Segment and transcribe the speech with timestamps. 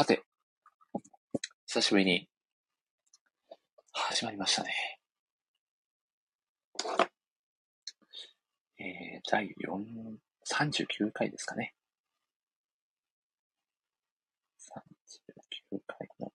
[0.00, 0.22] さて、
[1.66, 2.26] 久しぶりに
[3.92, 4.72] 始まりましたね。
[8.78, 10.16] えー、第4
[10.50, 11.74] 39回ですかね。
[15.70, 16.32] 39回の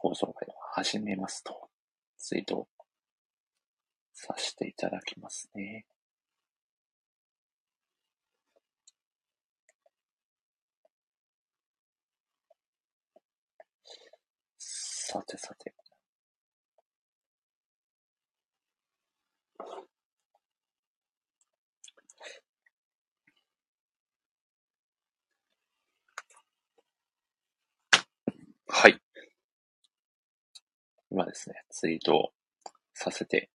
[0.00, 1.70] 放送会を始めますと、
[2.18, 2.66] ツイート
[4.12, 5.86] させていただきますね。
[15.10, 15.72] さてさて。
[28.66, 29.00] はい。
[31.10, 32.34] 今ですね、ツイート
[32.92, 33.48] させて、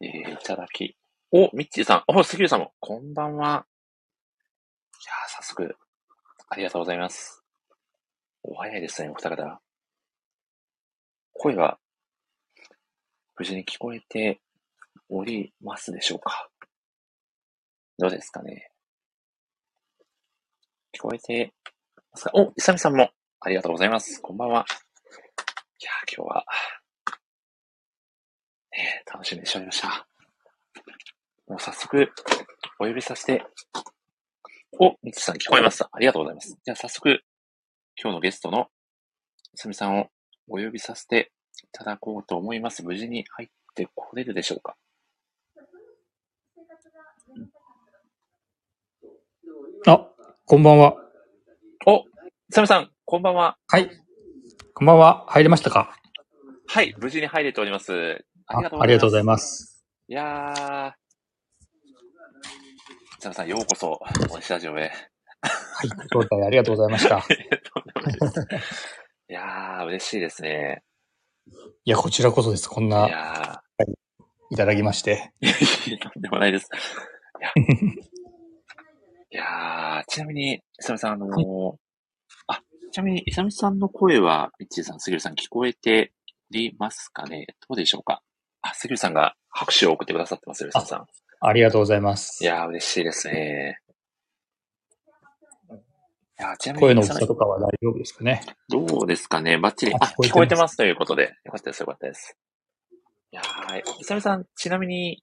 [0.00, 0.96] えー、いただき。
[1.30, 3.46] お、ミッチーさん、お、杉浦さんも、こんばんは。
[3.46, 5.76] いやー、早速、
[6.48, 7.44] ありがとうございます。
[8.42, 9.60] お早いですね、お二方。
[11.42, 11.78] 声は、
[13.38, 14.42] 無事に聞こえて
[15.08, 16.50] おりますでしょうか？
[17.98, 18.70] どうですかね？
[20.94, 21.54] 聞こえて
[22.12, 22.30] ますか？
[22.34, 23.08] お、イサミさんも
[23.40, 24.20] ありがとうございます。
[24.20, 24.66] こんばんは。
[25.78, 26.44] いや今日は、
[28.72, 30.06] ね、楽しみにしておりました。
[31.48, 32.12] もう早速、
[32.80, 33.42] お呼びさせて、
[34.78, 35.88] お、みつさん聞こえました。
[35.90, 36.54] ありがとうございます。
[36.62, 37.08] じゃあ早速、
[37.96, 38.66] 今日のゲストの
[39.54, 40.08] イサミさんを
[40.50, 41.30] お呼びさせて
[41.62, 42.84] いただこうと思います。
[42.84, 44.76] 無事に入ってこれるでしょうか？
[49.86, 50.06] あ、
[50.44, 50.96] こんばんは。
[51.86, 52.04] お、
[52.50, 53.56] サムさん、こんばんは。
[53.68, 53.90] はい。
[54.74, 55.24] こんばんは。
[55.28, 55.96] 入れましたか？
[56.66, 58.24] はい、無事に入れております。
[58.46, 59.22] ありがとうございます。
[59.22, 59.86] います。
[60.08, 60.92] いやー、
[63.20, 64.90] サムさん、ようこそ、おスタジオへ。
[65.42, 67.24] はい、招待ありがとうございました。
[69.30, 70.82] いやー、嬉しいですね。
[71.84, 72.68] いや、こちらこそです。
[72.68, 73.84] こんな、いやー、
[74.50, 75.32] いただきまして。
[75.40, 76.68] いやとんでもないです。
[79.30, 79.44] いや、
[80.02, 81.76] ーちなみに、イサミさん、あのー、
[82.48, 86.12] あ、ちなみに、イサミさんの声は、ミッチーさん、杉浦さん、聞こえて
[86.50, 87.46] いますかね？
[87.68, 88.24] どうでしょうか？
[88.62, 91.06] あ、杉浦さんが拍手を送ってくださってます、イサミさん。
[91.42, 92.42] ありがとうございます。
[92.42, 93.78] いやー、嬉しいですね。
[96.40, 96.80] や、ちなみに。
[96.80, 98.42] 声の大きさとかは大丈夫ですかね。
[98.68, 99.94] どうですかねバッチリ。
[99.94, 101.34] あ、聞こえてますということで。
[101.44, 102.36] よかったです、よかったです。
[103.32, 105.22] いやー、いさみさん、ちなみに、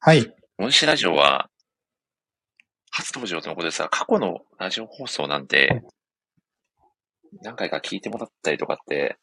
[0.00, 0.26] はい。
[0.58, 1.48] モンシラジオは、
[2.90, 5.82] 初登場とのことですが、過去のラジオ放送なんて、
[7.42, 9.18] 何回か聞いてもらったりとかって、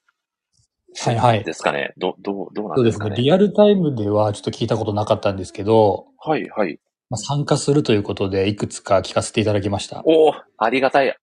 [0.98, 1.44] はいはい。
[1.44, 1.94] ですかね？
[1.98, 3.10] ど、どう、どうなんですかね？
[3.10, 3.24] そうですね。
[3.24, 6.80] リアルタイムではちょっと聞いたことなかったんですけど、はいはい。
[7.10, 10.02] まあ、参加するということで、いくつか聞かせていただきました。
[10.06, 11.16] おおありがたい。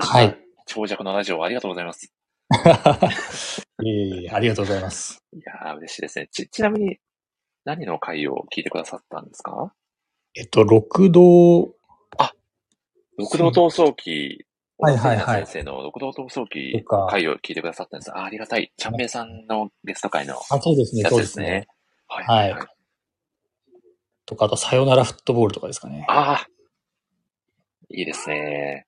[0.00, 0.38] はい。
[0.66, 2.12] 長尺のラジオありがとうございます。
[3.82, 5.22] いえいえ、ありがとうございます。
[5.32, 6.28] いやー、嬉しいですね。
[6.30, 6.98] ち、ちなみに、
[7.64, 9.74] 何の回を聞いてくださったんですか？
[10.34, 11.74] えっと、六道。
[12.16, 12.32] あ、
[13.18, 13.52] 六道闘
[13.90, 14.44] 争記。
[14.78, 15.46] はいはいはい。
[15.46, 18.12] 先生の六道闘争記回を聞いてくださったんです。
[18.12, 18.72] あありがたい。
[18.76, 21.66] ちゃんめいさんのゲスト会の、あ、そうですね、そうですね。
[22.06, 22.52] はい、はい。
[22.52, 22.66] はい。
[24.24, 26.04] とか、あと、さよならフットボールとかですかね。
[26.08, 26.48] ああ、
[27.90, 28.86] いいですね。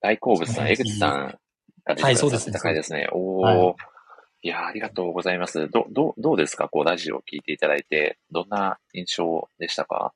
[0.00, 1.38] 大好物さん、江口さん
[1.84, 3.08] が出てくださった回ですね。
[3.12, 3.74] おお、はい、
[4.42, 5.68] いや、ありがとうございます。
[5.68, 6.68] ど、ど、どうですか？
[6.68, 10.12] こう、ラジオを聞いていただいて、どんな印象でしたか？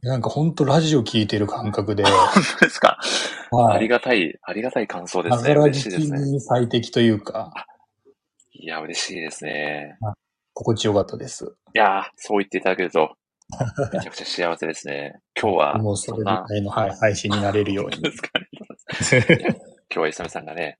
[0.00, 2.04] なんか本当ラジオ聞いてる感覚で。
[2.06, 2.12] 本
[2.60, 2.98] 当ですか、
[3.50, 5.54] はい、ありがたい、ありがたい感想ですね。
[5.54, 6.40] 嬉しいですね。
[6.40, 7.52] 最適というか。
[8.52, 9.96] いや、嬉しいですね。
[10.54, 11.52] 心地よかったです。
[11.74, 13.16] いやそう言っていただけると、
[13.92, 15.20] めちゃくちゃ幸せですね。
[15.40, 15.78] 今日は。
[15.82, 17.96] もうそれぐらいの、はい、配信になれるように。
[19.10, 19.22] 今
[19.88, 20.78] 日はイサミさんがね、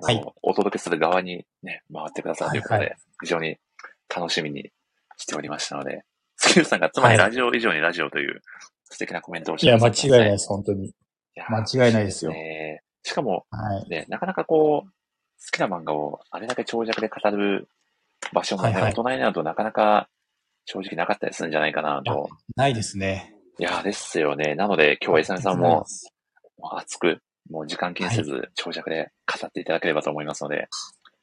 [0.00, 3.56] はい、お届けする側にね、回ってくださるということで、はいはい、非常に
[4.14, 4.70] 楽しみに
[5.16, 6.04] しておりましたので、
[6.36, 8.40] スキルさんがつまりラジオ以上にラジオという
[8.84, 10.94] 素敵なコメントをしていや、間違いないです、本当に。
[11.48, 12.32] 間違いないですよ。
[12.32, 14.92] ね、しかも、はい、ね、なかなかこう、好
[15.52, 17.68] きな漫画をあれだけ長尺で語る
[18.32, 20.08] 場所もね、はいはい、大人になるとなかなか
[20.66, 22.28] 正直なかったりするんじゃないかなと。
[22.56, 23.34] ないですね。
[23.58, 24.54] いや、ですよね。
[24.54, 25.84] なので、今日はイサミさんも、
[26.72, 27.20] 熱く、
[27.50, 30.68] もう時間気にせず、長尺で語っていただければと思いますので。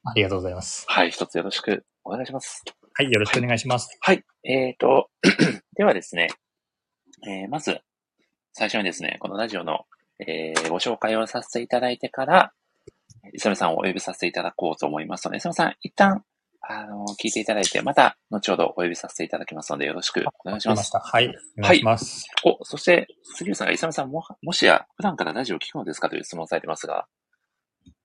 [0.04, 0.86] ありがとうございます。
[0.88, 2.64] はい、一つよろしくお願いします。
[2.94, 3.90] はい、よろしくお願いします。
[4.02, 5.10] はい、はい、えーと、
[5.76, 6.30] ではですね、
[7.26, 7.80] えー、まず、
[8.54, 9.86] 最初にですね、このラジオの、
[10.20, 12.52] えー、ご紹介をさせていただいてから、
[13.34, 16.24] イサムさんをお呼びさせていただこうと思いますので、イサムさん、一旦
[16.62, 20.92] あの、聞いていただいて、また、後ほどお呼びさせていただきますので、よろしくお願いします。
[20.94, 21.34] まはい。
[21.60, 22.26] お願いします。
[22.44, 27.06] はい、お、そして、杉浦さんが、イサムさんも、もしや、普段からラジオを聞くのですかという質問をされてますが、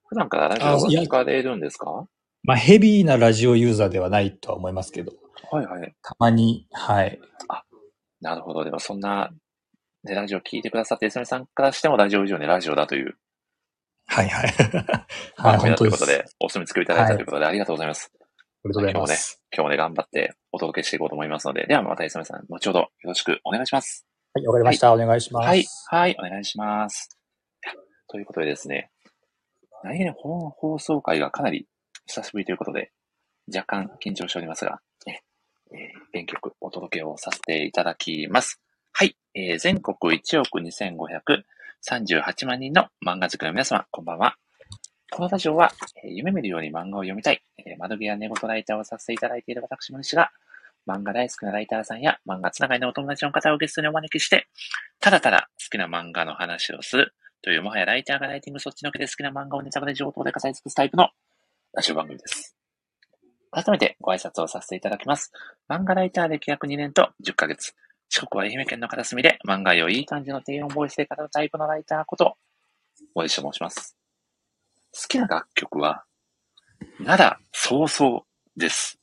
[0.06, 2.06] 普段からラジオを聞かれるんですか？
[2.44, 5.12] まあ、ヘビーなラジオユーザーではないとは思いますけど。
[5.50, 5.94] はいはい。
[6.02, 7.18] たまに、はい。
[7.48, 7.64] あ、
[8.20, 8.64] なるほど。
[8.64, 9.30] でも、そんな、
[10.04, 13.16] ね、ラジオ聞いてくださって、イサムさんからしてもラジオ以上にラジオだという。
[14.06, 14.52] はいはい。
[15.36, 18.12] はい、本当ということで、 お墨付きをいただいたということで、ありがとうございます。
[18.64, 19.42] ありがとうございます。
[19.52, 24.06] 今日もね、今日もね、頑張ってお届けしていこうと思いますので、ではまた、磯目さん、後ほどよろしくお願いします。
[24.34, 25.04] はい、わかりました、はい。
[25.04, 25.46] お願いします。
[25.46, 27.18] はい、はい、お願いします。
[28.06, 28.90] ということでですね、
[29.82, 31.66] 何気に本放送会がかなり
[32.06, 32.92] 久しぶりということで、
[33.52, 35.24] 若干緊張しておりますが、ね、
[35.72, 35.78] えー、
[36.12, 38.60] 勉強お届けをさせていただきます。
[38.92, 44.36] はい、えー、全国1億2538万人の漫画好きの皆様、こんばんは。
[45.14, 45.70] このラジオは、
[46.04, 50.30] 夢見るように漫画を読みたい、えー、窓際寝言ライターをさせていただいている私も西が、
[50.86, 54.48] 漫画大好きなライターさんや漫画つながりのお友達の方をゲストにお招きして、
[55.00, 57.12] ただただ好きな漫画の話をする
[57.42, 61.10] という、もはやライターがライティングそっちのけで好きな漫画をネタバレ上等で語り尽くすタイプの
[61.74, 62.56] ラジオ番組です。
[63.50, 65.30] 改めてご挨拶をさせていただきます。
[65.68, 67.74] 漫画ライター歴約2年と10ヶ月。
[68.08, 72.34] 四国は愛媛県の片隅で漫画をいい感じの低音ボイスで語るタイプのライターこと、
[73.14, 74.01] 森下申します。
[74.94, 76.04] 好きな楽曲は、
[77.00, 78.22] 灘早々
[78.58, 78.98] です。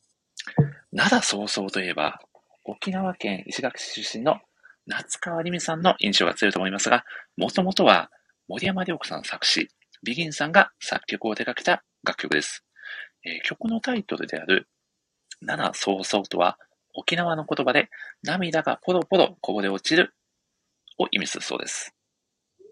[0.94, 2.20] 灘早々といえば、
[2.64, 4.38] 沖縄県石垣市出身の
[4.86, 7.06] 夏川りみさんの印象が強いと思いますが、
[7.38, 8.12] もともとは
[8.48, 9.68] 森山良子さん作詞、
[10.04, 12.64] ビギンさんが作曲を手掛けた楽曲です。
[13.26, 14.68] えー、曲のタイトルである、
[15.42, 16.60] 七早々とは、
[16.94, 17.90] 沖縄の言葉で、
[18.22, 20.14] 涙がポロポロこぼれ落ちる
[21.00, 21.96] を意味するそうです。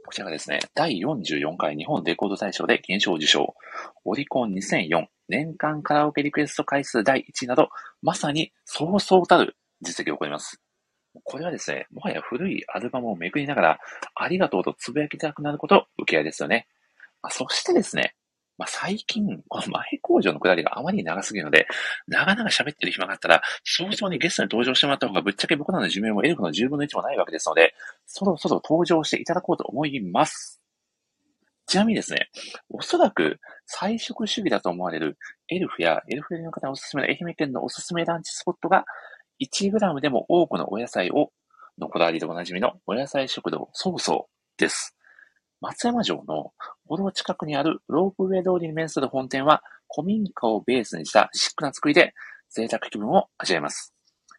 [0.08, 3.56] こちらがですね、第44回日本レコード大賞で金賞受賞。
[4.06, 7.68] オリコン2004年間カラオケリクエスト回数第1位など、
[8.02, 10.62] まさにそうそうたる実績を誇ります。
[11.26, 13.80] これはですね、もはや古いアルバムをめくりながら、
[14.16, 16.68] ありがとうとつぶやきたくなること、受け合いですよね。
[17.30, 18.16] そしてですね、
[18.58, 21.68] まあ、最近、この前工場のくだりがあまり長すぎるので、
[22.08, 27.76] 長々喋ってる暇があったら、早々にゲストに登場してもらった方がぶっちゃけ僕らの寿命もエルフの10分の1もないわけですので、
[28.06, 30.60] そろそろ登場していただこうと思います。
[31.68, 32.30] ちなみにですね、
[32.70, 35.18] おそらく菜食主義だと思われる
[35.50, 38.86] エルフやエルフの方におすすめの愛媛県のおすすめランチスポットが
[39.42, 41.32] 1g でも多くのお野菜を
[41.78, 44.97] のこだわりでおなじみのお野菜食堂ソーソーです。
[45.62, 46.52] 松山城の
[46.88, 49.64] 歩道近くにあるロープウェイ通りに面する本店は
[49.94, 52.14] 古民家をベースにしたシックな作りで
[52.50, 53.94] 贅沢気分を味わえます。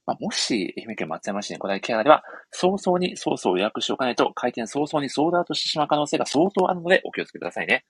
[0.06, 7.84] まあ、もし愛媛県松山市に来ないケアでは早々にソースを予約しておかないと開店早々にソードアウトしてしまう可能性が相当あるのでお気をつけくださいね。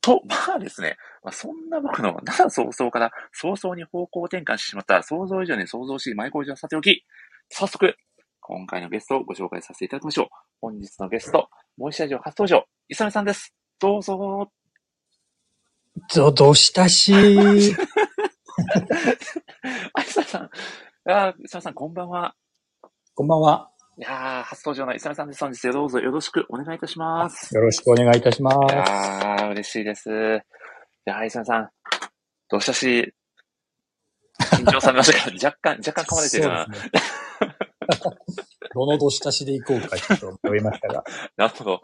[0.00, 7.04] と、まあですね、まあ、そんな僕の奈早々から早々に方向転換してしまった想像以上に想像しい前工場さておき、
[7.50, 7.94] 早速、
[8.48, 10.28] 今回のゲストをご紹介させていただきましょう。
[10.62, 13.54] 本日のゲスト、モイシャジオ初登場、イサメさんです。
[13.78, 14.50] どうぞ。
[16.14, 17.12] ど、どしたし。
[19.92, 20.50] あ、イサメさん。
[21.10, 22.34] あ、イサメさん、こんばんは。
[23.14, 23.70] こんばんは。
[23.98, 25.44] いや初登場のイサメさんです。
[25.44, 27.54] 本日どうぞよろしくお願いいたします。
[27.54, 28.74] よろしくお願いいたします。
[28.74, 30.08] いや嬉しいです。
[30.08, 30.12] い
[31.04, 31.68] やイサメさん、
[32.48, 33.12] どうしたし、
[34.40, 36.66] 緊張されましたか若干、若干噛まれてるな。
[38.74, 41.04] どのどしたしでいこうかちょっと思いましたが。
[41.36, 41.80] なるほど。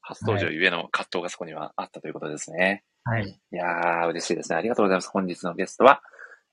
[0.00, 2.84] 初登場ゆえの葛藤がそこにはあったということですね。
[3.04, 3.28] はい。
[3.28, 4.56] いやー、嬉しいですね。
[4.56, 5.10] ありがとうございます。
[5.10, 6.02] 本日のゲストは、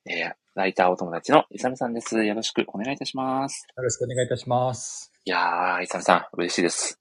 [0.10, 2.24] えー、ライターお友達のイサムさんです。
[2.24, 3.68] よろしくお願いいたします。
[3.78, 5.12] よろしくお願いいたします。
[5.26, 7.00] いやー、イサムさん、嬉しいです。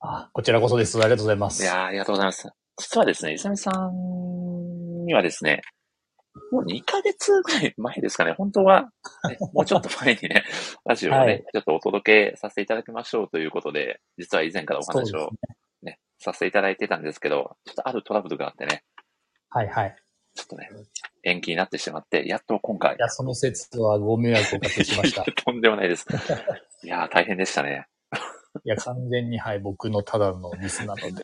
[0.00, 0.96] あ、こちらこそです。
[0.98, 1.62] ありがとうございます。
[1.62, 2.48] いやー、ありがとうございます。
[2.76, 5.62] 実はですね、イサムさんにはですね、
[6.50, 8.32] もう2ヶ月ぐらい前ですかね。
[8.32, 8.90] 本当は、
[9.28, 10.44] ね、もうちょっと前にね、
[10.84, 15.30] ラジオをね、はい、ちょっとお届けさせていただきましょうということで、実は以前からお話を
[15.82, 18.84] ね、ねさせていただいてたんですけど、ちょっとあるトラブルがあってね。
[19.50, 19.96] はいはい。
[20.34, 20.70] ちょっとね、
[21.24, 22.94] 延期になってしまって、やっと今回。
[22.94, 25.24] いや、その説はご迷惑をおかけしました。
[25.44, 26.06] とんでもないです。
[26.84, 27.86] いや大変でしたね。
[28.64, 31.22] いや、完全に、はい、僕のただのミスなので。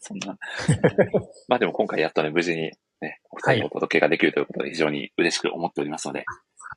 [0.00, 0.36] そんな。
[1.48, 6.24] まあでも今回やっとね、無事にね、お二人お届けができるということで非常に嬉しく思っておりますので、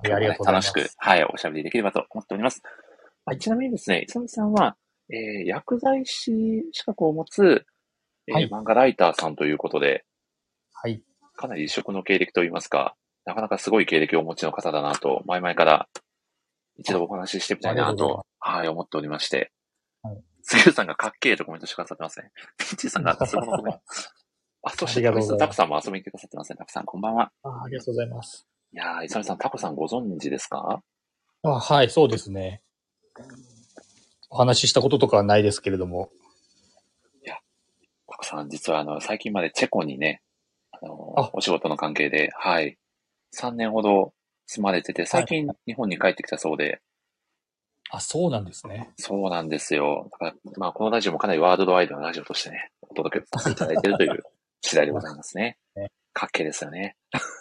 [0.04, 0.74] はい、ありがとうございます。
[0.74, 2.62] 楽しく、はい、おしゃべりできればと思っております。
[3.26, 4.76] はい、ちなみにですね、いさみさんは、
[5.10, 6.32] えー、薬剤師
[6.72, 7.66] 資格を持つ、
[8.28, 10.06] えー、はい、漫画ライターさんということで、
[10.74, 11.02] はい。
[11.36, 15.88] かなり異色の経歴といいますか、なかなかすごい経歴をお持ちの方だなと、前々から
[16.78, 19.52] 一度お話ししてみたいなと、はい、思っておりまして、
[20.02, 20.24] はい。
[20.44, 22.32] 杉浦さんがかっけえとコメントしてくださってますね。
[22.58, 23.82] ピッチーさんがすごいコメント。
[24.64, 25.02] あ、そして、
[25.38, 26.56] タコさんも遊びに来てくださってますね。
[26.58, 27.32] タコさん、こんばんは。
[27.44, 28.48] あありがとうございます。
[28.74, 30.82] いやー、いさみさん、タコさんご存知ですか？
[31.44, 32.62] あはい、そうですね。
[34.30, 36.10] お話ししたこととかはないですけれども。
[37.26, 37.36] いや、
[38.08, 40.22] タコさん、実はあの、最近までチェコにね、
[40.72, 42.78] あの、あお仕事の関係で、はい、
[43.36, 44.14] 3年ほど
[44.48, 46.82] 住まれてて、最近日本に帰ってきたそうで、
[47.92, 48.90] あ、そうなんですね。
[48.98, 50.10] そうなんですよ。
[50.14, 54.24] だから、まあ、このラジオもかなりワールドワイドなラジオとしてね、お届けさせていただいているという
[54.66, 55.58] 次第でございますね。
[56.14, 56.96] かっけですよね。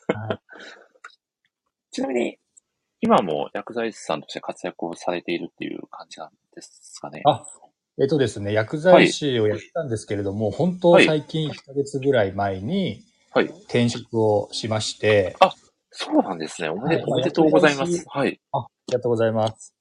[0.08, 0.38] はい、
[1.92, 2.38] ちなみに、
[3.00, 7.22] 今も薬剤師さんとして活躍をされているっていう感じなんですかね？
[7.24, 7.44] あ、
[8.00, 13.02] えっとですね、薬剤師をやったんですけれども、はい、本当最近1ヶ月ぐらい前に、
[13.64, 15.54] 転職をしまして、あ、
[15.90, 16.70] そうなんですね。
[16.70, 18.04] おめで,、おめでとうございます。
[18.08, 18.40] はい。
[18.52, 19.74] あ、ありがとうございます。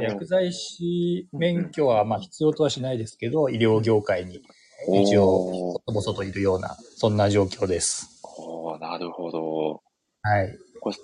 [0.00, 4.40] 薬剤師免許はまあ必要とはしないですけど、医療業界に
[4.86, 8.20] 一応、ぼそといるような、そんな状況です。
[8.38, 9.82] おなるほど。
[10.22, 10.56] はい。
[10.80, 10.96] これ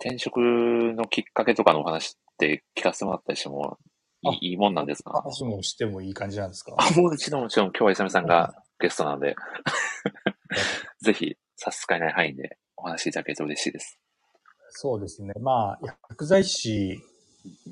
[0.00, 3.76] 転職のきっかけとかのお話って聞かせてもらったりしても
[4.40, 5.10] いいもんなんですか？
[5.22, 6.74] 話もしてもいい感じなんですか？
[6.78, 9.34] あ、もちろんもちろん今日はイサミさんがゲストなんで、
[11.02, 13.98] ぜひ差し支えない範囲でお話しいただけると嬉しいです。
[14.70, 15.32] そうですね。
[15.40, 15.78] まあ、
[16.10, 16.98] 薬剤師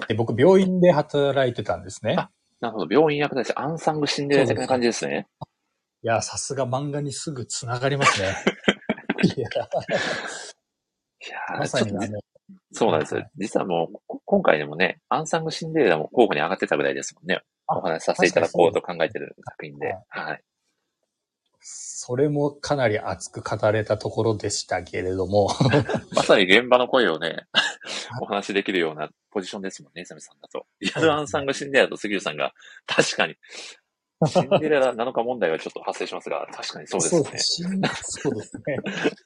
[0.09, 2.17] で僕病院で働いてたんですね。
[2.61, 2.93] なるほど。
[2.93, 5.29] 病院薬剤師、アンサングシンデレラ的な感じですね。
[6.07, 8.37] いや、さすが漫画にすぐ繋がりますね。
[9.25, 9.49] いや、いや
[11.59, 12.21] まさにあの、
[12.71, 13.29] そうなんですよ。
[13.37, 17.43] 実はもう、今回でもね、アンサングシンデレラも候補に上がってたぐらいですもんね。
[17.67, 19.97] お話しさせていただこうと考えてる作品で。
[20.09, 20.45] はい。
[21.59, 25.49] それもかなり熱く語れたところでしたけれども。
[26.15, 27.49] まさに現場の声をね、
[28.23, 30.69] お話しできるようなポジションですもんね、サミさんだと。
[30.79, 32.55] リアルアンさんがシンデレラと杉浦さんが、
[32.87, 33.35] 確かに、
[34.25, 37.81] シンデレラなのか問題はちょっと発生しますが、確かにそうですね。
[38.03, 38.63] そうですね。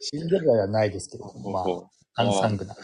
[0.01, 2.75] シンデレラではないですけど、まあ、アンサングな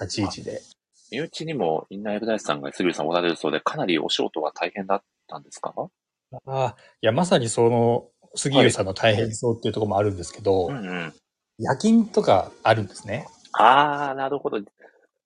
[0.00, 0.62] 立ち位置で。
[1.10, 5.74] 身内にもインナー薬剤師さんが杉浦さんおられるそうで、かなりお仕事が大変だったんですか？
[5.76, 11.12] ああ、いや、まさにその、杉浦さんの大変そうっていうところもあるんですけど、はいうんうん、
[11.58, 13.26] 夜勤とかあるんですね。
[13.52, 14.60] ああ、なるほど。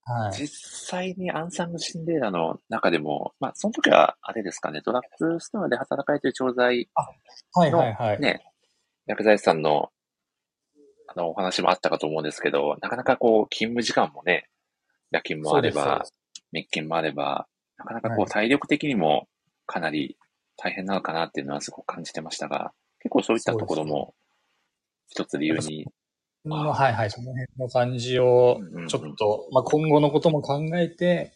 [0.07, 0.49] はい、実
[0.89, 6.89] 際にアンサングシンデレラの中でも、まあ、その時は、あれですかね、ドラッグストアで働かれている調剤
[7.57, 8.21] の、はいはいはい。
[8.21, 8.45] ね、
[9.07, 9.91] 薬剤師さんの、
[11.09, 14.49] あの、お話もあったかと思うんですけど、なかなかこう、勤務時間もね、
[15.11, 16.05] 夜勤もあれば、
[16.53, 17.47] 滅勤もあれば、
[17.79, 19.27] なかなかこう、体力的にも
[19.65, 20.19] かなり
[20.57, 24.15] 大変なのかなっていうのはすごく感じてましたが、結構そういったところも
[25.09, 25.87] 一つ理由に。
[26.47, 31.33] はいはい、その辺の感じを、ちょっと、まあ、今後のことも考えて、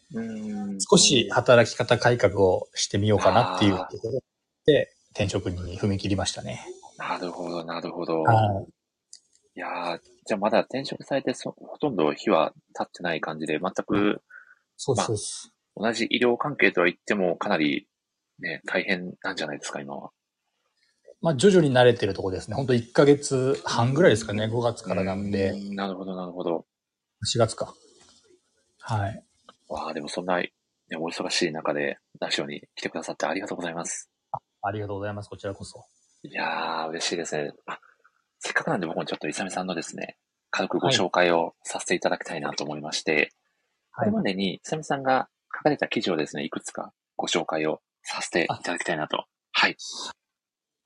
[0.89, 4.19] 少し働き方改革をしてみようかなっていうところ
[4.65, 6.63] で、転職に踏み切りましたね。
[6.97, 8.21] なるほど、なるほど。
[8.21, 8.69] はい、
[9.55, 14.21] いやじゃあまだ転職されてそほとんど日は経ってない感じで、全く、
[14.77, 17.87] そうです、まあ、同じ医療関係とは言ってもかなり
[18.39, 20.11] ね、大変なんじゃないですか、今は。
[21.21, 22.55] まあ、徐々に慣れてるとこですね。
[22.55, 24.45] 本当1ヶ月半ぐらいですかね。
[24.45, 25.51] 5月からなんで。
[25.51, 26.65] んなるほど、なるほど。
[27.25, 27.73] 4月か。
[28.79, 29.23] はい。
[29.67, 30.51] わあ、でもそんな、ね、
[30.97, 34.09] お忙しい中で、ラジオに来てくださってありがとうございます。
[34.31, 35.29] あありがとうございます。
[35.29, 35.83] こちらこそ。
[36.23, 37.51] いやー、嬉しいですね。
[37.65, 37.79] あ、
[38.39, 40.17] せっかくなんで僕もちょっとイサミさんのですね、
[40.51, 43.33] 軽くご紹介をさせていただきたいなと思いまして、
[43.91, 49.25] はい、これまでにイサミさんが書かれた記事をですね、いくつかご紹介をさせていただきたいなと。
[49.51, 49.75] はい。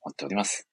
[0.03, 0.67] 思っております。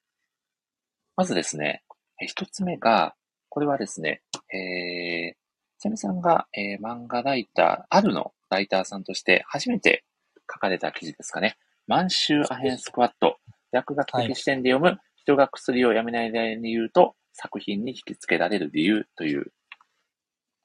[1.17, 1.83] まずですね、
[2.19, 3.15] 一つ目が、
[3.49, 4.23] これはですね、
[4.53, 5.35] えー、
[5.79, 10.05] ちなみさんが、えー、漫画ライター、あるのライターさんとして初めて
[10.53, 11.57] 書かれた記事ですかね。
[11.87, 13.39] 満州アヘンスクワット。
[13.73, 19.53] 薬学的視点で読む、はい、人が薬をやめない理由と作品に引き付けられる理由という、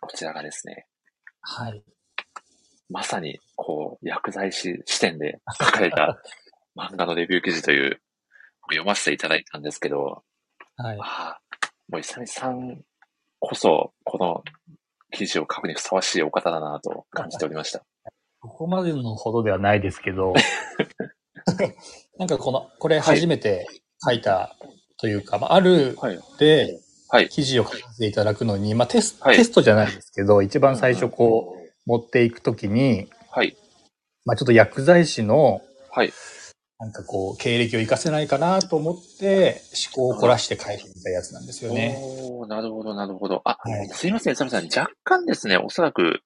[0.02, 0.88] こちらがですね。
[1.42, 1.84] はい。
[2.90, 6.20] まさに、こう、薬剤師視点で書かれた
[6.76, 8.02] 漫画のレビュー記事という
[8.70, 10.24] 読ませていただいたんですけど、
[10.78, 10.98] はい。
[11.02, 11.40] あ
[11.90, 12.82] もう、いさみさん
[13.40, 14.44] こそ、この
[15.12, 17.84] 記事を書くにふさわしいお方だなと感じておりました。
[18.42, 20.34] ここまでのほどではないですけど、
[22.18, 23.68] なんかこの、これ初めて
[24.04, 24.56] 書いた
[24.98, 25.98] というか、はい、まあ、ある
[26.40, 26.80] で、
[27.30, 33.56] 記事を書かせていただくのに、まあテス、はい、テストじゃないですけど、一番最初こう、持っていくときに、はい。
[34.26, 36.12] まあちょっと薬剤師の、はい。
[36.86, 41.98] なんかこう、経歴を活かせないかなと思って、思考を凝らして書いてみたやつなんですよね。
[42.00, 43.42] おなるほど、なるほど。
[43.44, 44.66] あ、はい、すいません、サムさん。
[44.66, 46.22] 若干ですね、おそらく、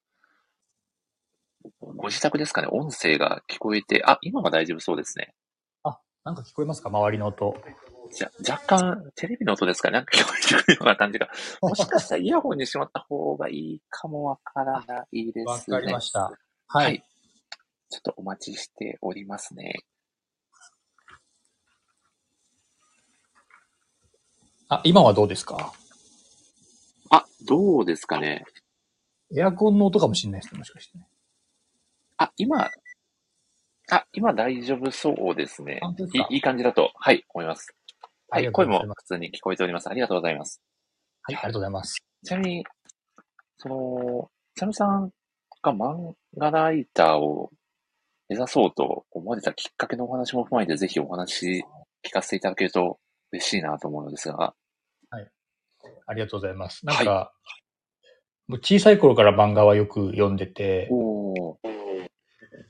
[1.80, 5.32] ご自宅ですかね、音声が聞こえて、あ、今は大丈夫そうですね。
[5.82, 6.90] あ、なんか聞こえますか？
[6.90, 7.56] 周りの音。
[8.12, 9.92] じゃ、若干、テレビの音ですかね？
[9.94, 11.30] なんか聞こえてくるような感じが。
[11.62, 15.44] もしかしたらイヤホンにしまった方がいいかもわからないですね。
[15.46, 16.30] わかりました。
[16.66, 16.84] はい。
[16.84, 17.04] はい。
[17.88, 19.72] ちょっとお待ちしておりますね。
[24.72, 25.72] あ、今はどうですか？
[27.10, 28.44] あ、どうですかね？
[29.36, 31.08] エアコンの音かもしれないですね、もしかしてね。
[32.18, 32.70] あ、今、
[33.90, 35.80] あ、今大丈夫そうですね。
[36.30, 37.74] いいい感じだと、はい、思います。
[38.28, 39.88] はい、声も普通に聞こえております。
[39.88, 40.60] ありがとうございます。
[41.22, 41.96] はい、ありがとうございます。
[42.24, 42.64] ちなみに、
[43.58, 45.10] その、ちなみさん
[45.62, 47.50] が漫画ライターを
[48.28, 51.64] 目指そうと思われたきっかけのお話も踏まえて、ぜひお話
[52.06, 53.00] 聞かせていただけると
[53.32, 54.54] 嬉しいなと思うのですが。
[55.82, 55.94] はい。
[56.06, 56.86] ありがとうございます。
[56.86, 57.32] なんか、は
[58.50, 60.90] い、小さい頃から漫画はよく読んでて、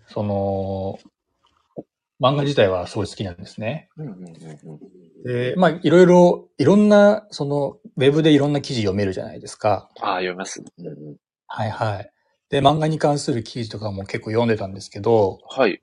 [0.09, 0.99] その、
[2.21, 3.89] 漫画自体はすごい好きなんですね。
[5.25, 9.89] で、まあ、いろいろ、いろんな、その、ウェブでいろんな記事読めるじゃないですか。
[10.01, 11.17] ああ、読みます、うんうん。
[11.47, 12.13] はいはい。
[12.51, 15.81] で、漫画に関する記事とかも結構読んでたんですけど、はい。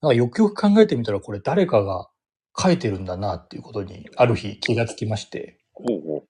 [0.00, 2.08] なんかよくよく考えてみたら、これ誰かが
[2.56, 5.58] 書いてるんだなっていうことに、ある日気がつきまして。
[5.76, 6.26] ほうほう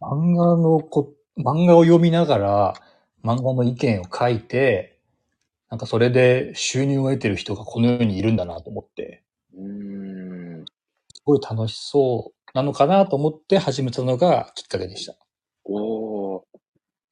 [0.00, 2.74] 漫画のこ、漫画を読みながら、
[3.22, 4.98] 漫画の意見を書いて、
[5.70, 9.24] なんかそれで収入を得てる人がこの世にいるんだなと思って、
[9.56, 10.64] うん。
[11.12, 15.16] すごい楽しそうなのかなと思って始めたのがきっかけでした。
[15.64, 16.44] お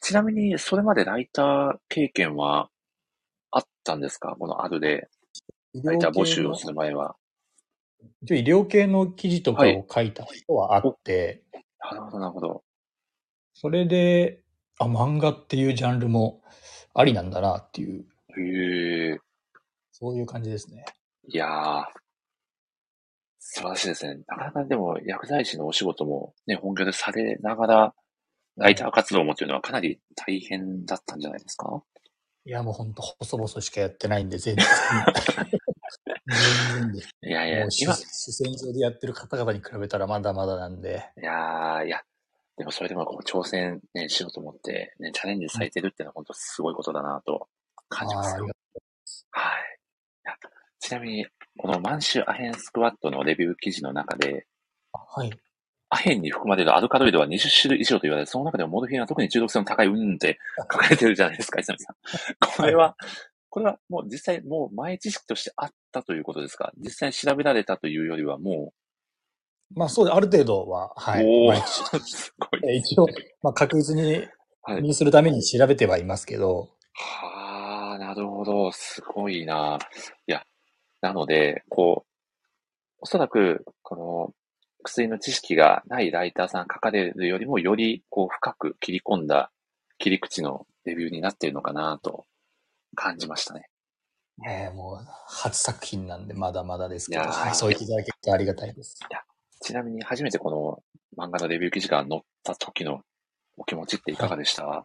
[0.00, 2.68] ちなみに、それまでライター経験は
[3.50, 4.36] あったんですか？
[4.38, 5.08] このあるで、
[5.82, 7.16] ライター募集をする前は。
[8.22, 11.42] 一応医療系の記事とかを書いた人はあって、
[11.78, 12.64] はい、なるほど、なるほど。
[13.54, 14.42] それで、
[14.78, 16.42] あ、漫画っていうジャンルも
[16.94, 18.04] ありなんだなっていう
[18.36, 19.18] へえ。
[19.90, 20.84] そういう感じですね。
[21.28, 21.84] いやー、
[23.38, 24.22] 素晴らしいですね。
[24.26, 27.94] なかなかでも薬剤師のお仕事もね、本業でされながら、
[28.56, 31.82] ライター活動もっていうのはかなり大変だったんじゃないですか？
[32.44, 34.64] いや、もうほんと細々しかやってないんで、全然。
[37.22, 41.10] いやいや、今、主戦場でやってる方々に比べたらまだまだなんで。
[41.20, 42.02] いやー、いや、
[42.56, 47.48] でもそれでもこう挑戦ね、しようと思って、ね、チャレンジされてるっていうのは本当すごいことだなと
[47.88, 48.36] 感じます。
[48.40, 49.72] はい。
[50.82, 51.26] ちなみに、
[51.56, 54.46] この満州アヘンスクワットのレビュー記事の中で、
[54.92, 55.30] はい。
[55.90, 61.96] アヘンに含まれるアルカロイドは20種類以上と言われ、その中でもモルフィンは特に中毒性の高いうんって書かれてるじゃないですか、伊佐さん。
[62.56, 62.96] これは、
[63.48, 66.72] これはもう実際もう前知識としてあったということですか？
[66.78, 68.72] 実際調べられたというよりはも
[69.74, 69.78] う。
[69.78, 71.24] まあそうで、ある程度は、はい。
[71.26, 71.54] お
[72.04, 72.76] すごい。
[72.78, 73.06] 一応、
[73.42, 74.26] まあ確実に、
[74.82, 78.70] にするために調べてはいますけど、はあ、なるほど。
[78.72, 79.78] すごいな。
[80.26, 80.44] いや、
[81.00, 82.12] なので、こう、
[83.00, 84.34] おそらく、この、
[84.84, 89.50] 薬の知識がないライターさん書かれるよりも、より、こう、深く切り込んだ
[89.98, 92.26] 切り口のレビューになっているのかなと
[92.94, 93.68] 感じましたね。
[94.48, 98.98] ええもう、初作品なんで、まだまだですけど、はい、そう言っていただけるとありがたいです。
[99.00, 99.20] いや、
[99.60, 103.02] ちなみに初めてこの漫画のレビュー記事が載った時の
[103.56, 104.82] お気持ちっていかがでした、はい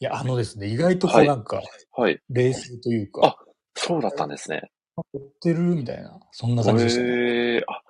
[0.00, 1.62] いや、あのですね、意外とこうなんか、
[1.92, 2.20] はい。
[2.28, 3.26] 冷静というか。
[3.26, 3.36] あ、
[3.76, 4.70] そうだったんですね。
[4.96, 7.08] 乗ってるみたいな、そんな感じでしたね。
[7.08, 7.82] えー、あ、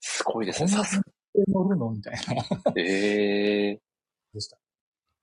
[0.00, 0.68] すごいですね。
[0.68, 1.02] さすが
[1.48, 1.90] 乗るの？
[1.90, 2.72] みたいな。
[2.76, 4.34] ええー。
[4.34, 4.56] でした。
[4.56, 4.60] い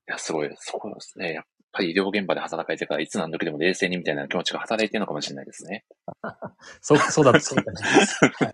[0.08, 0.50] や、すごい。
[0.58, 1.34] そうですね。
[1.34, 5.86] やっぱり医療現場で働かれてから、いつ何時でも冷静にみたいな気持ちが働いてるのかもしれないですね。
[6.82, 7.82] そう、そうだ、そうだ、ね。
[7.82, 8.52] はい、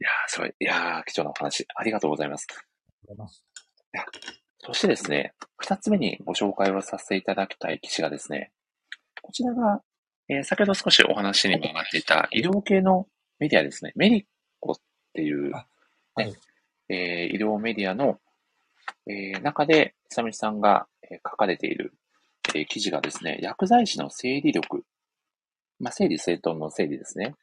[0.00, 0.54] いやすごい。
[0.58, 2.46] いや貴重なお話、ありがとうございます。
[2.50, 3.44] ありがとうございます。
[3.94, 4.04] いや
[4.58, 8.52] そしてですね、二つ目にご紹介をさせていただきたい記事がですね、
[9.22, 9.80] こちらが、
[10.28, 13.06] えー、先ほど少しお話にも上がっていた医療系の
[13.38, 14.24] メディアですね、メリッ
[14.60, 14.76] コっ
[15.12, 15.66] ていう、ね、
[16.14, 16.34] はい、
[16.88, 18.18] えー、医療メディアの、
[19.08, 21.94] えー、中で、久美さんが、え書かれている、
[22.54, 24.84] え記事がですね、薬剤師の整理力。
[25.78, 27.34] まあ、整理整頓の整理ですね。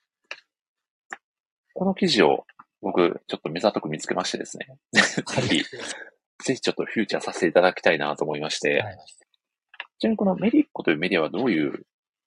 [1.73, 2.45] この記事を
[2.81, 4.67] 僕、ちょっと目ざとく見つけましてですね。
[4.91, 5.01] ぜ
[5.41, 5.63] ひ、
[6.43, 8.97] ぜひちょっとフューチャーさせていただきたいなと思いまして、はい、
[9.99, 11.85] ちなみにこのメリッコというメディアはどういう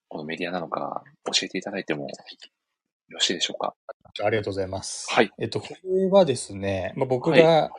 [0.08, 2.08] このメディアなのか教えていただいてもよ
[3.10, 3.74] ろしいでしょうか？
[4.24, 5.06] ありがとうございます。
[5.10, 5.30] はい。
[5.38, 7.70] えっと、これはですね、まあ、僕が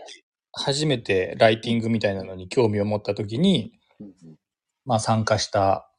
[0.58, 3.72] 初めてライティングみたいなのに興味を持ったときに、
[4.86, 5.90] まあ参加した、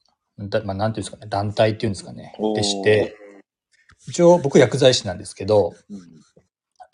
[0.64, 3.16] まあなんていうんですかね、団体っていうんですかね、でして、
[4.06, 5.98] 一応僕薬剤師なんですけど、うん、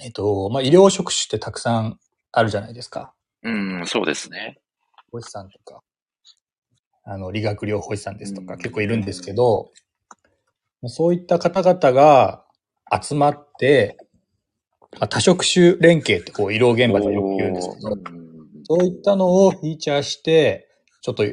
[0.00, 1.98] えっと、まあ医療職種ってたくさん
[2.32, 3.14] あるじゃないですか。
[3.42, 4.58] うん、そうですね。
[5.12, 5.82] 保師さんとか、
[7.04, 9.70] あの、理学療法士さんですとか結構いるんですけど、
[10.86, 12.44] そういった方々が
[13.02, 13.96] 集まって、
[14.94, 17.96] まあ、多職種連携ってこう医療現場でよく言うんですけど、
[18.64, 20.68] そういったのをフィーチャーして、
[21.02, 21.24] ちょっと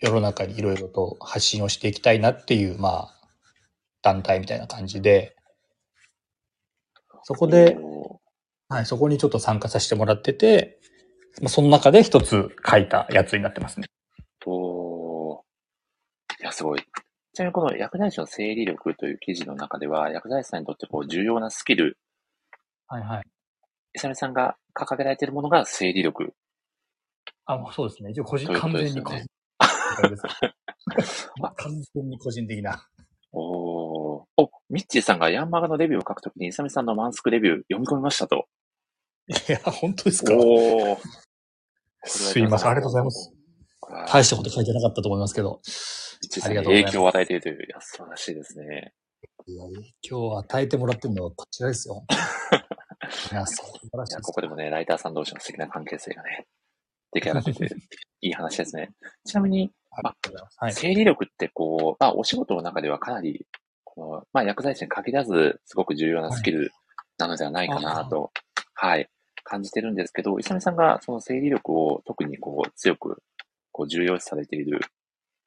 [0.00, 3.20] 世の中にいろいろと発信をしていきたいなっていう、まあ、
[4.02, 5.36] 団体みたいな感じで、
[7.22, 7.76] そこで、
[8.68, 10.80] はい、そこにちょっと参加させてもらってて、
[11.40, 13.86] まあ、その中で一つ書いたやつになってますね。
[14.40, 15.44] と、
[16.40, 16.80] いや、すごい。
[17.32, 21.98] ちなみにこの薬剤師の整理力という記事の中では、薬剤師さんにとってこう重要なスキル。
[22.90, 23.22] はいはい。
[23.94, 26.34] イサミさんが掲げられているものが整理力。
[27.46, 28.10] あ、そうですね。
[28.10, 29.24] 一応個人、完全に個人。
[31.56, 32.84] 完全に個人的な。
[33.32, 34.26] おお。
[34.36, 38.48] お、ミッチーさんがヤンマガのレビューを書くときに、イサミさんのマンスクレビュー読み込みましたと。
[39.28, 40.34] いや、本当ですか？
[40.34, 40.98] お
[42.04, 43.32] すいません、ありがとうございます。
[44.12, 45.60] 大したこと書いてなかったと思いますけど。
[46.44, 46.92] ありがとうございます。
[46.92, 48.94] 影響を与えているという、いや、素晴らしいですね。
[49.46, 52.04] いや、影響を与えてもらってるのはこちらですよ。
[53.32, 54.22] いや、素晴らしい。
[54.22, 56.46] ここでもね、ライターさん同士の素敵な関係性がね、
[57.12, 57.64] 出来上がってて、
[58.22, 58.90] いい話ですね。
[59.24, 60.14] ちなみに、ま
[60.58, 63.46] あ、整理力ってこう、まあ、お仕事の中ではかなり、
[63.84, 66.70] この、まあ、薬剤師に限らず、すごく重要なスキル
[67.18, 68.30] なのではないかなと、
[68.74, 69.08] はい、はい、
[69.42, 73.22] 感じてるんですけど、磯見さんがその整理力を特にこう、強く、
[73.72, 74.80] こう、重要視されている、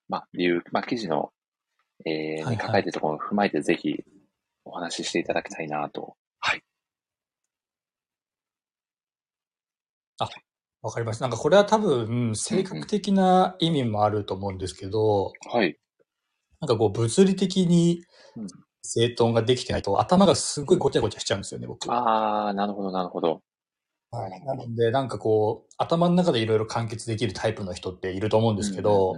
[0.10, 1.32] まあ、理由、まあ、記事の、
[2.06, 4.04] えー、に書かれているところを踏まえて、ぜひ、
[4.66, 6.16] お話ししていただきたいなと。
[6.40, 6.64] はい。
[10.24, 10.30] あ、
[10.82, 11.26] わかりました。
[11.26, 15.78] なんかこれは多分、性格的な意味もあると思うんですけど、はい。
[16.60, 18.04] なんかこう、物理的に
[18.82, 21.92] 整頓ができてないと、頭がすごいごちゃごちゃしちゃうんですよね、僕。
[21.92, 23.42] ああ、なるほど、なるほど。
[24.12, 24.46] はい。
[24.46, 29.16] なので、なんかこう、頭の中でいろいろ完結できるタイプの人っていると思うんですけど、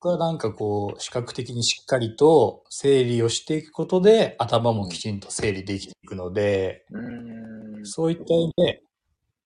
[0.00, 6.84] 僕はなんかこう、視覚的にしっかりと整理をしていくことで、頭もきちんと整理できていくので、
[7.84, 8.82] そういった意味で、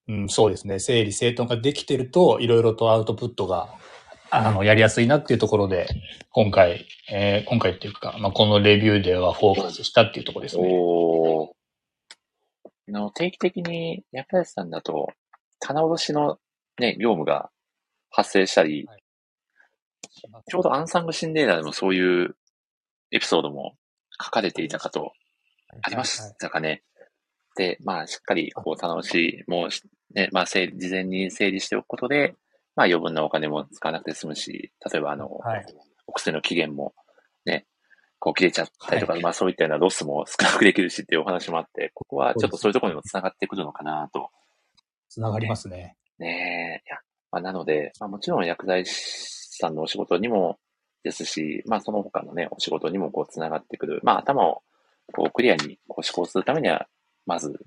[0.07, 0.79] うん、そうですね。
[0.79, 3.73] 整理整頓ができてると、いろいろとアウトプットが、
[4.29, 5.87] あの、やりやすいなっていうところで、
[6.31, 10.63] 今回、えー、今回っていうか、まあ、このレビューではフォーカスしたっていうところですね。
[10.69, 11.53] お
[12.87, 15.09] の定期的に薬剤師さんだと、
[15.59, 16.39] 棚卸しの
[16.79, 17.49] ね、業務が
[18.09, 19.03] 発生したり、はい、
[20.49, 22.35] ちょうどアンサングシンデーラでもそういう
[23.11, 23.75] エピソードも
[24.23, 25.11] 書かれていたかと、
[25.81, 26.83] ありましたかね。
[27.57, 29.67] で、まあ、しっかり、こう、棚卸しも
[30.13, 32.35] ね、まあ、事前に整理しておくことで、
[32.75, 35.65] まあ、余分なお金も使わなくて済むし、例えば、あの、はい、
[36.05, 36.93] お薬の期限も、
[37.45, 37.65] ね、
[38.19, 44.29] こう切れちゃったりとか、はい、まあそういったようなロスも少なくできるしっていうお話もあって、ここはちょっとそういうところにも繋がってくるのかなと。
[45.09, 45.95] 繋がりますね。
[46.19, 46.87] ねえ。
[46.87, 46.99] いや、
[47.31, 50.57] まあ、なので、まあもちろん薬剤師さんのお仕事にも
[51.03, 53.99] ですし、まあその他のね、お仕事にもこう繋がってくる。
[54.03, 54.63] まあ頭を
[55.13, 56.87] こうクリアにこう思考するためには、
[57.27, 57.59] まず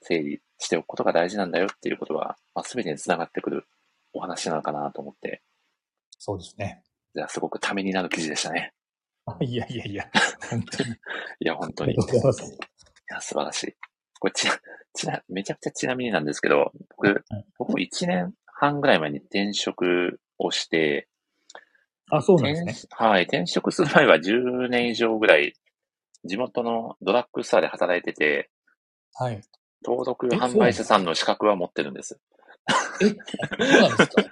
[0.00, 3.66] 整理しておくことが大事なんだよっていうことは、まあ、全てにつながってくる
[4.14, 5.42] お話なのかなと思って。
[6.18, 6.82] そうですね。
[7.14, 8.72] じゃあ、すごくためになる記事でしたね。
[9.40, 10.10] いやいやいや、
[10.50, 10.90] 本当に。
[10.94, 10.96] い
[11.40, 11.92] や、本当に。
[11.92, 11.96] い
[13.08, 13.76] や、素晴らしい。
[14.18, 14.60] これちな、
[14.94, 17.24] ちな、めちゃくちゃちなみになんですけど、僕、
[17.58, 21.08] 僕1年半ぐらい前に転職をして、
[22.10, 22.88] あ、そうなんですね。
[22.90, 23.22] はい。
[23.22, 25.54] 転職する前は10年以上ぐらい、
[26.24, 28.50] 地元のドラッグストアで働いてて、
[29.14, 29.40] はい。
[29.84, 32.18] 登録販売者さんの資格は持ってるんです。
[33.02, 34.22] え、そうなんですか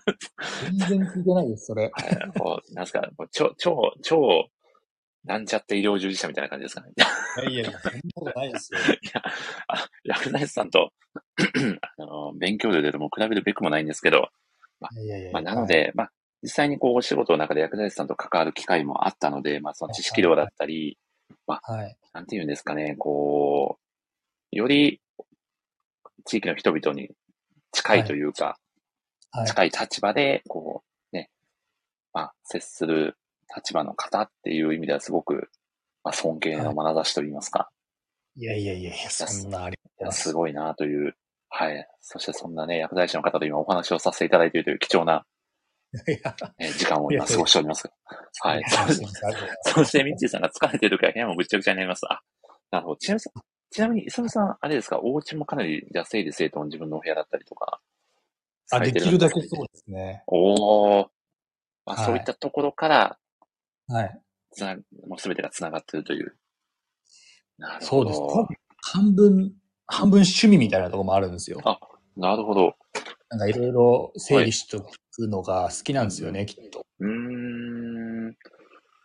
[0.62, 1.90] 全然聞いてないです、それ。
[2.38, 4.48] こう、なんすか、超、超、超、
[5.24, 6.92] なんちゃって医療従事者みたいな感じですかね。
[7.50, 8.78] いやいや、そんなことないですよ。
[8.80, 8.82] い
[9.14, 9.22] や、
[9.68, 10.90] あ薬剤師さんと
[11.98, 14.28] あの、勉強量でも比べるべくもないんですけど、
[14.80, 16.12] まあ、いやいやまあ、なので、はい、まあ、
[16.42, 20.98] 実際にこう、お仕事の中で薬剤師さんと関わる機会もあったので、まあ、その知識量だったり、
[21.46, 23.87] まあ、はい、なんていうんですかね、こう、
[24.50, 25.00] より
[26.24, 27.10] 地域の人々に
[27.72, 28.58] 近いというか、
[29.30, 30.82] はい、近い立場で、こ
[31.12, 31.30] う、ね、
[32.12, 33.16] まあ、接する
[33.54, 35.50] 立場の方っていう意味ではすごく、
[36.04, 37.68] まあ、尊敬の眼差しといいますか。
[38.36, 41.14] いやいやいやいや、そんなありがすごいなという、
[41.48, 41.86] はい。
[42.00, 45.24] そしてそんなね、薬剤師の方と今お話をさせていただいているという貴重な、
[46.58, 47.90] え時間を今過ごしております。
[48.40, 48.62] はい。
[49.64, 52.04] そして、ミッチーさんが疲れている時は部屋もぐっちゃぐちゃになります。
[52.08, 52.20] あ、
[52.70, 52.96] なるほど。
[52.98, 57.80] ちなみに、ちなみに、磯野さん、あれですか、お家もかなり、じゃあ整理整頓自分のお部屋だったりとか。
[58.70, 60.22] あ、できるだけそうですね。
[60.26, 61.10] おお。
[61.84, 63.18] まあ、はい、そういったところから、
[63.88, 64.20] はい。
[64.50, 64.76] つな、
[65.06, 66.36] もうすべてが繋がっているという。
[67.58, 68.12] なるほど。
[68.12, 68.60] そうです。
[68.80, 69.52] 半分、
[69.86, 71.60] 半分趣味みたいなところもあるんですよ。
[71.64, 71.78] あ、
[72.16, 72.74] なるほど。
[73.30, 76.86] なんかいろいろ整理しておくのが好きなんですよね、はい、きっと。
[77.00, 78.32] うん。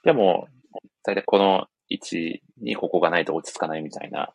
[0.04, 0.48] でも、
[1.04, 4.34] 大体この位置にここがないと落ち着かないみたいな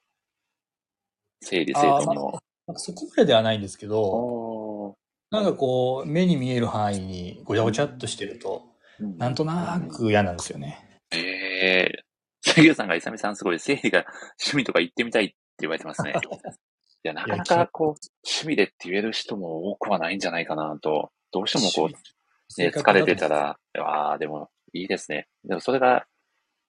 [1.41, 2.39] 整理整頓の。
[2.67, 4.97] まあ、そこまでではないんですけど、
[5.31, 8.65] なんかこう、目に見える範囲にごちゃごちゃっとしてると、
[9.01, 11.01] うん、なんとなく嫌なんですよね。
[11.13, 12.09] ええー。
[12.53, 14.05] 杉浦さんがイサミさんすごい整理が
[14.41, 16.15] 趣味とか行ってみたいって言われてますね。
[17.05, 17.87] いや、なかなかこう、
[18.25, 25.29] 趣味でって言える人も多くはないんじゃないかなと、どうしてもこう、ね、疲れてたら、ああ、でもいいですね。
[25.45, 26.07] でもそれが、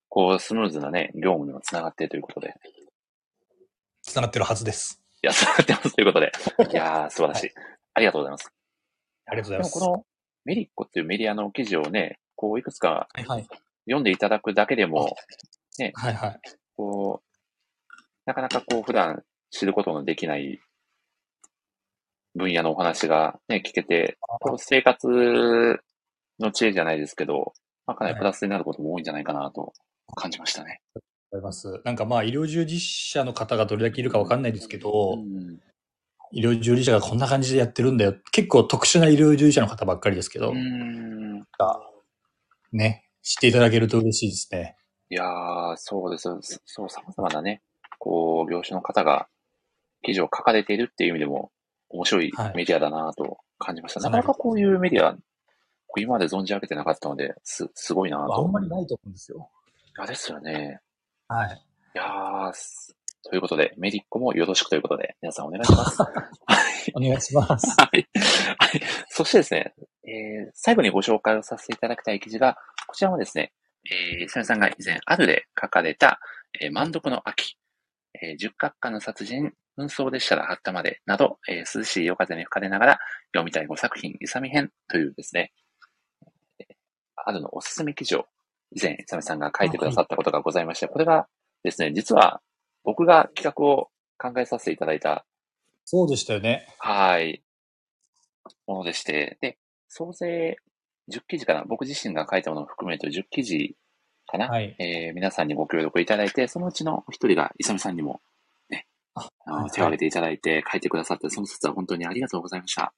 [0.10, 2.54] こう、スムーズなね、業務にもつながってということで。
[4.10, 5.02] つながってるはずです。
[5.22, 6.32] いや、つながってますということで。
[6.72, 7.46] いやー、素晴らしい。
[7.48, 8.52] はい、ありがとうございます。
[9.28, 9.80] ありがとうございます。
[9.80, 10.06] この
[10.46, 13.08] メリッコっていうメディアの記事をね、こう、いくつか
[13.86, 15.16] 読んでいただくだけでも、
[15.78, 16.40] ね、はいはい。
[16.76, 17.94] こう、
[18.26, 20.60] なかなかこう、普段知ることのできない
[22.36, 25.08] 分野のお話がね、聞けて、こう生活
[26.40, 27.54] の知恵じゃないですけど、
[27.86, 29.74] まあ、かなりプラスになることも多いんじゃないかなと
[30.16, 30.82] 感じましたね。
[31.32, 31.82] 思います。
[31.84, 35.60] なんかまあ医療従事者の方がどれだけいるかわかんないですけど、うん、
[36.32, 38.16] 医療従事者がこんな感じでやってるんだよ。
[38.32, 41.46] 結構特殊な医療従事者の方ばっかりですけど、うん、
[42.72, 44.76] ね、知っていただけると嬉しいですね。
[45.10, 46.30] いやー、そうです。
[46.66, 47.62] そう、様々なね、
[47.98, 49.28] こう、業種の方が
[50.04, 51.52] 記事を書かれているっていう意味でも
[51.90, 54.00] 面白いメディアだなと感じました。
[54.02, 55.18] はい、なかなかこういうメディア、
[55.98, 58.36] 今まで存じ上げてなかったので、す、すごいなと。
[58.36, 59.50] あんまりないと思うんですよ。
[59.98, 60.80] いやですよね。
[61.32, 61.64] はい。
[61.94, 62.54] いやー、
[63.30, 66.02] ということで、メディッコもよろしくということで、皆さんお願いします。
[66.02, 66.10] は
[66.88, 66.92] い。
[66.96, 67.80] お願いします。
[67.80, 68.10] はい。
[68.58, 68.82] はい。
[69.10, 69.76] そしてですね、
[70.08, 73.54] えー、最後にご紹介をさせていただきたい記事が、こちらもですね、
[73.86, 76.20] えー、さみさんが以前、あるで書かれた、
[76.60, 77.60] えー、満読の秋、
[78.20, 83.00] えー、十角下の殺人、紛争列車があったまでなど、えー、涼しい夜風に吹かれながら
[83.36, 85.54] 読みたい5作品、勇み編というですね、
[87.16, 88.26] あるのおすすめ記事を
[88.72, 91.28] 以前、勇みさんが書いてくださったことがございまして、これが
[91.64, 92.42] ですね、実は
[92.84, 95.26] 僕が企画を考えさせていただいた。
[95.86, 96.68] そうでしたよね。
[96.80, 97.44] はい。
[98.68, 100.58] ものでして、で、総勢
[101.12, 103.76] 10記事かな、僕自身が書いたものを含めると10記事
[104.28, 108.22] かな、はい、えー、皆さんにご協力いただいて、そのうちの一人が、いさみさんにも
[109.46, 112.94] あの手を挙げていただいて書いてくださって、その説は本当にありがとうございました。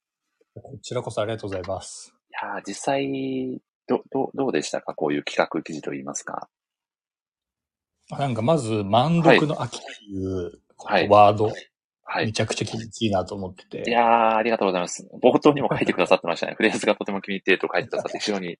[0.54, 2.14] こちらこそありがとうございます。
[2.30, 4.94] いや実際、ど、ど、どうでしたか？
[4.94, 6.48] こういう企画記事といいますか。
[8.10, 10.60] なんかまず、満足の秋っていう
[11.10, 11.54] ワード、はい
[12.04, 13.90] はい、めちゃくちゃ気持ちいいなと思ってて。
[13.90, 15.08] いやー、ありがとうございます。
[15.22, 16.56] 冒頭にも書いてくださってましたね。
[16.56, 18.58] フレーズがとても気に入っていると書いてくださって、非常に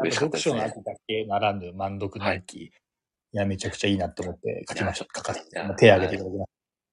[0.00, 0.54] 嬉しかったですね。
[0.54, 2.58] 読書の秋だけならぬ満足の秋。
[2.58, 2.72] はい、い
[3.32, 5.06] や、めちゃくちゃいいなと思って書きました。
[5.16, 6.50] 書かせて、手を挙げていただきまし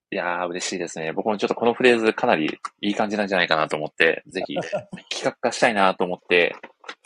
[0.10, 0.16] た。
[0.16, 1.14] いやー、嬉しいですね。
[1.14, 6.56] 僕もちょっとこのフレーズかなりいい感じなんじゃないかなと思って、ぜひ企画化したいなと思って、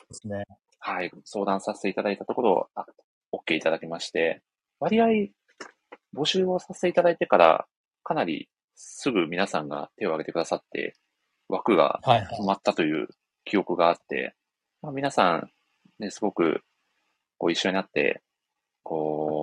[0.10, 0.44] ですね。
[0.88, 2.86] はい、相談させていただいたところ、あ、
[3.34, 4.44] OK いただきまして、
[4.80, 5.08] 割合、
[6.16, 7.66] 募集をさせていただいてから、
[8.04, 10.96] かなりすぐ皆さんが手を挙げてくださって、
[11.50, 13.08] 枠が決まったという
[13.46, 14.34] 記憶があって、はいはい、
[14.84, 15.50] まあ、皆さん、
[15.98, 16.62] ね、すごく、
[17.40, 18.22] こう一緒になって、
[18.84, 19.35] こう、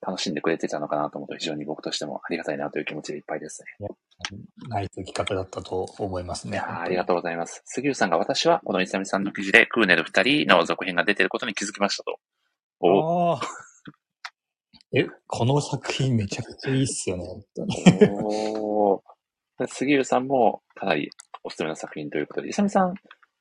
[0.00, 3.88] 楽しんでくれてたのかなと思うと非常に僕としてもありがたいなという気持ちでいっぱいですね。
[4.68, 6.58] ナイス企画だったと思いますね。
[6.58, 7.62] ありがとうございます。
[7.66, 12.18] 杉浦さんが私はこのイサミさんの記事でクーネル二人の続編が出ていることに気づきましたと。
[12.80, 13.38] お
[14.92, 17.24] え、この作品めちゃくちゃいいっすよね。
[18.58, 19.02] お
[19.68, 21.10] 杉浦さんもかなり
[21.44, 22.94] おすすめの作品ということで、イサミさん、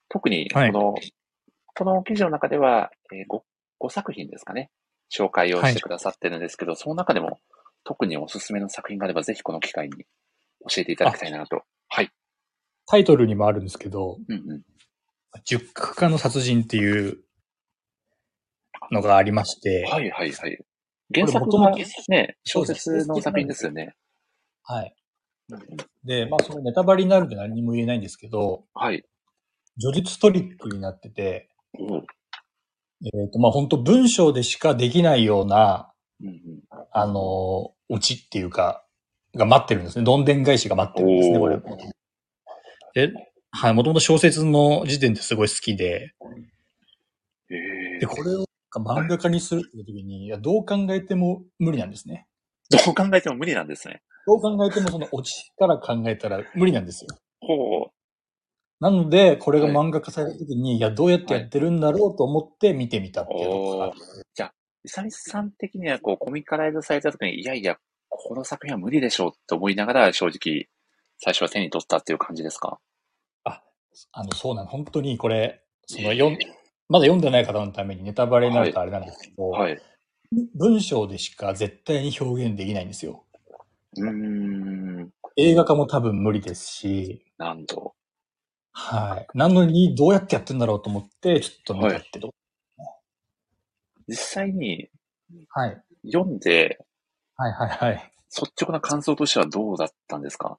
[0.09, 1.13] 特にこの、はい、
[1.75, 3.41] この記事の中では、えー、5,
[3.79, 4.69] 5作品ですかね。
[5.11, 7.39] 紹介をしてくださってるんですけど、はい、その中でも
[7.83, 10.05] 特におすすめの作品があれば、ぜひこの機会に
[10.69, 11.63] 教えていただきたいなと。
[11.87, 12.09] はい。
[12.85, 14.63] タイトルにもあるんですけど、うんうん、
[15.45, 17.19] 十角化の殺人っていう
[18.91, 19.85] のがありまして。
[19.89, 20.57] はいはいはい。
[21.13, 21.71] 原作が
[22.09, 23.95] ね、小説の作品ですよね。
[24.63, 24.95] はい。
[26.03, 29.03] で、まあそのネタバレになるんで何も言えないんですけど、はい。
[29.81, 31.49] 叙述トリックになってて、
[33.05, 36.35] えっ、ー、と、まあ、本当文章でしかできないような、うんうん、
[36.91, 38.83] あの、オチっていうか、
[39.35, 40.03] が待ってるんですね。
[40.03, 41.59] どんでん返しが待ってるんですね、これ。
[43.07, 43.13] で、
[43.51, 46.13] はい、もともと小説の時点ですごい好きで、
[47.99, 52.27] で、これを漫画化にするっていう時に、いや、どう考えても無理なんですね。
[52.69, 54.01] どう考えても無理なんですね。
[54.27, 57.07] どう考えてもそのオチから考えたら無理なんですよ。
[57.41, 57.98] ほう。
[58.79, 63.93] なので、これが漫画化された時に、はい、いや、どうやってやってるんだろうと思って見てみたっていうところが。
[64.33, 70.67] じゃあ、イサミさん的にはこうコミカライズされた時に、いやいや、この作品は無理でしょうって思いながら、正直、
[71.19, 72.79] 最初は手に取ったっていう感じですか？
[73.43, 73.61] あ、
[74.13, 74.69] あの、そうなの。
[74.69, 76.37] 本当にこれ、その、読ん、
[76.87, 79.81] まだ読んでない方のためにネタバレになるとあれなんですけど、はい、はい、
[80.55, 83.25] 文章でしか絶対に表現できないんですよ。
[83.97, 85.09] うーん。
[85.35, 87.25] 映画化も多分無理ですし。
[87.37, 87.93] なんと。
[88.81, 89.37] はい。
[89.37, 92.29] なのに、どうやってやってんだろうと思って、ちょっと見たってど、
[92.77, 92.87] はい、
[94.07, 94.89] 実際に、
[95.49, 95.81] はい。
[96.05, 96.79] 読んで、
[97.35, 98.11] はいはいはい。
[98.35, 100.57] 率直な感想としてはどうだったんですか？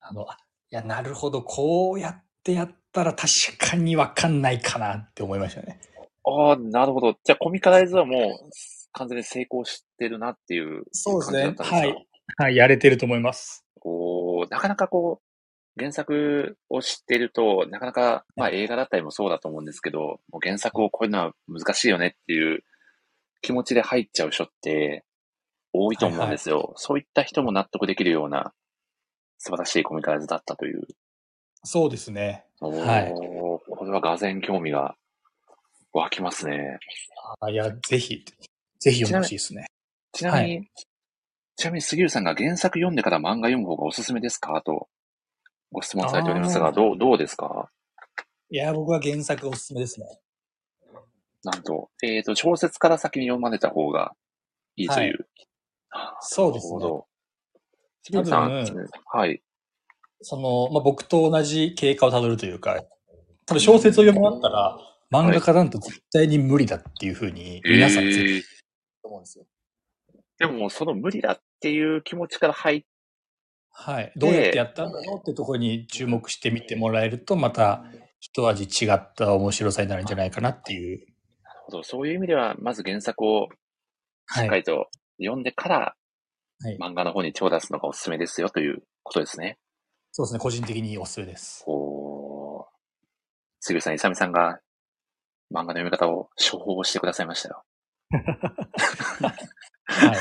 [0.00, 0.26] あの、い
[0.70, 5.80] や、なるほど、こうやってやったら確かにわかんないかなって思いましたね。
[6.24, 7.14] ああ、なるほど。
[7.22, 8.50] じゃあコミカライズはもう
[8.92, 11.54] 完全に成功してるなっていうそうですね。
[11.58, 12.06] はい。
[12.36, 13.64] はい、やれてると思います。
[13.80, 15.27] こう、なかなかこう、
[15.78, 22.64] 原作を知ってると、なかなか、まあ映画だったりもそうだと思うんですけど、もう原作を超えるのは難しいよねっていう
[23.40, 25.04] 気持ちで入っちゃう人って
[25.72, 26.56] 多いと思うんですよ。
[26.56, 28.52] はいはい、そういった人も納得できるような
[29.38, 30.82] 素晴らしいコミカライズだったという。
[31.64, 32.44] そうですね。
[32.60, 32.68] は
[33.00, 33.12] い。
[33.12, 34.96] これはがぜ興味が
[35.92, 36.78] 湧きますね。
[37.40, 38.24] あいや、ぜひ、
[38.80, 39.66] ぜひ読んでほしいですね。
[40.12, 40.70] ちなみに、はい、
[41.56, 44.62] ちなみに杉浦さんが原作読んでから漫画読む方がおすすめですか？
[44.64, 44.88] と
[45.70, 47.70] ご質問されておりますが、どう、どうですか？
[48.50, 50.06] いや、僕は原作おすすめですね。
[51.44, 54.14] なんと、えっ、ー、と、小説から先に読まれた方が
[54.76, 55.28] いいという。
[55.90, 56.80] はい、そうですね。
[58.02, 58.64] 杉浦さん、
[59.06, 59.42] はい。
[60.22, 62.82] その、まあ、僕と同じ経過をたどるというか、
[63.46, 64.78] 多分小説を読み終わったら、
[65.12, 68.42] 漫画家なんと絶対に無理だっていうふうに、皆さん絶対
[69.02, 69.46] 思うんですよ。
[70.38, 72.86] でも、その無理だっていう気持ちから入って、
[73.80, 74.12] はい。
[74.16, 77.84] どうやってやったんだろうってところに注目してみてもらえると、また
[78.18, 80.98] 一味違った面白さになるんじゃないかなっていう。
[81.44, 81.82] なるほど。
[81.84, 83.48] そういう意味では、まず原作を
[84.34, 84.88] しっかりと
[85.20, 85.94] 読んでから、
[86.60, 89.58] はい、漫画の方に手を出すのがおすすめですよということですね。
[90.10, 90.40] そうですね。
[90.40, 91.62] 個人的におすすめです。
[91.68, 92.66] お
[93.60, 94.58] 杉さん、いさみさんが
[95.54, 97.62] 漫画の読み方を処方してくださいましたよ。
[99.86, 100.16] はい。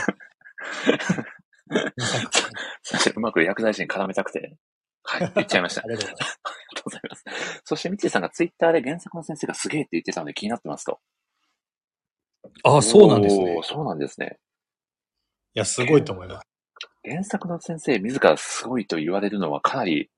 [3.16, 4.58] うまく薬剤師に絡めたくて、
[5.04, 5.82] はい、言っちゃいました。
[5.82, 6.14] ありがとう
[6.86, 7.24] ございます。
[7.64, 11.00] そして、みちさんがツイッターで原作の先生がすげえって言ってたので気になってますと。
[12.64, 13.60] ああ、そうなんですね。
[13.64, 14.40] そうなんですね。
[15.54, 16.48] いや、すごいと思います。
[17.04, 20.10] 原作の先生自らすごいと言われるのはかなり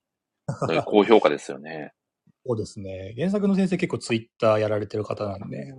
[0.86, 1.94] 高評価ですよね。
[2.46, 3.14] そうですね。
[3.16, 5.74] 原作の先生結構ツイッターやられてる方なんで。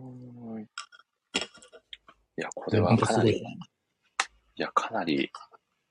[2.38, 3.42] いや、これはかなり、い
[4.56, 5.30] や、かなり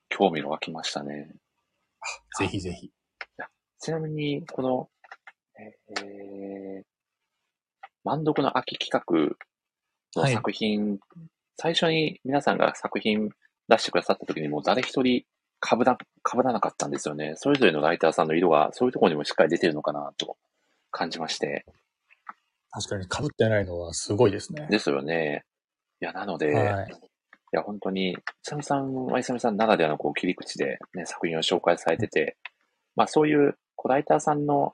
[0.09, 1.29] 興味が湧きましたね。
[2.37, 2.91] ぜひぜひ。
[3.81, 4.89] ちなみに、この、
[5.57, 6.83] えー、
[8.03, 10.99] 万読の秋企画の作品、はい、
[11.57, 13.29] 最初に皆さんが作品
[13.67, 15.23] 出してくださった時にも誰一人
[15.61, 15.97] 被ら、
[16.29, 17.33] 被らなかったんですよね。
[17.35, 20.37] それぞれのライターさんの色がそういうところにもしっかり出てるのかなと
[20.91, 21.65] 感じまして。
[22.71, 24.67] 確かに被ってないのはすごいですね。
[24.69, 25.43] ですよね。
[26.01, 27.08] いや、なので、はい、
[27.51, 32.37] いや、本当に、いさみさんはイサミさんならではのこう切り口で、ね、作品を紹介されてて、
[32.95, 34.73] まあそういうコライターさんの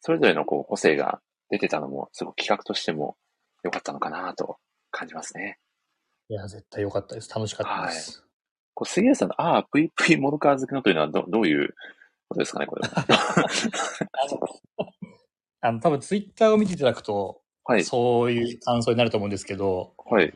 [0.00, 3.16] それぞれのこう個性が出てたのも、すごく企画としても
[3.62, 4.58] 良かったのかなと
[4.90, 5.58] 感じますね。
[6.28, 7.30] いや、絶対良かったです。
[7.30, 8.20] 楽しかったです。
[8.20, 8.28] はい、
[8.74, 11.74] こう杉谷さんの、ああ、ぷいぷいモノカー好きのというのはどどういう
[12.28, 13.06] ことですかね、これは。
[15.62, 20.34] あの、多分ツイッターを見ていただくと、はい、そういう感想になると思うんですけど、はい。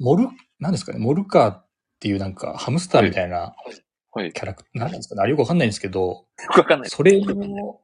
[0.00, 1.66] モル、何ですかね、モルカーっ
[2.00, 3.54] ていうなんかハムスターみたいな
[4.14, 6.90] キャラクター、何ですかね、あれよくわかんないんですけど、よくわかんない。
[6.90, 7.80] それの、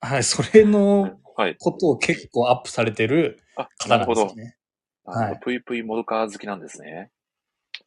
[0.00, 1.18] はい、それの
[1.58, 3.42] ことを結構アップされてる
[3.78, 4.56] 方なんですよね。
[5.04, 5.38] はい。
[5.40, 7.10] ぷいぷいモルカー好きなんですね。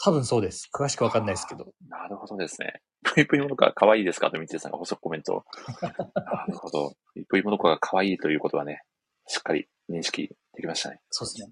[0.03, 0.69] 多分そうです。
[0.73, 1.71] 詳しくわかんないですけど。
[1.87, 2.81] なるほどですね。
[3.03, 4.31] ぷいぷいモルカー可愛いですか？
[4.31, 5.45] と、みつさんが補足コメント。
[6.15, 6.93] なるほど。
[7.13, 8.81] ぷいぷいモルカーが可愛いということはね、
[9.27, 10.99] しっかり認識できましたね。
[11.11, 11.49] そうです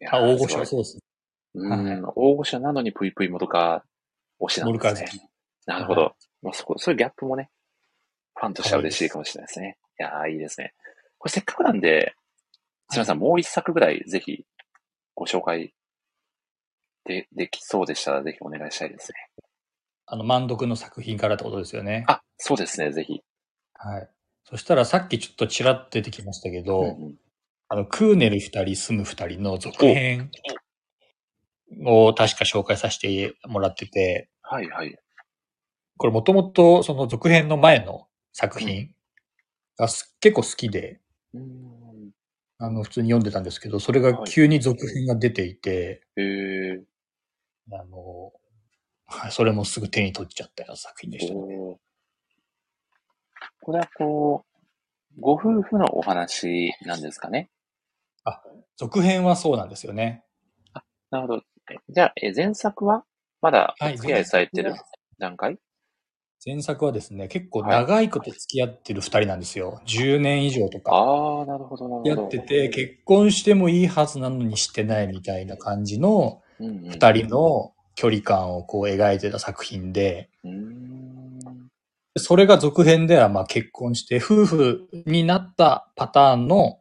[0.00, 0.08] ね。
[0.10, 1.02] あ、大御所そうですね。
[1.54, 5.28] うん、大御所なのにぷいぷいモルカー推しなんですね。
[5.66, 6.14] なるほど。
[6.42, 7.50] まあ、そこ、そういうギャップもね、
[8.34, 9.78] ファンとしては嬉しいかもしれないですね。
[10.00, 10.74] いやー、いいですね。
[11.18, 12.14] これせっかくなんで、
[12.90, 14.44] すみません、もう一作ぐらいぜひ
[15.14, 15.72] ご紹介
[17.04, 19.44] で、できそうでしたらぜひお願いしたいですね。
[20.06, 22.04] あの、満読の作品からってことですよね。
[22.08, 23.22] あ、そうですね、ぜひ。
[23.74, 24.08] はい。
[24.44, 27.14] そしたらさっきちょっとちらっと出てきましたけど、うんうん、
[27.68, 30.30] あの、クーネル二人、住む二人の続編
[31.84, 34.96] を確か紹介させてもらってて、はいはい。
[35.96, 38.94] これもともとその続編の前の作品
[39.76, 39.86] が
[40.20, 41.00] 結構好きで、
[42.58, 48.32] あの、普通に読んでたんですけど、それが急に続編が出ていて、はい、あの、
[49.06, 51.40] はい、それもすぐ手に取っちゃったような作品でしたね。
[53.60, 54.44] これはこ
[55.16, 57.50] う、ご夫婦のお話なんですかね？
[58.24, 58.42] あ、
[58.76, 60.24] 続編はそうなんですよね。
[60.72, 61.42] あ、なるほど。
[61.88, 63.04] じゃあ、え前作は？
[63.40, 64.74] まだお付き合いされてる
[65.18, 65.58] 段階？
[66.44, 69.80] 前作はですね、結構長いこと付き合ってる二人なんですよ。
[69.86, 70.90] 10年以上とか。
[70.92, 72.22] ああ、なるほど、なるほど。
[72.22, 80.30] やってて、結婚してもいいはずなのにしてないみたいな感じのうんうん二人の距離感をこう描いてた作品で。
[82.16, 86.80] それが続編ではまあ結婚して夫婦になったパターンの、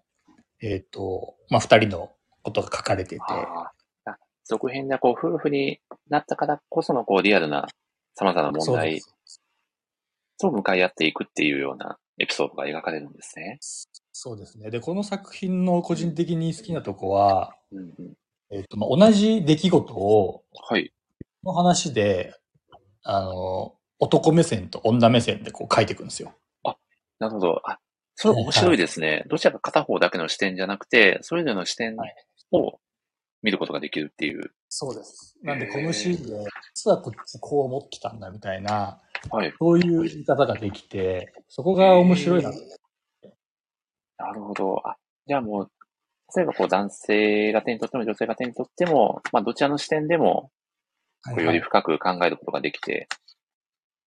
[0.62, 2.12] えっ、と、まあ二人の
[2.42, 3.22] ことが書かれてて、
[4.46, 5.80] 続編でこう、夫婦に
[6.10, 7.68] なったからこそのこう、リアルな
[8.16, 9.02] 様々な問題
[10.40, 13.58] と向かい合っていくっていうようなエピソードが描かれるんですね。
[14.12, 14.70] そうですね。
[14.70, 18.14] で、この作品の個人的に好きなとこは、うんうん。
[18.52, 20.92] えっ、と、まあ、同じ出来事を、はい。
[21.44, 22.36] の話で、
[23.04, 26.34] あの、男目線と女目線でこう書いていくんですよ。
[27.20, 27.62] なるほど。
[27.66, 27.80] あ、
[28.16, 29.24] それ面白いですね。
[29.28, 32.16] どちらか片方だけの視点じゃなくて、それぞれの視点はい
[32.52, 32.80] を
[33.44, 34.52] 見ることができるっていう。
[34.70, 35.38] そうです。
[35.44, 39.54] なんで、このシーンで、実はこっちこう思ってたんだみたいな、はい。
[39.60, 42.52] そういう言い方ができて、そこが面白いな。
[44.18, 44.88] なるほど。
[44.88, 45.72] あ、じゃあもう、
[46.36, 50.52] 例えばこう男性が手に取っても女性が手に取っても、まあどちらの視点でも、
[51.26, 53.08] こうより深く考えることができて、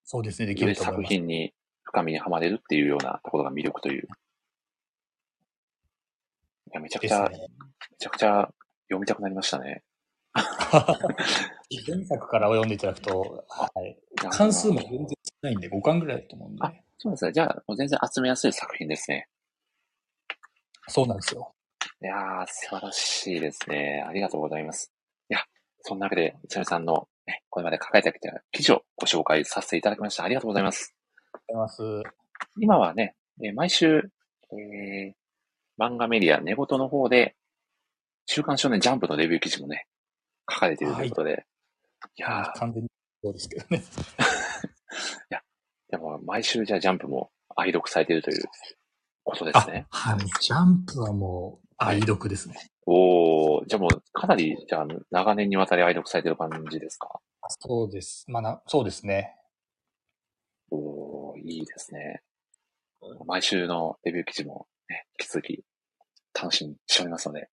[0.03, 1.09] そうですね、できると思います。
[1.09, 4.03] 品に深みにはまれるっていうようなところが魅力という。
[4.03, 4.07] い
[6.73, 7.37] や、めちゃくちゃ、ね。
[7.91, 8.49] めちゃくちゃ
[8.89, 9.83] 読みたくなりましたね。
[11.87, 13.97] 前作から読んでいただくと、はい、
[14.29, 17.31] 関数も全然少ないんで、5巻ぐらいだと思うんであ、そうですね。
[17.31, 19.27] じゃあ、もう全然集めやすい作品ですね。
[20.87, 21.53] そうなんですよ。
[22.01, 24.03] いやー、素晴らしいですね。
[24.07, 24.91] ありがとうございます。
[25.29, 25.39] いや、
[25.81, 30.23] そんなわけで、いつみさんの、ね、これまで書かれてきた記事をご紹介させていただきました。
[30.23, 30.93] ありがとうございます。
[31.33, 32.13] ありがとうございます。
[32.59, 34.11] 今はね、えー毎週、
[34.51, 35.13] えー
[35.77, 37.35] 漫画メディア、寝言の方で、
[38.25, 39.87] 週刊少年ジャンプのレビュー記事もね、
[40.51, 41.45] 書かれているということで、
[42.17, 42.89] い、やー、完全に
[43.23, 43.83] そうですけどね。
[45.89, 48.43] でも毎週じゃあジャンプも愛読されているという
[49.23, 49.85] ことですね。
[49.91, 50.19] はい。
[50.41, 52.55] ジャンプはもう、愛読ですね。
[52.85, 57.19] おー、じゃあもうかなり、じゃあ長年にわたり愛読されている感じですか？
[57.59, 58.25] そうです。
[58.27, 59.35] まあな、そうですね。
[60.71, 62.23] おー、いいですね。
[63.25, 65.63] 毎週のレビュー記事もね、引き続き
[66.33, 67.49] 楽しみにしておりますので。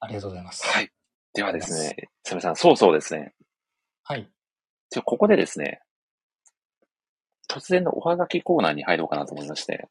[0.00, 0.66] ありがとうございます。
[0.66, 0.90] はい。
[1.32, 3.34] ではですね、すみません、そうそうですね。
[4.02, 4.30] はい。
[4.90, 5.80] じゃあここでですね、
[7.48, 9.88] 突然のおはがきコーナーに入ろうかなと思いまして、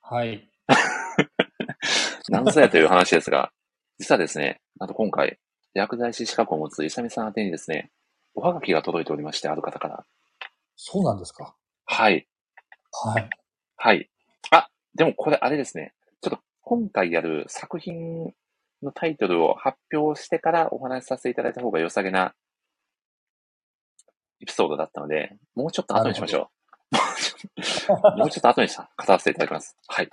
[0.00, 0.48] はい。
[2.28, 3.52] 何ぞやという話ですが、
[3.98, 5.38] 実はですね、あと今回、
[5.74, 7.90] 薬剤師資格を持つイサミさん宛てにですね、
[8.34, 10.06] おはがきが届いておりまして、ある方から。
[10.76, 11.54] そうなんですか？
[11.84, 12.26] はい。
[13.04, 13.30] はい。
[13.76, 14.10] はい。
[14.50, 15.94] あ、でもこれあれですね。
[16.20, 18.34] ちょっと今回やる作品
[18.82, 22.34] のタイトルを発表してからお話しさせていただいた方が良さげな
[24.40, 26.50] エピソードだったので、もうちょっと後にしましょ
[26.90, 28.18] う。
[28.18, 29.76] もうちょっと後にさ語らせていただきます。
[29.86, 30.10] はい。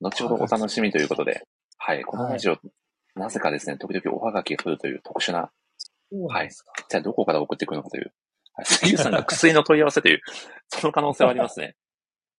[0.00, 1.46] 後ほどお楽しみということで、
[1.78, 2.04] はい。
[2.04, 2.58] このラジオ、
[3.14, 5.52] なぜかですね、時々おはがきが来るという特殊な、
[6.10, 6.72] そうなんですか。
[6.78, 8.12] 一体どこから送ってくるのかという、
[8.54, 10.20] はい、杉浦さんが薬の問い合わせという、
[10.68, 11.76] その可能性はありますね。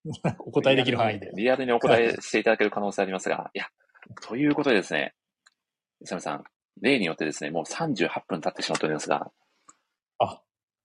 [0.39, 1.31] お答えできる範囲で。
[1.35, 3.67] リアルにお答えしていただける可能性ありますが、いや、
[4.21, 5.15] ということでですね、
[6.03, 6.43] 伊佐美さん、
[6.81, 9.31] 例によってですね、もう38分経ってしまっておりますが、
[10.19, 10.41] あ、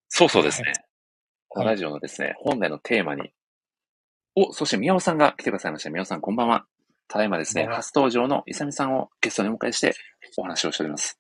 [0.09, 0.73] そうそうですね。
[1.49, 3.33] このラジオのですね、本来のテーマに、
[4.37, 5.91] お、そして宮尾さんが来てくださいました。
[5.91, 6.67] 宮尾さん、こんばんは。
[7.09, 9.95] ただいまですね、初登場の伊佐美さんをゲストにお迎えして
[10.37, 11.19] お話をしております。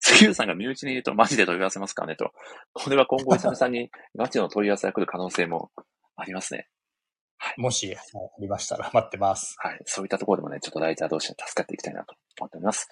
[0.00, 2.32] 杉浦さんが身内にいるとマジで問い合わせますからねと。
[2.72, 5.70] これは今後伊佐美さんにガチの問い合わせが来る可能性も
[6.16, 6.68] ありますね。
[7.56, 8.00] もし、はいあ
[8.40, 9.56] りましたら待ってます。
[9.58, 9.80] はい。
[9.84, 12.88] そういったところでもね、ちょっとライター同士で助かっていきたいなと思っております。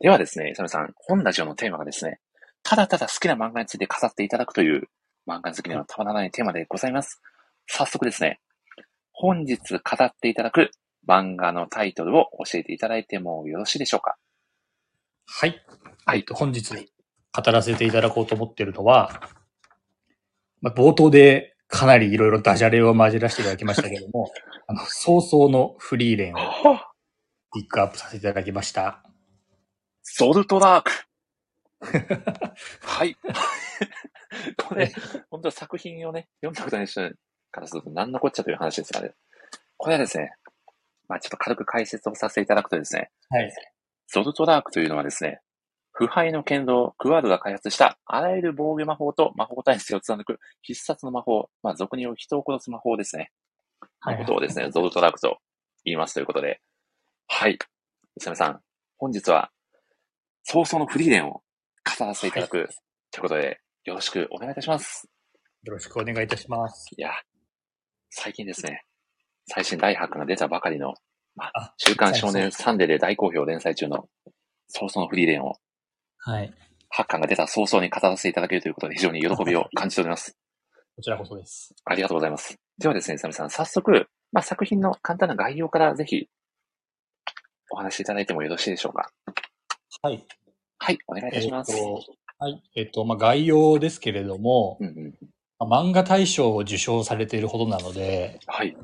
[0.00, 2.20] ではですね、イサムさん、本ラジオのテーマがですね、
[2.62, 4.88] ただただ好きな漫画について語っていただくという
[5.26, 7.20] 漫画好きにはたまらないテーマでございます。
[7.66, 8.40] 早速ですね、
[9.12, 10.70] 本日語っていただく
[11.06, 14.16] 漫画のタイトルを教えていただいてもよろしいでしょうか？
[15.26, 15.60] はい。
[16.06, 19.20] はいえっと本日語らせていただこうと思っているのは、
[20.60, 24.30] まあ、冒頭でかなりいろいろダジャレを混じらせていただきましたけども、
[24.66, 26.92] あの、早々のフリーレンをは
[27.52, 29.02] ピックアップさせていただきました。
[30.10, 30.90] ソルトダーク
[32.82, 33.16] はい。
[34.56, 34.90] これ、
[35.30, 37.08] 本当は作品をね、読んだことない人
[37.50, 39.14] からすると何のこっちゃという話ですがね。
[39.76, 40.32] これはですね、
[41.08, 43.52] まあちょっと軽く解説をさせていただくとですね、はい。
[44.08, 45.40] ゾルトダークというのはですね、
[45.92, 53.30] 腐敗の剣道、クワードが開発したあらゆる防御魔法と魔法体制を貫く必殺の魔法、まあ俗に言う人を殺す魔法ですね。
[54.00, 55.38] はいのことをですね、ゾルトダークと
[55.84, 56.60] 言いますということで。
[57.28, 57.58] はい。
[58.16, 58.60] イサメさん、
[58.96, 59.50] 本日は
[60.50, 61.42] 早々のフリーレンを
[61.98, 62.70] 語らせていただく、
[63.10, 65.06] ということで、よろしくお願いいたします。
[65.62, 66.86] よろしくお願いいたします。
[66.96, 67.10] いや、
[68.08, 68.86] 最近ですね、
[69.46, 70.94] 最新第8巻が出たばかりの、
[71.36, 74.08] まあ、週刊少年サンデーで大好評連載中の、
[74.68, 75.56] 早々のフリーレンを、
[76.16, 76.50] はい。
[76.96, 80.34] 8巻が出た早々に語らせていただけるということで非常に喜びを感じております。
[80.96, 81.74] こちらこそです。
[81.84, 82.56] ありがとうございます。
[82.78, 86.26] ではですね、サミさん、早速、まあ、作品の簡単な概要からぜひ、
[87.70, 89.10] お話しいただいてもよろしいでしょうか。
[90.02, 90.26] はい。
[90.78, 91.72] はい、お願いいたします。
[91.76, 91.94] えー、
[92.38, 92.62] はい。
[92.76, 95.14] えっ、と、まあ、概要ですけれども、うんうん
[95.58, 98.76] まあ、漫画大賞を受賞されているほどなので、はい。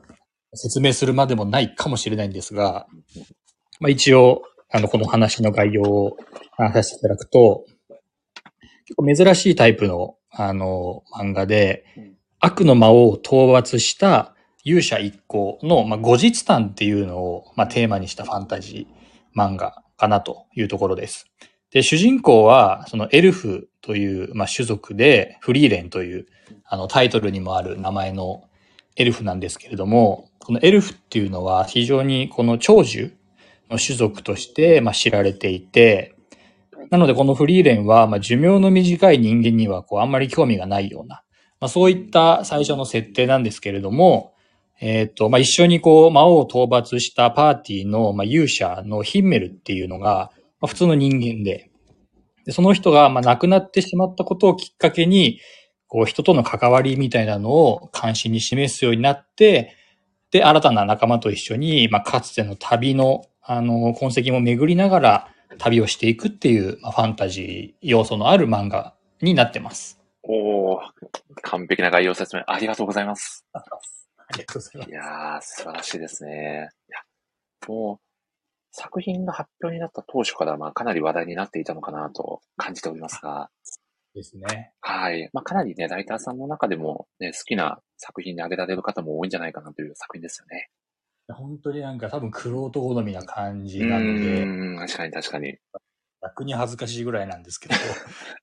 [0.55, 2.86] 説明するまでもないかもしれないんですが、
[3.80, 6.16] まあ、一応、あの、この話の概要を
[6.57, 7.64] 話させていただくと、
[8.86, 11.84] 結構珍しいタイプの、あの、漫画で、
[12.40, 14.34] 悪の魔王を討伐した
[14.64, 21.26] 勇者一行の、まあ、後日談っていうのを、まあ、テーマにしたファンタジー漫画かなというところです。
[21.70, 26.26] で、主人公は、そのエルフという、まあ、種族で、フリーレンという、
[26.64, 28.45] あの、タイトルにもある名前の
[28.97, 33.14] エルフなんですけれども、このエルフっていうのは非常にこの長寿
[33.70, 36.14] の種族として、まあ、知られていて、
[36.90, 41.22] なのでこのフリーレンは、まあ、寿命の短い人間には、こう、あんまり興味がないような、
[41.61, 44.34] まあ、そういった最初の設定なんですけれども、
[44.80, 51.70] えっ、ー、と、まあ、一緒にこう、魔王を討伐したパーティーの、まあ、勇者のヒンメルっていうのが、まあ、普通の人間で、
[52.44, 55.40] でその人が、まあ、亡くなってしまったことをきっかけに、
[55.86, 59.76] こう、人との関わりみたいなのを関心に示すようになって、
[60.30, 70.00] で、新たな仲間と一緒に、まあ、かつての旅の、あの、痕跡も巡りながら旅をしていくっていう、まあ、ファンタジー要素のある漫画になってます。
[70.24, 70.80] おー、
[71.42, 73.46] 完璧な概要説明ありがとうございます。
[74.28, 74.90] ありがとうございます。
[74.90, 76.68] いやー、素晴らしいですね。
[76.88, 76.98] いや、
[77.68, 78.04] もう、
[78.72, 83.50] 作品が発表になった当初から、まあ、かなり話題になっていたのかなと感じておりますが。
[84.14, 84.72] ですね。
[84.80, 85.30] はい。
[85.32, 90.70] まあ、かなりね、ライターさんの中でも、ね、好きな作品に挙げられる方も多いんじゃないかなという作品ですよね。
[91.32, 94.42] 本当になんか多分、クロート好みな感じなので。
[94.42, 95.58] うん、確かに確かに。
[96.24, 97.74] 逆に恥ずかしいぐらいなんですけど。
[97.76, 97.78] い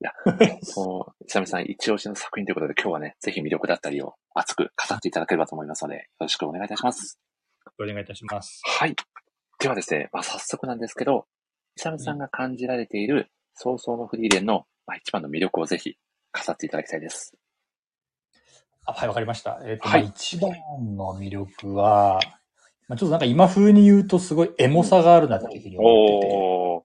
[0.02, 0.14] や、
[0.62, 7.20] そう、久々さん一押しの作品ということで今日はね、ぜひ魅力だったりを熱く語っていただければと思いますので、よろしくお願いいたします。
[7.80, 8.62] お願いいたします。
[8.64, 8.96] はい。
[9.60, 11.26] ではですね、まあ、早速なんですけど、
[11.76, 15.96] イサムさんが感じられている早々のフリーレンの、まあ、一番の魅力をぜひ
[16.34, 17.36] 語っていただきたいです。
[18.86, 19.60] あはい、わかりました。
[19.64, 20.52] えっ、ー、と、はい、一番
[20.96, 22.20] の魅力は、
[22.88, 26.81] まあ、ちょっとなんか今風に言うとすごいエモさがあるなっていうふうに思ってて、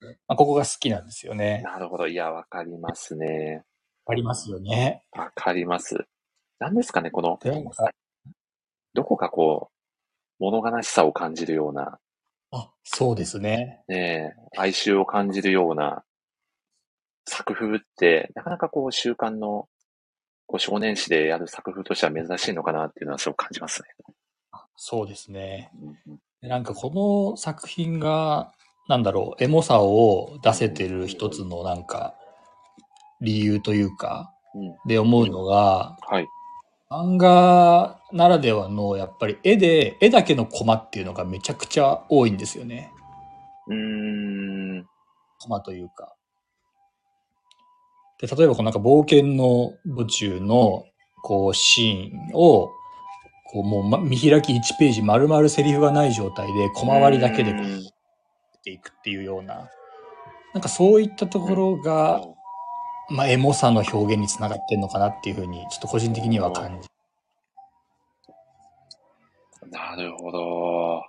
[0.00, 1.62] まあ、ここが好きなんですよね。
[1.62, 2.06] なるほど。
[2.08, 3.64] いや、わかりますね。
[4.06, 5.04] わかりますよね。
[5.12, 6.06] わかります。
[6.58, 7.38] 何ですかね、この、
[8.94, 9.70] どこかこ
[10.40, 11.98] う、物悲しさを感じるような、
[12.52, 13.84] あ、そうですね。
[13.88, 16.02] ねえ、哀愁を感じるような
[17.28, 19.68] 作風って、なかなかこう、習慣の
[20.46, 23.88] こう少年誌でやる作風としては珍しいのかなっていうのはすごく感じますね。
[24.74, 25.70] そうですね。
[26.42, 26.90] なんかこ
[27.32, 28.52] の作品が、
[28.88, 32.14] なんだろう、エモさを出せてる一つのなんか、
[33.20, 34.32] 理由というか、
[34.86, 36.26] で思うのが、はい。
[36.90, 42.90] 漫画ならではのやっぱり絵で絵だけのコマっていうのがめちゃくちゃ多いんですよね。
[43.68, 44.86] うーん。
[45.38, 46.16] コマというか。
[48.20, 50.84] で、例えばこのなんか冒険の途中の
[51.22, 52.70] こうシーンを
[53.52, 57.62] こうもう、ま、見開き1ページ丸々セリフがない状態で小回りだけでこう
[58.60, 59.70] ていくっていうような
[60.54, 62.22] なんかそういったところが
[63.10, 66.88] まあ、エモさの表現につながってんのかなっていうふうに、ちょっと個人的には感じ。
[69.68, 71.02] なるほど。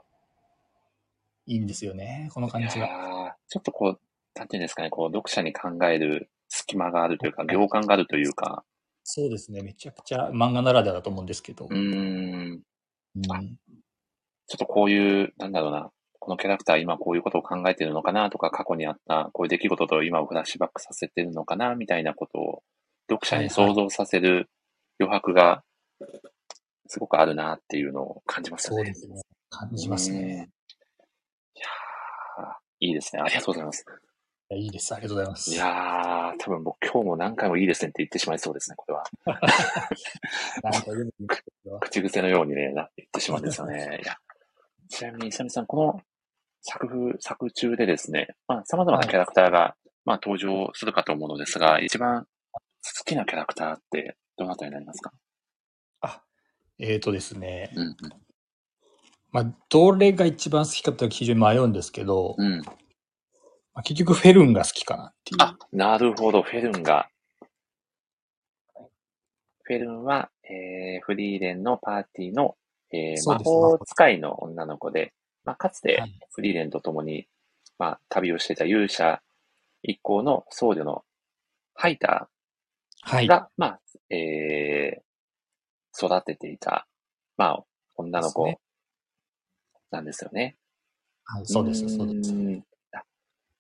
[1.46, 3.36] いいんですよね、この感じが。
[3.48, 4.00] ちょっとこう、
[4.36, 8.64] なんていうんですかね、こう、読者に考える隙間があるというか、行間があるというか。
[9.04, 11.68] そうですね、めちゃくちゃ漫画ならではだと思うんですけど。
[11.70, 11.78] うん。
[11.78, 15.92] うん、ちょっとこういう、なんだろうな、
[16.22, 22.64] このキャラクター今こういうことを考えてるのかなとか、過去にあったこういう出来事と今をフラッシュバックさせてるのかなみたいなことを
[23.10, 24.48] 読者に想像させる
[25.00, 25.64] 余白が
[26.86, 28.76] すごくあるなっていうのを感じますね。
[28.76, 29.22] そうですね。
[29.50, 30.52] 感じますね。
[31.56, 31.66] いや
[32.82, 33.24] いいですね。
[33.24, 33.84] ありがとうございます。
[34.52, 34.94] いいです。
[34.94, 35.52] ありがとうございます。
[35.52, 39.04] いやー、多分もう今日も何回もいいですねって言ってしまいそうですね、これは。
[41.82, 44.02] 口癖のようにね、なって言ってしまうんですよね。
[44.04, 44.18] いや、
[44.90, 46.02] ちなみに、イサミさん、この
[46.62, 52.60] 作風、作中でですね、まあ、様々なキャラクターが、はい、まあ、登場するかと思うのですが、一番好
[53.06, 55.12] きなキャラクターってどなたになりますか？
[56.02, 56.22] あ、
[56.80, 57.72] えーとですね。
[57.76, 57.96] うんうん、
[59.32, 62.72] まあ、どれが一番好きかって非常に迷うんですけど、うん、ま
[63.76, 65.42] あ、結局フェルンが好きかなっていう。
[65.42, 67.08] あ、なるほど、フェルンが。
[69.64, 72.56] フフェルンは、えー、フリーレンのパーティーの、
[72.92, 75.14] えー、魔法使いの女の子で、
[75.44, 77.28] まあ、かつてフリーレンと共に、
[77.80, 79.22] まあ、旅をしていた勇者
[79.84, 81.04] 一行の僧侶の
[81.74, 83.80] ハイターが、はい、まあ、
[84.10, 86.86] えー、育てていた、
[87.38, 87.64] まあ、
[87.96, 88.60] 女の子
[89.90, 90.56] なんですよね。
[91.26, 92.34] はい、そうです、そうです。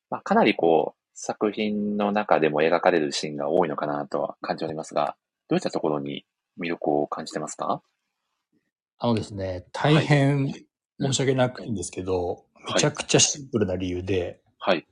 [0.09, 5.15] まあ、かなりこう、作品の中でも描かれるシーンが多いのかなとは感じておりますが、
[5.47, 6.25] どういったところに
[6.59, 7.81] 魅力を感じてますか？
[8.97, 10.53] あのですね、大変
[11.01, 14.85] 申し訳ないんですけど、はい、めちゃくちゃシンプルな理由で、はい。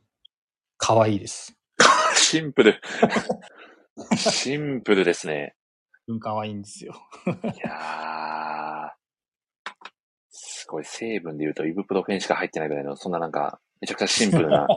[0.77, 1.55] 可愛いです。
[2.15, 2.81] シンプル。
[4.15, 5.55] シンプルですね。
[6.07, 6.95] うん、可愛いんですよ。
[7.25, 7.29] い
[7.59, 9.79] やー、
[10.29, 14.67] すごい成分で言うとイブプロフェンしか入ってないぐらいの、そんななんか、めちゃくちゃシンプルな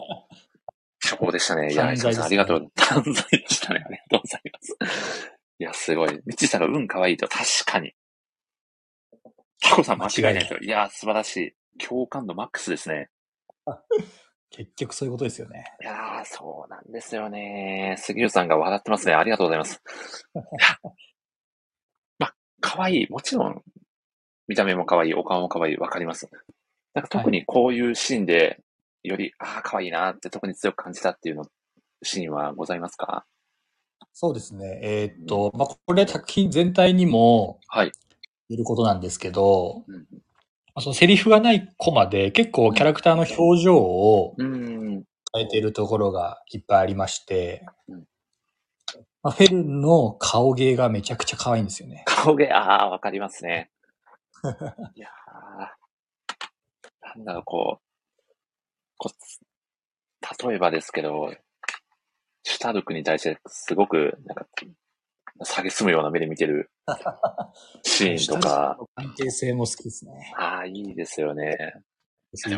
[1.11, 1.73] 処方でしたね。
[1.73, 2.71] いや、ね、ありがとう。
[2.77, 3.83] 断罪でしたね。
[3.85, 4.77] ありがとうございます。
[5.59, 6.21] いや、すごい。
[6.27, 7.95] みちさんが運可愛いと確かに。
[9.63, 10.59] タコさん間違いないですよ。
[10.61, 11.55] いや、素晴らしい。
[11.79, 13.09] 共感度マックスですね。
[14.51, 15.65] 結局そういうことですよね。
[15.81, 17.95] いやー、そうなんですよね。
[17.99, 19.15] 杉浦さんが笑ってますね。
[19.15, 19.83] ありがとうございます。
[22.19, 23.07] ま、可愛い。
[23.09, 23.63] もちろん、
[24.49, 26.29] 見た目も可愛い、お顔も可愛い、わかります。
[26.93, 28.61] なんか特にこういうシーンで、
[29.03, 31.45] より、ああ、可愛いなって特に強く感じたっていうの、
[32.03, 33.25] シーンはございますか？
[34.13, 34.81] そうですね。
[34.83, 37.93] えーっと、まあ、これ作品全体にもはい。
[38.49, 39.95] 言えることなんですけど、うん。
[39.95, 40.03] ま
[40.77, 45.05] あそのセリフがないコマで結構キャラクターの表情をうん。
[45.35, 48.05] 変えているところがいっぱいありまして、うん
[49.23, 52.03] まあ、フェルンの顔芸がめちゃくちゃ可愛いんですよね。
[52.07, 53.71] 顔芸、ああ、わかりますね。
[54.95, 55.83] いやー
[57.17, 57.83] なんだろう、こう、
[58.99, 61.33] こう、例えばですけど、
[62.43, 64.47] シュタルクに対してすごく、なんか、
[65.45, 66.71] 下げすむような目で見てる
[67.83, 68.79] シーンとか。
[68.95, 70.33] 関係性も好きですね。
[70.37, 71.75] ああ、いいですよね。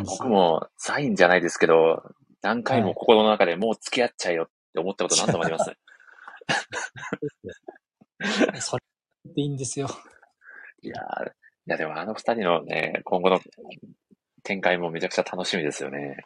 [0.05, 2.03] 僕もサインじゃないですけど、
[2.43, 5.73] 何回も心の中でもう付き合っちゃえよって思ったこと何度もあります。
[8.61, 8.83] それ
[9.35, 9.89] でいいんですよ。
[10.83, 10.95] いや
[11.67, 13.41] いやでもあの二人のね、今後の
[14.43, 16.25] 展開もめちゃくちゃ楽しみですよね。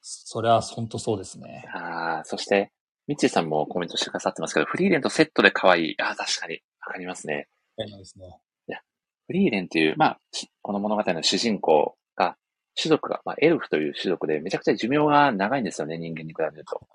[0.00, 1.64] それは本当そうですね。
[1.74, 2.72] ああ、そして、
[3.08, 5.94] ミッチーさんもコメントしてくださってますけど、フリーレンとセットで可愛い。
[6.00, 6.60] ああ、確かに。
[6.86, 7.48] わかりますね。
[7.78, 8.26] そうですね。
[8.68, 8.80] いや、
[9.26, 10.20] フリーレンという、まあ、
[10.60, 12.36] この物語の主人公が、
[12.80, 16.86] 種族が、まあ、エルフという種族で、めちゃくちゃ寿命が長いんですよね、人間に比べると。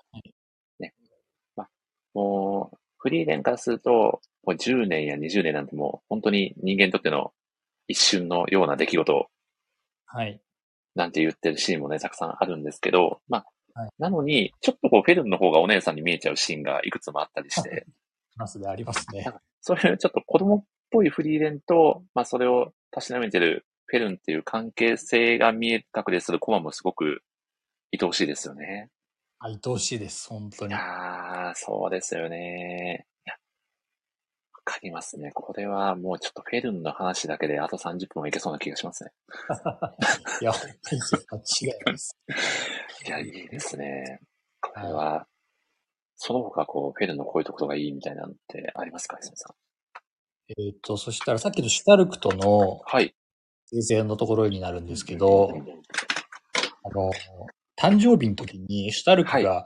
[0.78, 0.94] ね。
[1.56, 1.68] まあ、
[2.14, 7.32] もう、フリーレンからすると、もう10年や20年なんてもう、本当に人間にとっての
[7.88, 9.26] 一瞬のような出来事。
[10.06, 10.40] はい。
[10.94, 17.86] なんて言ってるシーンもね、たくさんあるんですけど、まあ、はい、なのに、ちょっとこう、フェルンの方がお姉さんに見えちゃうシーンがいくつもあったりして。
[18.36, 19.26] ますね、ありますね。
[19.60, 27.22] そういうちょっと子供っぽいフリーレンと、まあそれをたしなめてるフェルンっていう関係性が見え隠れするコマもすごく
[27.92, 28.90] 愛おしいですよね。
[29.38, 30.74] 愛おしいです、本当に。
[30.74, 33.06] ああ、そうですよね。
[34.64, 35.30] かりますね。
[35.32, 39.10] これはもうちょっとフェルンの話だけであと30分はいけそうな気がしますね。
[40.40, 42.18] いや、本当に間違いないです。
[43.06, 44.20] いや、いいですね。
[44.60, 45.26] これは、
[46.16, 49.56] その他こう、フェルンのこういうところがいいみたいなのってありますか、泉さん？
[50.48, 53.14] えっ、ー、と、そしたらさっきのシュタルクとの、はい。
[53.72, 55.50] 訂正のところになるんですけど、
[56.84, 57.10] あの、
[57.76, 59.64] 誕生日の時にシュタルクが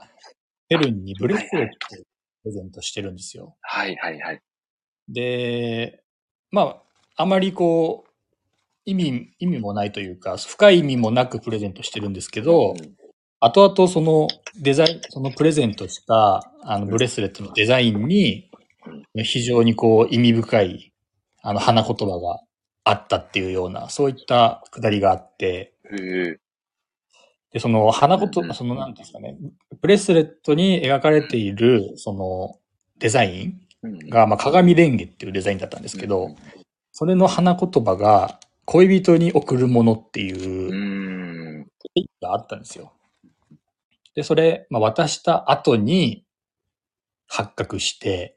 [0.69, 2.03] フェルンにブレスレットを
[2.43, 3.55] プレゼントしてるんですよ。
[3.61, 4.41] はいはいはい。
[5.09, 6.01] で、
[6.51, 8.09] まあ、あまりこう、
[8.85, 12.95] 意味、意味もないというか、深い意味もなくプレゼントしてるんですけど、うん、
[13.39, 14.27] 後々その
[14.59, 18.49] デザイン、そのプレゼントしたあのブレスレットのデザインに、
[19.15, 20.93] 非常にこう意味深い
[21.41, 22.39] あの花言葉が
[22.83, 25.73] あったっていうような、そういったくだりがあって、
[27.51, 29.37] で、その花言葉、そのなんですかね、
[29.81, 32.59] ブレスレットに描かれている、その
[32.99, 36.35] デザインが、まあ、鏡レンゲっていうデザインだったんですけど、
[36.91, 41.65] それの花言葉が、恋人に贈るものっていう、
[42.21, 42.93] があったんですよ。
[44.13, 46.23] で、それ、まあ、渡した後に
[47.27, 48.35] 発覚して、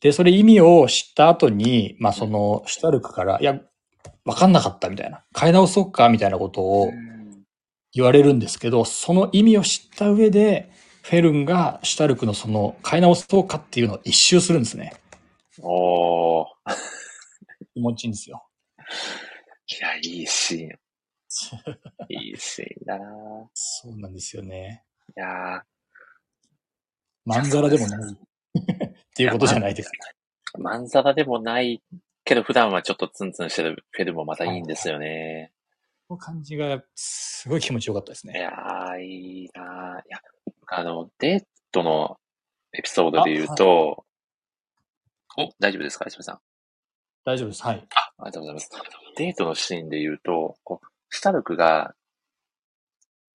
[0.00, 3.58] で、それ意味を知った後に、まあ、その、シュタルクから、いや、
[4.26, 6.90] わかんなかったみたいな、変え直そうかみたいなことを
[7.94, 10.70] 言われるんですけど、その意味を知った上で、
[11.04, 14.94] フェルンがシュタルクのその買い直そうかっていうのを一周するんですね。
[15.60, 16.46] おー。
[17.74, 18.42] 気持ちいいんですよ。
[18.78, 20.68] いや、いいシーン。
[22.08, 23.04] いいシーンだな
[23.52, 24.82] そうなんですよね。
[25.14, 25.62] いや
[27.26, 28.16] まんざらでもないっ
[29.14, 29.96] ていうことじゃないですか。
[30.58, 31.82] まんざらでもない
[32.24, 35.52] けど、普段はちょっとツンツンしてるフェルもまたいいんですよね。
[36.08, 38.38] この感じが、すごい気持ちよかったですね。
[38.38, 40.18] いやー、いいなーいや、
[40.68, 41.42] あの、デー
[41.72, 42.16] トの
[42.72, 44.04] エピソードで言うと、
[45.36, 46.38] お、大丈夫ですか石部さん？
[47.24, 47.62] 大丈夫です。
[47.64, 47.86] はい。
[47.94, 48.70] あ、ありがとうございます。
[49.16, 51.94] デートのシーンで言うと、こう、シュタルクが、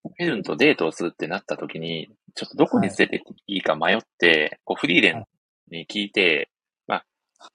[0.04, 5.26] フェルンとデートをするってなった時に、ちょっとどこに連れていいか迷って、こう、フリーレン
[5.72, 6.50] に聞いて、
[6.88, 7.04] ま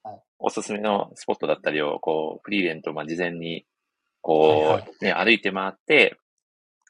[0.03, 3.65] あ、はい、おすすめのスポットだったりを、こう、フリーレンと、まあ、事前に、
[4.21, 6.19] こう、ね、歩いて回って、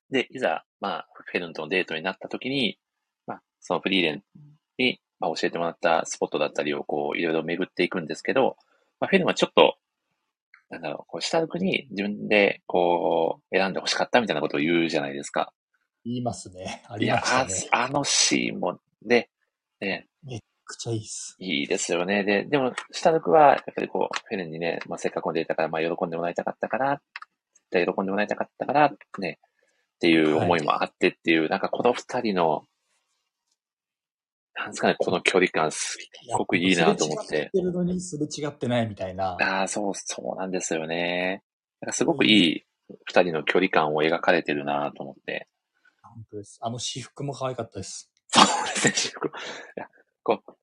[0.09, 2.77] で、いざ、まあ、フェルンとのデートになった時に、
[3.25, 4.23] まあ、そのフリーレン
[4.77, 8.57] に、まあ、教えてもらったスポットだったりを、こう、いろいろ巡っていくんですけど、
[8.99, 9.77] まあ、フェルンはちょっと、
[10.69, 15.53] なんだろう、こう、下の国に自分で、こう、選んで欲しかったみたいなことを言うじゃないですか。
[16.03, 16.83] 言いますね。
[16.87, 17.53] ありましたね。
[17.53, 19.29] いや、あのシーンも、で、
[19.79, 20.07] ね。
[20.23, 20.39] めっ
[20.77, 21.35] ちゃいいっす。
[21.39, 22.23] いいですよね。
[22.23, 27.01] で、でも、下の句は、やっぱりこう、フェルンにね、まあ、せっかく出たから、まあ、喜んでもらいたかったから、
[27.71, 29.39] 喜んでもらいたかったから、ね、
[29.95, 32.63] っていう思いもあってっていう、はい、なんかこの二人の、
[34.53, 35.97] なんですかね、この距離感す
[36.31, 37.25] っごくいいなと思って。
[37.25, 39.37] すれ違ってるのにすれ違ってないみたいな。
[39.41, 41.43] ああ、そう、そうなんですよね。
[41.81, 42.65] なんかすごくいい
[43.05, 45.47] 二人の距離感を描かれてるなと思って。
[46.03, 46.57] 本当です。
[46.61, 48.09] あの私服も可愛かったです。
[48.27, 49.27] そうですね、私服。
[49.27, 49.31] い
[49.75, 49.87] や、
[50.23, 50.53] こう、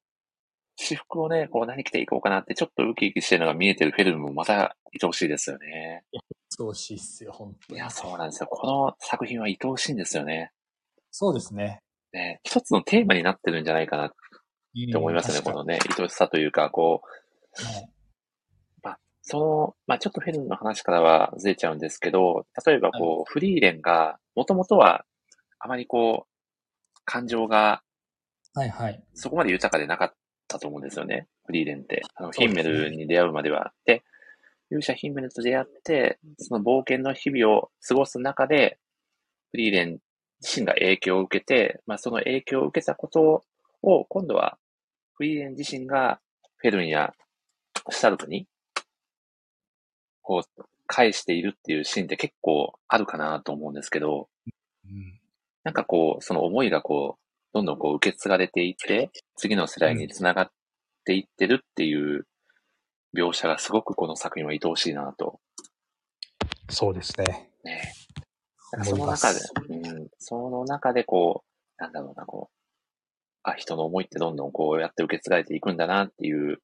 [0.83, 6.05] 私服をね、こう何着ていこうかなって、ちょっとウキウキしてるのが見えてるフィルムもまた愛おしいですよね。
[6.11, 6.22] いや、
[6.59, 7.78] 愛おしいっすよ、本当に。
[7.78, 8.49] いや、そうなんですよ。
[8.49, 10.51] この作品は愛おしいんですよね。
[11.12, 11.80] そうですね。
[12.12, 14.11] ね、一つのテーマになってるんじゃないかなっ
[14.91, 17.91] て思いますね、このね、愛しさというか、こう、はい、
[18.83, 25.05] まあ、その、まあちょっとフェルンの話からはずれちゃうんですけど、例えばこう、はい、フリーレンが、もともとは、
[25.59, 27.83] あまりこう、感情が、
[28.55, 29.03] はいはい。
[29.14, 30.14] そこまで豊かでなかっ
[30.53, 32.03] たと思うんですよね、フリーレンって。
[32.15, 33.73] あの、ヒンメルに出会うまでは。
[33.85, 34.03] で、
[34.71, 38.79] 勇者ヒンメルと出会って、その冒険の日々を過ごす中で、
[39.51, 39.99] フリーレン
[40.41, 43.45] 自身が影響を受けて、まあ、その影響を受けたこと
[43.83, 44.59] を、今度は、
[45.15, 46.21] フリーレン自身が、
[46.57, 47.13] フェルンや
[47.91, 48.47] スタルクに、
[50.23, 54.29] こう、返しているっていうシーンって結構あるかなと思うんですけど、
[54.85, 55.21] うん、
[55.65, 57.23] なんかこう、その思いがこう、
[57.53, 60.51] どんどんこう受け継がれていって、次の世代につながっ
[61.05, 62.27] ていってるっていう
[63.17, 65.41] 描写がすごくこの作品は愛おしいなと。
[66.71, 67.51] そうですね。
[67.65, 67.93] ね。
[68.85, 71.45] その中で、うん、その中でこ
[71.79, 72.57] う、なんだろうな、こう、
[73.43, 76.59] あ、人の思いってどんどんこうやって受け継がれていくんだなっていう、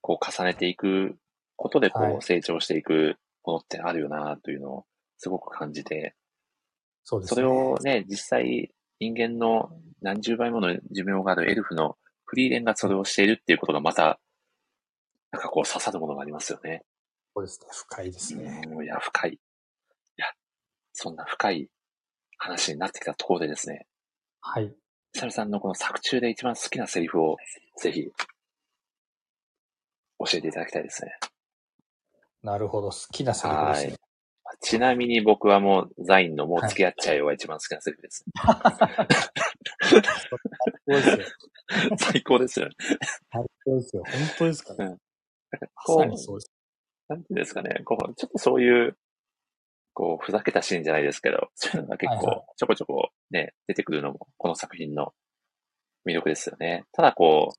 [0.00, 1.16] こう重ねていく
[1.56, 4.84] ことでこう成長していくものってあるよなというのを
[5.18, 6.14] すごく感じて、
[7.04, 7.34] そうですね。
[7.36, 9.70] それをね、実際人間の
[10.02, 14.20] 何十倍もの寿命があるエルフのフリーレンがそれをしているっていうことがまた、
[15.32, 16.84] なんかこう刺さるものがありますよね。
[17.34, 17.66] そうですね。
[17.72, 18.62] 深いですね。
[18.82, 19.32] いや、深い。
[19.32, 19.38] い
[20.16, 20.26] や、
[20.92, 21.68] そんな深い
[22.38, 23.86] 話になってきたところでですね。
[24.40, 24.74] はい。
[25.14, 27.36] サルさんのこの作中で一番好きなセリフを
[27.78, 28.10] ぜひ
[30.18, 31.12] 教えていただきたいですね。
[32.42, 32.90] なるほど。
[32.90, 33.96] 好きなセリフですね。
[34.62, 38.24] ちなみに僕はもう、ザインのもう付き合っちゃえよが一番好きなセリフです。
[41.98, 42.74] 最高ですよね。
[43.32, 44.02] 最高ですよ。
[44.06, 44.84] 本当ですかね。
[44.86, 44.98] うん。
[46.18, 46.38] そう。
[47.08, 47.80] なんていうんですかね。
[47.84, 48.96] こう、ちょっとそういう、
[49.94, 55.14] こう、ふざけたシーンじゃないですけど、そういうのが結構、ちょこちょこね、出てくるのも、この作品の
[56.06, 56.84] 魅力ですよね。
[56.92, 57.58] ただこう、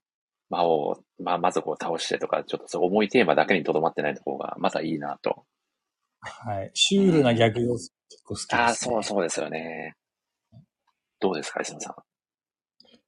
[0.50, 5.44] 魔王、まあ、まずこう倒してとか、ちょっとそう重いテーマだけにとどまってないところが、またいいなと
[6.22, 6.70] はい。
[6.74, 9.96] シュールな逆要素結構好きです、ね、ああ、そうそうですよね。
[11.20, 11.94] どうですか、石野さん。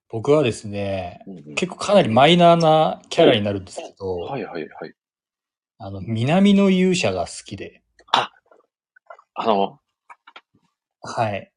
[0.08, 4.94] 僕はですね、うんうん、結構かなりマイナーなキャラになるんですけど、はいはいはい。
[5.78, 7.82] あの、南の勇者が好きで。
[8.12, 8.30] あ、
[9.34, 9.80] あの、
[11.02, 11.52] はい。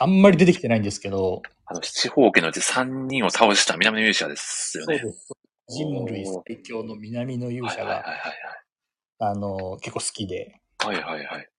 [0.00, 4.98] あんまり出てきてないんですけど、あの、七宝家のうち3人を倒した南の勇者ですよね。
[4.98, 5.32] そうです。
[5.68, 8.04] 人類最強の南の勇者が、
[9.18, 10.60] あの、結構好きで。
[10.78, 11.50] はいはいはい。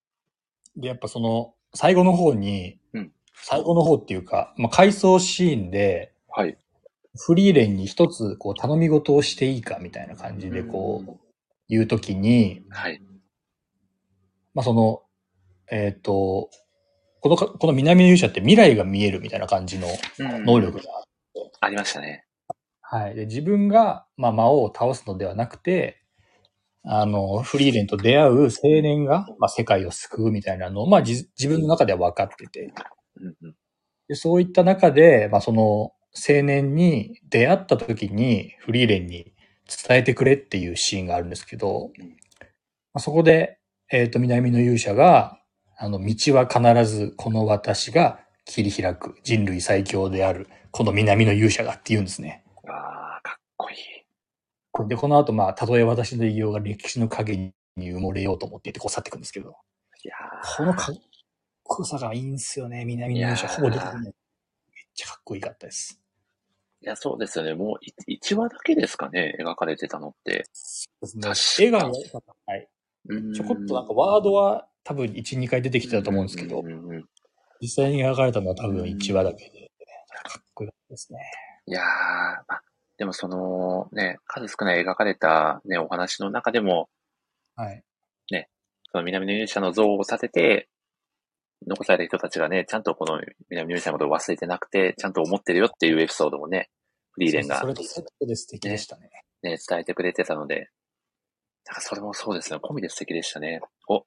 [0.76, 6.58] で、やっぱその、最後の方に、うん、最後の方っていうか、まあ、回想シーンで、はい。
[7.18, 11.18] フリーレンに一つ、こう、頼み事をしていいかみたいな感じで、こう、
[11.68, 13.02] 言うときに、はい。
[14.54, 15.02] まあ、その、
[15.72, 16.50] えっ、ー、と、
[17.22, 19.88] この、この南の勇者って未来が見えるみたいな感じの
[20.20, 21.04] 能力があ
[21.62, 22.26] ありましたね。
[22.82, 23.16] はい。
[23.16, 26.02] で、自分が、まあ、魔王を倒すのではなくて、
[26.92, 28.50] あの、フリーレンと出会う青
[28.82, 32.74] 年が、まあ、世界を救うみたいなのを、まあ、自分の中では分かってて。
[34.08, 39.36] でそういった中で、まあ、その、青年に出会った時にフリーレンに
[39.88, 42.06] 伝えてくれっていうシーンがあるんですけど、ま
[42.96, 43.60] あ、そこで、
[43.92, 45.38] えっ、ー、と、南の勇者が、
[45.78, 52.44] あの、道は必ずこの私が切り開く人類最強である、この南の勇者がって言うんですね。
[54.88, 59.56] で、この後、まあ、たとえ私の偉業が歴史の影に埋もれようと思っていて、こう去っていくんですけど。
[60.04, 60.16] いや
[60.58, 60.96] このかっ
[61.64, 63.48] こよさがいいんですよね、南の勇者。
[63.48, 64.04] ほぼ出てこない。
[64.04, 64.14] めっ
[64.94, 66.02] ちゃかっこいいかったです。
[66.82, 67.54] いや、そうですよね。
[67.54, 70.46] もう1話だけですかね、描かれてたのって。
[70.54, 71.68] そうですね。
[71.68, 72.36] 絵が良かった。
[72.46, 72.70] はい。
[73.36, 76.64] ちょこっとなんかワードは多分1、2回出てきてたと思うんですけど、
[77.62, 79.72] 実際に描かれたのは多分1話だけで、
[80.24, 81.20] かっこよかったですね。
[81.68, 81.84] いやー、
[82.48, 82.62] あ、
[83.00, 86.90] でもそのね、数少ない描かれたね、お話の中でも、
[87.56, 87.82] はい。
[88.30, 88.50] ね、
[88.92, 90.70] その南の勇者の像を立てて、
[91.66, 96.70] 残された人たちがね、ちゃんとこの南の勇者のことを忘れてなくて、ちゃんと思ってるよっていうエピソードもね、
[97.12, 99.10] フリーレンが、それとセットで素敵でしたね。
[99.44, 100.70] ね、伝えてくれてたので、
[101.64, 103.62] だからそれもそうですね、込みで素敵でしたね。
[103.88, 104.04] お、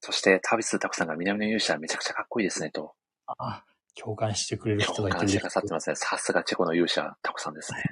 [0.00, 2.94] そして、タビスタクさんが南の勇者めちゃくちゃかっこいいですね、と。
[3.26, 3.64] あ、
[3.94, 5.96] 共感してくれる人がいて共感してくださってますね。
[5.96, 7.82] さすがチェコの勇者、タコさんですね。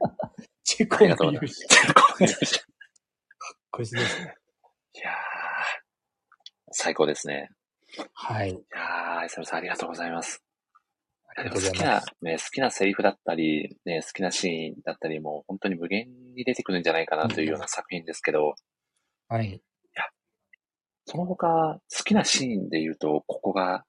[0.64, 1.54] チェコの勇者。
[1.68, 2.58] チェコの勇者。
[2.58, 2.64] か
[3.54, 4.34] っこいいですね。
[4.94, 5.14] いやー、
[6.72, 7.50] 最高ですね。
[8.12, 8.50] はい。
[8.50, 10.42] いやー、イサムさんありがとうございます。
[11.36, 18.54] 好きな、ね、好きなセリフだったり、ね、好きなシーンだったりも、本当に無限に出てくるんじゃないかなというような作品ですけど、
[19.28, 19.62] はい。
[21.10, 23.86] その他、好きなシーンで言うと、ここが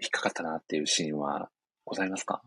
[0.00, 1.50] 引っかかったなっていうシーンは
[1.84, 2.42] ございますか？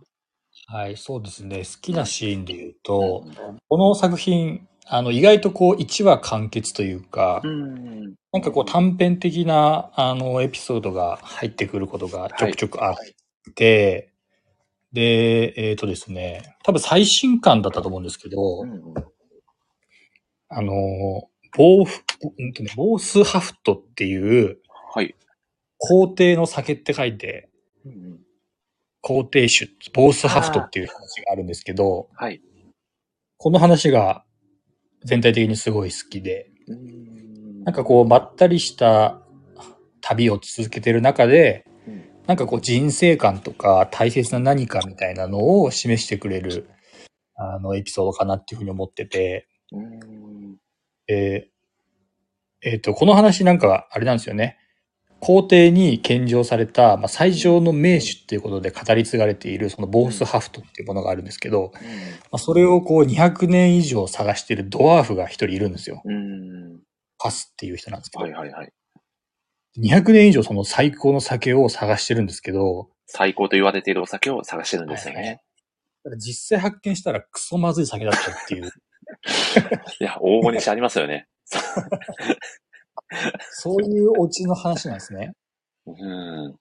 [0.67, 1.59] はい、そうですね。
[1.59, 12.95] 好きなシーンで言うと、うん、この作品、あの、意外とこう、1話完結というか、うん、なんかこう、短編的な、あの、エピソードが入ってくることがちょくちょくあっ
[13.55, 14.11] て、
[14.93, 18.93] はい、で、えっ、ー、とですね、多分最新刊だったと思うんですけど、うん、
[20.49, 20.73] あの、
[21.57, 22.03] ボーフ、
[22.75, 24.57] ボースハフトっていう、
[24.93, 25.15] はい。
[25.83, 27.49] 皇帝の酒って書いて、
[27.83, 28.19] うん、
[29.01, 32.39] 皇帝酒、ボースハフトっていう話があるんですけど、はい。
[33.37, 34.23] この話が
[35.03, 39.23] 全体的にすごい好きで、んなんかこう、まったりした
[40.01, 46.69] 旅を続けてる中で、うん、なんかこう人生観とか大切な何かみたいなのを示してくれる、
[47.33, 49.47] あの、エピソードかなっていうふうに思ってて、
[51.07, 54.59] えー、えっ、ー、と、この話なんか、あれなんですよね。
[55.21, 61.79] 皇帝に献上された、まあ、最上の名手っていうことで語り継がれている、そのボースハフトっていうものがあるんですけど、ま
[62.33, 66.01] あ、それをこう200年以上探しているドワーフが一人いるんですよ。
[67.19, 68.23] パスっていう人なんですけど。
[68.23, 68.73] はいはいはい。
[69.79, 75.41] 200年以上その最高の酒を探してるんですけど、最高と言われているお酒を探してるんですよね。
[76.03, 78.71] はい、実際発見したらクソまずい酒だったっていう。
[80.01, 81.27] いや、往々にしてありますよね。
[83.51, 85.33] そういうオチの話なんですね。
[85.85, 86.55] うん。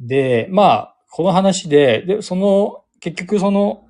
[0.00, 3.84] で、まあ、この話で、で、その、結局その、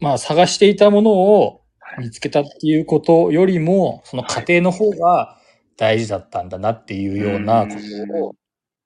[0.00, 1.62] まあ、探していたものを
[1.98, 5.38] 見つけたっていうことよりも、その過程の方が
[5.76, 8.26] 大事だったんだなっていうようなこと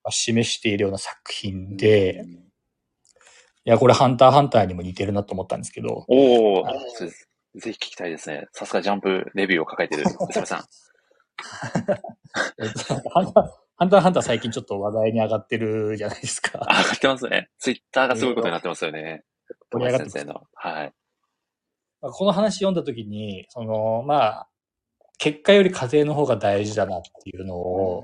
[0.05, 2.23] を示しているような作品で、
[3.63, 6.05] いや、これハンターハンターにも似てるなと思ったんですけど。
[6.07, 6.65] おお、
[7.59, 8.47] ぜひ聞きたいですね。
[8.53, 10.63] さすがジャンプレビューを抱えてる、 うささん。
[13.13, 16.59] ハンター、ハンターハンター最近ちょっと話題に上がってるじゃないですか。
[16.59, 17.49] 上がってますね。
[17.59, 19.23] ツイッターがすごいことになってますよね。
[19.71, 20.43] 盛り上がって先生の。
[20.53, 20.93] はい。
[22.01, 24.47] この話読んだときに、その、まあ、
[25.17, 28.03] 結果より過程の方が大事だなっていうのを、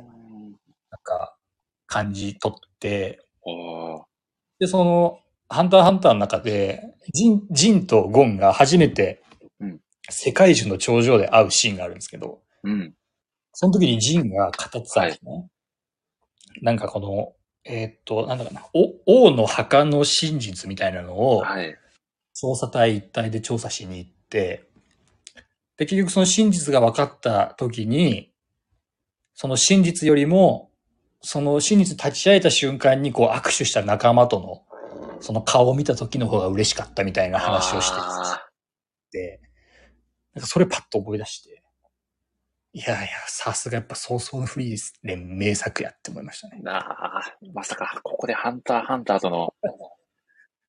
[0.92, 1.36] なんか、
[1.88, 3.24] 感じ取って、
[4.60, 5.20] で、その、
[5.50, 9.24] ハンターハンターの中で、ジン、ジンとゴンが初めて
[10.10, 12.94] 世界中の頂上で会うシーンがあるんですけど、うん。
[13.60, 15.32] その時にジンが語ってたんですね。
[15.32, 17.34] はい、なんかこの、
[17.66, 18.62] えー、っと、なんだかな、
[19.08, 21.76] 王の墓の真実みたいなのを、はい、
[22.40, 24.70] 捜査隊一体で調査しに行って、
[25.76, 28.32] で、結局その真実が分かった時に、
[29.34, 30.70] その真実よりも、
[31.22, 37.96] その真実立ち会えた瞬間にこう握手した仲間との、その顔を見た時の方が嬉しかったみたいな話をして
[39.10, 39.42] て、
[40.36, 41.57] なんかそれパッと思い出して、
[42.78, 46.62] いやいや、さすがやっぱ早々のフリーレン名作やって思いましたね。
[46.68, 47.22] ああ、
[47.52, 49.56] まさか、ここでハンターハンターとの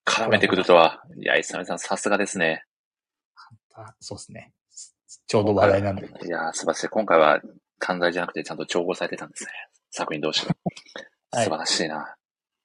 [0.06, 1.02] 絡めてくるとは。
[1.20, 2.64] いや、イサメさんさすがですね。
[3.34, 4.54] ハンター、そうですね。
[5.26, 6.06] ちょうど話題なんで。
[6.06, 6.88] いや素晴らしい。
[6.88, 7.42] 今回は
[7.78, 9.50] 関西じゃなくてちゃんと調合されてたんですね。
[9.90, 10.56] 作品同士が。
[11.34, 12.16] 素晴らしいな。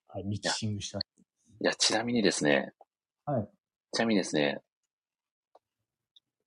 [0.07, 0.99] はい、ミキシングした。
[0.99, 1.01] い
[1.59, 2.71] や、ちなみにですね、
[3.25, 3.49] はい。
[3.91, 4.61] ちなみにですね、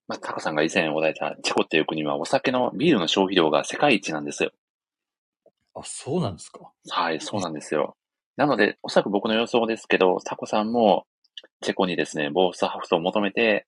[0.09, 4.53] まあ、タカさんが以前おられたチェコっていう国はお酒のビールの消費量が世界一なんですよ。
[5.75, 6.71] あ、そうなんですか？
[6.91, 7.97] はい、そうなんですよ。
[8.37, 11.07] なので、おそらく僕の予想ですけど、タコさんも
[11.63, 13.67] チェコにですね、ボースハフトを求めて、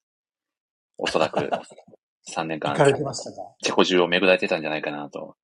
[0.97, 1.39] おそらく
[2.29, 2.75] 3年間、
[3.63, 5.35] チェコ中を巡られてたんじゃないかなと。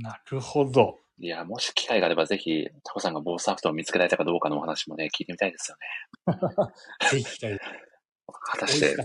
[0.00, 0.98] なるほど。
[1.18, 6.38] いや、もし機会があればぜひ、タコさんがボースハフトを見つけられたかどうかのお話もね、聞いてみたいですよね。
[7.10, 7.58] ぜひ聞きたい。
[8.26, 8.96] 果たして、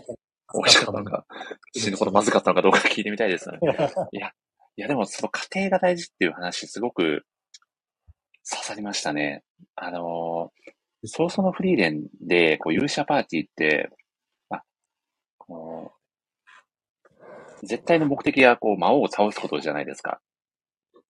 [0.54, 1.26] 美味しかったのか、
[1.74, 3.60] 死ぬほどまずかったのかどうか聞いてみたいですね。
[4.12, 4.32] いや、
[4.78, 7.26] いやでもその家庭が大事っていう話、すごく
[8.50, 9.44] 刺さりましたね。
[9.76, 13.90] あのー、早々のフリーレンで、こう、勇者パーティーって、
[14.50, 14.64] まあ、
[15.38, 15.94] こ
[17.62, 20.22] う、絶対の目的は、こう、魔王を倒すことじゃないですか。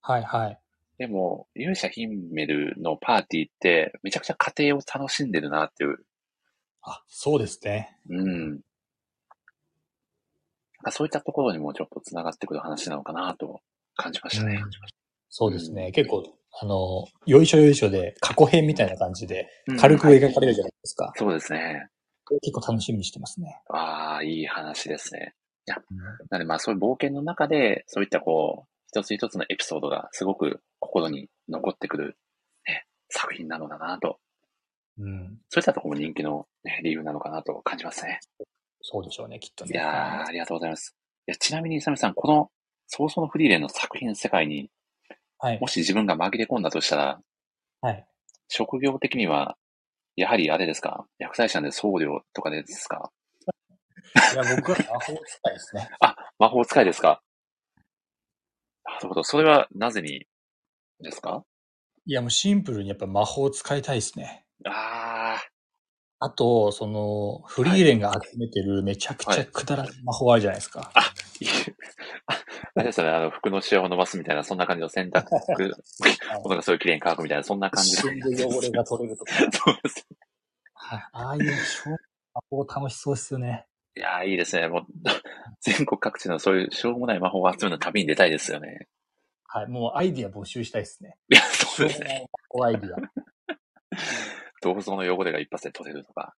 [0.01, 0.59] はいはい。
[0.97, 5.97] でも、勇者ヒンメルのパーティーって、めちゃくちゃ家庭を楽しんでるなっていう。
[6.81, 7.97] あ、そうですね。
[8.09, 8.61] うん。
[10.91, 13.61] そういったところにもちょっと繋がってくる話なのかなと
[13.95, 14.55] 感じましたね。
[14.55, 14.69] うん、
[15.29, 15.87] そうですね。
[15.87, 16.23] うん、結構、
[16.59, 19.47] あの、よいしょよいしょで過去編みたいな感じで
[19.79, 21.05] 軽く描かれるじゃないですか。
[21.05, 21.89] うん、そうですね。
[22.41, 23.61] 結構楽しみにしてますね。
[23.69, 25.33] ああ、いい話ですね。
[25.67, 25.77] いや、
[26.29, 32.17] なのでまあそういう冒険の中で、そういったこう、一つ一つのエピソードがすごく心に残ってくる、
[32.67, 34.19] ね、作品なのだなと。
[34.97, 35.39] うん。
[35.49, 38.19] そういったところも人気の、ね、理由なのかなと感じますね。
[38.89, 39.71] そうでしょうね、きっとね。
[39.73, 40.95] いやー、ありがとうございます。
[41.27, 42.49] いや、ちなみに、イサミさん、この、
[42.87, 44.69] 早々のフリーレンの作品世界に、
[45.39, 45.59] はい。
[45.59, 47.19] もし自分が紛れ込んだとしたら、
[47.81, 48.07] はい。
[48.47, 49.57] 職業的には、
[50.15, 51.05] やはりあれですか？
[51.19, 53.11] 薬剤師なんで僧侶とかですか？
[54.33, 55.89] いや、僕は魔法使いですね。
[55.99, 57.21] あ、魔法使いですか？
[58.85, 59.23] なるほど。
[59.25, 60.25] それはなぜに
[61.01, 61.43] ですか？
[62.05, 64.45] いや、もうシンプルにやっぱ魔法使いたいですね。
[64.65, 65.26] ああ。
[66.19, 70.91] あと、その、フリーレンが集めてるめちゃくちゃくだらない魔法あるじゃないですか。
[70.95, 71.47] あ、いい。
[72.75, 75.25] あれですよね、あの、服のシワを伸ばすみたいな、そんな感じの洗濯
[76.43, 79.31] 物がそういう綺麗に乾くみたいな、そんな感じ一瞬で汚れが取れるとか。
[79.53, 80.07] そうです。
[80.73, 81.05] はい。
[81.11, 81.41] ああいう
[82.33, 83.67] 魔法楽しそうですよね。
[83.95, 84.67] いやー、いいですね。
[84.67, 84.85] もう、
[85.61, 88.87] 全国各地のそういうしょうもない魔法を集めるの旅に出たいですよね。
[89.45, 89.67] はい。
[89.67, 91.17] もうアイディア募集したいですね。
[91.29, 92.27] いや、そうですね。
[92.63, 92.97] アイディア。
[94.61, 96.33] 銅像の汚れが一発で取れるとか。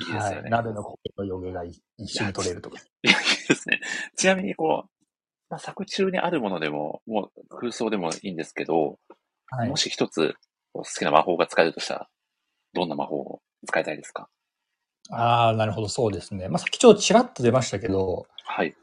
[0.00, 0.40] いいですよね。
[0.42, 2.78] はい、鍋の苔の汚れが一瞬取れるとか。
[3.02, 3.80] いや、いいですね。
[4.16, 4.90] ちなみに、こう、
[5.50, 8.98] まあ、作中にあるものでも、もう空想でもいいんですけど、
[9.50, 10.34] はい、もし一つ
[10.72, 12.08] 好きな魔法が使えるとしたら、
[12.74, 14.28] どんな魔法を使いたいですか？
[15.10, 16.48] ああ、なるほど、そうですね。
[16.48, 18.76] まあ、さっきちょっとちらっと出ましたけど、はい。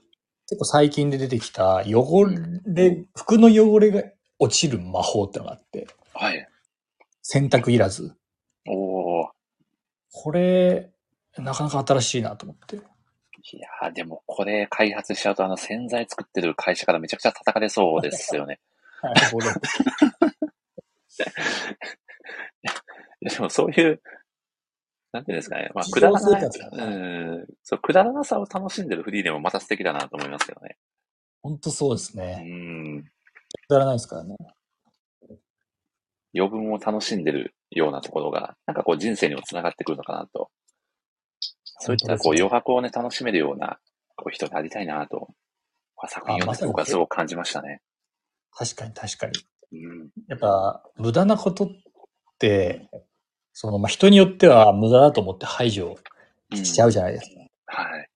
[0.48, 2.26] 結構最近で出てきた汚
[2.66, 4.04] れ、服の汚れが
[4.40, 6.48] 落ちる魔法ってのがあって、はい。
[7.22, 8.16] 洗濯いらず。
[8.68, 9.30] おお。
[10.12, 10.92] これ、
[11.38, 12.78] なかなか新しいなと思って。
[12.78, 12.80] い
[13.60, 18.60] やー、でもこれ開発しちゃうとあの洗剤作ってる会社からめちゃくちゃ叩かれそうですよね。
[19.04, 19.46] なるほど。
[23.22, 24.02] でもそういう、
[25.12, 25.70] なんていうんですかね。
[25.74, 26.82] まあ、くだらな、う
[27.42, 30.78] ん、そう、くだらなさを楽しんでるフリーでもまた素敵だなと思いますけどね。
[31.42, 32.42] 本当そうですね。
[32.44, 33.04] うん。
[33.04, 33.10] く
[33.70, 34.36] だらないですからね。
[36.36, 40.50] 余分を楽しんでるようなところが、なんかこう人生にもつながってくるのかなと。
[41.80, 43.80] そういったこう余白をね、楽しめるような
[44.16, 45.30] こう人でありたいなと、
[46.08, 47.82] 作品を読んで僕はすごく感じましたね。
[48.52, 49.34] 確かに確かに。
[49.74, 51.68] うん、やっぱ、無駄なことっ
[52.40, 52.90] て、
[53.52, 55.98] その、まあ、人によっては無駄だと思って排除
[56.54, 57.42] しちゃうじゃないですか。
[57.42, 58.10] うん、はい。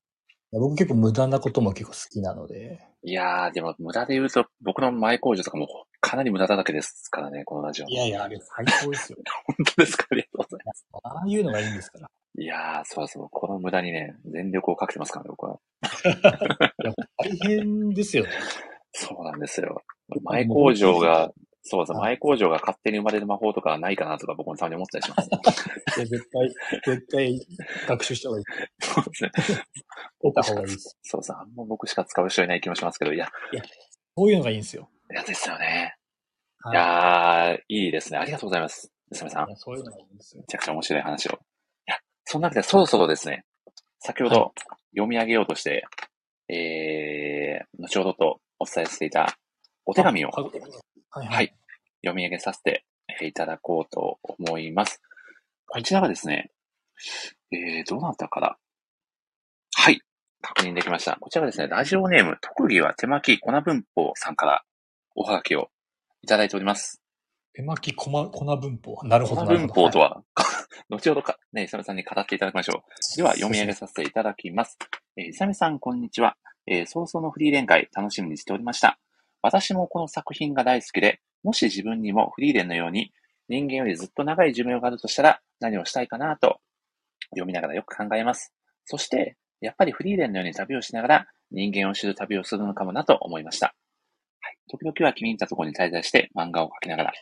[0.52, 2.80] 僕結構無駄なことも結構好きなので。
[3.04, 5.68] いやー、でも無駄で言うと、僕の前工場とかも
[6.02, 7.88] かなり無駄だらけですからね、このラジオ。
[7.88, 9.18] いやいや、あれ最高ですよ。
[9.46, 10.08] 本当ですか？
[10.12, 10.86] ありがとうございます。
[11.04, 12.10] ああいうのがいいんですから。
[12.38, 15.60] いやー、そうそう、この無駄にね、全力をかけてますからね、僕は。
[16.84, 18.30] いや大変ですよね。
[18.92, 19.84] そうなんですよ。
[20.24, 21.32] 前工場が
[21.62, 25.30] そうそう、前工場が勝手に生まれる魔法とかはないかなとか僕もたまに思ったりします。
[26.08, 26.50] 絶対、
[26.96, 27.48] 絶対
[27.88, 28.46] 学習した方がいい。
[28.80, 29.32] そうですね。
[30.22, 30.98] 取った方がいいです。
[31.04, 33.30] そうそう、あんま僕しか使う人いない気もしますけど、いや。
[33.52, 33.64] いや、
[34.18, 34.90] そういうのがいいんですよ。
[35.12, 35.96] いや、ですよね。
[36.60, 38.20] はい、いやー、いいですね。
[38.20, 38.92] ありがとうございます。
[39.10, 39.56] 娘さん。
[39.56, 40.42] そういうのがいいんですよ。
[40.42, 41.34] めちゃくちゃ面白い話を。
[41.34, 41.36] い
[41.88, 41.96] や、
[42.26, 43.44] そんなわけでそろそろですね、
[44.00, 44.54] 先ほど
[44.92, 45.88] 読み上げようとして、
[46.48, 49.38] はい、えー、後ほどとお伝えしていた
[49.86, 51.54] お手紙を、はい、はい、
[52.02, 52.84] 読み上げさせて
[53.22, 55.02] いただこうと思います。
[55.66, 56.52] こちらはですね、
[57.52, 58.58] えー、どうなったかな
[59.76, 60.02] はい。
[60.42, 61.18] 確認できました。
[61.20, 64.64] こちらはですね、ラジオネーム、特技は手巻き粉文法さんから
[65.22, 65.70] おはがきを
[66.22, 67.02] いただいております。
[67.52, 69.06] 手巻き粉粉文法。
[69.06, 69.42] なるほど。
[69.42, 70.44] 粉文法とは、はい、
[70.96, 73.18] 後ほどか、ね、イサメさんに語っていただきましょう。
[73.18, 74.78] では、読み上げさせていただきます。
[75.18, 76.38] えー、イサメさん、こんにちは。
[76.68, 78.98] えー、早々のフリーレン会、楽しみにしておりました。
[79.42, 83.12] 私もこの作品が大好きで、もし自分にもフリーレンのように
[83.50, 86.62] 人間よりずっと長い寿命があるとしたら何をしたいかなと
[87.32, 88.54] 読みながらよく考えます。
[88.86, 93.76] そして、やっぱりフリーレンのように旅をしながら人間を知る旅をするのかもなと思いました。
[94.70, 97.14] はい、時々は君にたところに滞在して漫画を描きながら、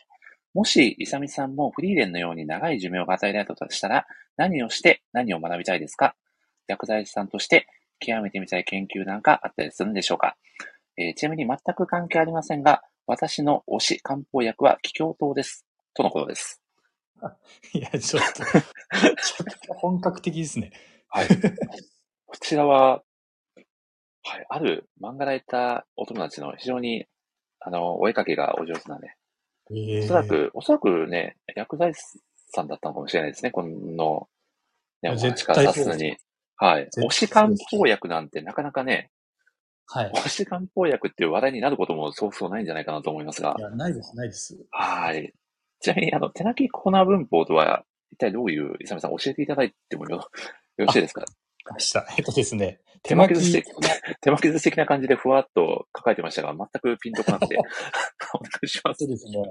[0.54, 6.14] もし、イサミさんもフリーレンのように長い寿命が与えられたとしたら、何をして何を学びたいですか？
[6.66, 7.66] 薬剤師さんとして
[8.00, 10.36] 極めてみたい研究なんかあったりするんでしょうか、
[10.96, 15.64] えー、ちなみに全く関係ありませんが、私の推し漢方薬は気境糖です。
[15.94, 16.62] とのことです。
[17.72, 18.64] いや、ちょっと、 ちょっ
[19.66, 20.72] と本格的ですね。
[21.08, 21.28] はい。
[22.26, 23.02] こちらは、
[24.22, 27.06] はい、ある漫画ライターお友達の非常に、
[27.60, 29.16] あの、お絵かきがお上手なね、
[30.04, 32.00] おそらく、おそらくね、薬剤師
[32.50, 34.28] さんだったのかもしれないですね、この、
[35.02, 36.16] ね、お話からさすがに。
[36.56, 36.88] はい。
[36.96, 39.10] 推し漢方薬なんてなかなかね、
[39.86, 40.12] はい。
[40.12, 43.54] 推し漢方薬っていう話題になることもそうそうないんじゃないかなと思いますが。
[43.58, 44.58] いや、ないです、ないです。
[44.70, 45.32] はい。
[45.80, 50.28] ちなみに、あの、手書きコーナー文法とは、一体どういう、イサメさん教えていただいてもよ
[50.78, 51.24] ろしいですか？
[51.72, 52.06] ました。
[52.16, 52.80] えっとですね。
[53.02, 53.66] 手巻き寿司的、
[54.20, 57.56] 手巻き寿司的な感じでふわっと書かれてましたが、全くピンとこなくて、
[58.34, 59.04] お願いします。
[59.04, 59.42] そうですね。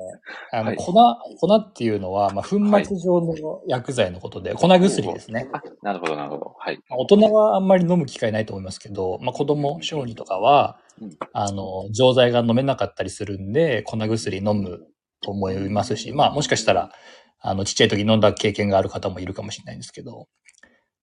[0.52, 5.50] あの、はい、粉、粉っていうのは、まあ、粉末状の薬剤のことで、はい、粉薬ですね。
[5.82, 6.56] なるほど、なるほど。
[6.58, 6.80] はい。
[6.90, 14.88] 大人はあんまり飲む機会ないと思いますけど、まあ、子供、小児とかは、うん、あの、錠剤が飲めなかったりするんで、粉薬飲む
[15.22, 16.92] と思いますし、まあ、もしかしたら、
[17.40, 20.28] あの、ちっちゃい時飲んだ経験がある方もいるかもしれないんですけど、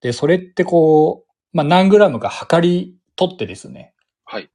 [0.05, 3.95] で、それってこう、まあ、何グラムか測り取ってですね。
[4.27, 4.51] はい。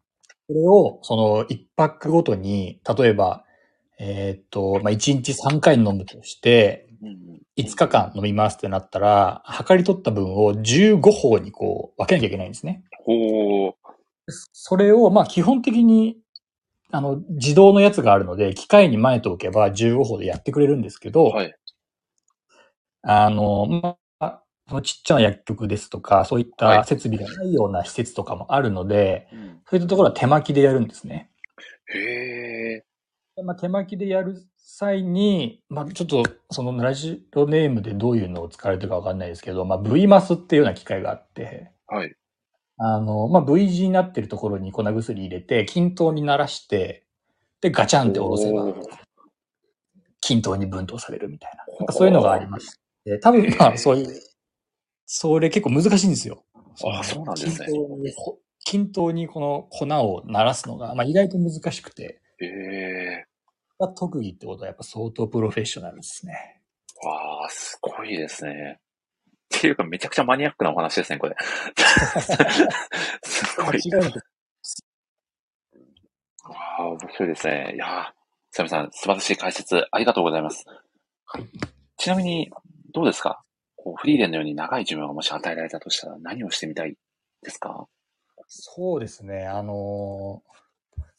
[0.46, 3.46] それを、その、1パックごとに、例えば、
[3.98, 6.88] えー、っと、まあ、1日3回飲むとして、
[7.58, 12.84] 5日間飲みますってなったら、測り取った分を15法にこう分けなきゃいけないんですね。
[13.04, 13.74] ほ
[14.54, 16.18] それを、まあ基本的に、
[16.92, 21.56] あの、自動のやつがあるので、機械に前えておけば15法でやってくれるんですけど、はい。
[23.02, 23.98] あの、ま
[24.82, 31.30] ちっちゃな薬局ですとか、そういった設備がないような施設とかもあるので、はいそういったところは手巻きでやるんですね。
[31.94, 32.84] へ
[33.38, 33.44] え。
[33.44, 42.16] まあ、手巻きでやる際に、まあ、ちょっと、そのラジオネームでどういうのを使われてるかわかんないですけど、まあ、V マスっていうような機械があって、はい。
[42.78, 47.06] あの、まあ、V 字になってるところに粉薬入れて、均等にならして、
[47.62, 48.74] で、ガチャンって下ろせば、
[50.22, 51.78] 均等に分等されるみたいな。
[51.78, 54.08] なんかそういうのがありまして、多分まあ、そういう、
[55.12, 56.46] それ結構難しいんですよ。
[56.86, 57.68] ああ、そうなんですね。
[58.64, 62.22] 均等にこの粉を鳴らすのが、まあ、意外と難しくて。
[62.40, 63.94] ええー。
[63.98, 66.62] 特技ってことはやっぱ相当プロフェッショナルですね。
[67.04, 68.78] わあ、すごいですね。
[69.56, 71.36] っていうかめちゃくちゃマニアックなお話ですね、これ。
[73.26, 73.80] すごい。
[76.44, 77.72] わあ、面白いですね。
[77.74, 78.06] いやー、
[78.52, 80.66] サミさん、素晴らしい解説ありがとうございます。
[81.26, 81.46] はい。
[81.98, 82.52] ちなみに、
[82.94, 83.42] どうですか？
[83.90, 86.96] こうフリーレンのように長い寿命がもし与えられたとしたら何をしてみたい
[87.42, 87.88] ですか？
[88.48, 89.46] そうですね。
[89.48, 90.44] あの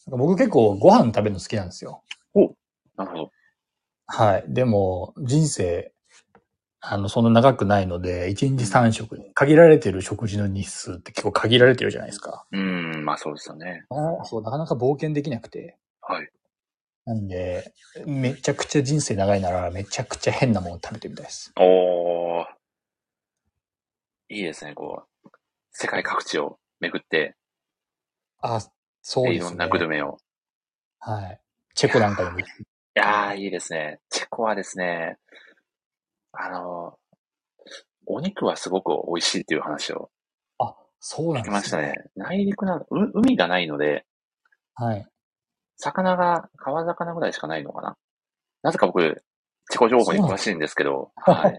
[0.08, 2.02] ー、僕結構ご飯食べるの好きなんですよ。
[2.34, 2.54] お
[2.96, 3.30] なるほど。
[4.06, 4.44] はい。
[4.48, 5.92] でも、人生、
[6.80, 12.46] あの、そんな長くないので、1日3食、限られてる食事の日数って結構限られてるじゃないですか。
[12.50, 13.84] うん、まあそうですよね。
[13.90, 15.76] あそう、なかなか冒険できなくて。
[16.00, 16.28] はい。
[17.04, 17.72] なんで、
[18.06, 21.52] めちゃくちゃ人生長いなら、めちゃくちゃ変なもの食べてみたいです。
[21.56, 22.59] おー。
[24.30, 25.28] いいですね、こう。
[25.72, 27.36] 世界各地を巡って。
[28.40, 28.60] あ、
[29.02, 29.36] そうですね。
[29.36, 30.18] いろんなグルメを。
[31.00, 31.40] はい。
[31.74, 32.44] チェコなんかでもい
[32.94, 34.00] やー、いいですね。
[34.08, 35.18] チェコはですね、
[36.32, 36.96] あの、
[38.06, 40.10] お肉はすごく美味しいっていう話を。
[40.58, 41.94] あ、そうなんでましたね。
[42.14, 44.06] 内陸な、う海がないので、
[44.74, 45.06] はい。
[45.76, 47.96] 魚が、川魚ぐらいしかないのかな。
[48.62, 49.24] なぜか僕、
[49.70, 51.56] チェコ情報に詳しいんですけど、 はい。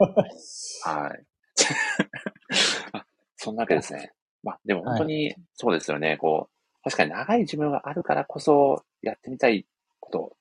[0.83, 1.25] はい。
[3.37, 4.13] そんなわけですね。
[4.43, 6.09] まあ、でも本当にそうですよね。
[6.09, 9.65] はい、こう、確かに長い寿命があるからこそやってみたい
[9.99, 10.35] こと、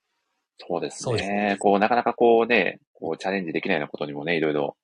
[0.58, 1.18] そうですね。
[1.18, 4.76] すねこう、なかなかこうね、こう、チャレンジできないようなことにもね、いろいろ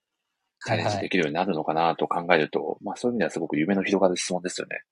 [0.64, 4.82] チャレンジできるようになるのかなと考えると、はいはい、まあそういう意味ではすごく夢の広がる質問ですよね。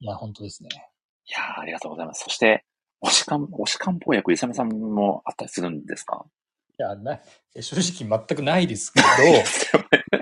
[0.00, 0.68] いや、本当ですね。
[1.26, 2.24] いやありがとうございます。
[2.24, 2.64] そして、
[3.04, 6.24] 推し漢、推し漢方薬、イサメさんもあったりするんですか？
[6.78, 7.20] いや、な、
[7.60, 7.76] 正
[8.06, 9.06] 直全くないですけど、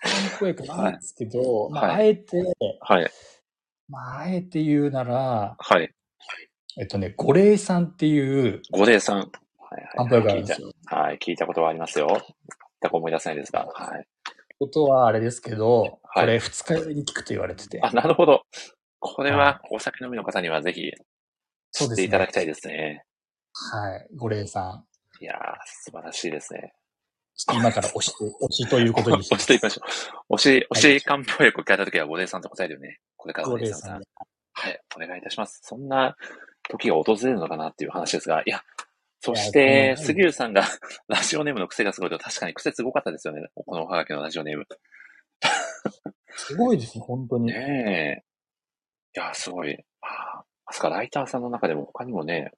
[0.00, 2.42] 漢方薬ないですけど、はい、まあ、あえて、
[2.80, 3.10] はい。
[3.88, 5.92] まあ、あえて言うなら、はい。
[6.78, 9.18] えっとね、五霊さんっていう、五霊さん。
[9.18, 9.28] はい
[9.94, 10.72] 漢方薬あるんですよ。
[10.86, 12.08] はい、聞いたことはありますよ。
[12.82, 14.06] 全く思い出せないですが、はい。
[14.58, 17.80] ことはあれですけど、これ二日酔いに効くと言われてて。
[17.82, 18.42] あ、なるほど。
[19.00, 20.92] これはお酒飲みの方にはぜひ、
[21.72, 23.04] 知っていただきたいですね。
[23.52, 24.06] はい。
[24.14, 24.84] ご霊さ
[25.20, 25.24] ん。
[25.24, 26.72] いやー、素晴らしいですね。
[27.52, 29.82] 今から推し、推しということに推しと言いましょ
[30.30, 30.34] う。
[30.34, 33.00] 推し、推し漢方薬を聞いたときは、ご霊さんと答えるよね。
[33.16, 34.02] これからご霊さん。
[34.54, 35.60] はい、お願いいたします。
[35.62, 36.16] そんな
[36.68, 38.62] 時が訪れるのかなっていう話ですが、いや、
[39.20, 40.64] そして、杉浦さんが
[41.08, 43.48] ラジオネームの癖がすごいと、確かに癖すごかったですよね。
[43.54, 44.66] このおはがきのラジオネーム。
[46.34, 47.46] すごいですね、本当に。
[47.46, 48.24] ね
[49.14, 49.20] え。
[49.20, 49.76] いや、すごい。
[50.00, 52.52] ああ、そか、ライターさんの中でも他にもね、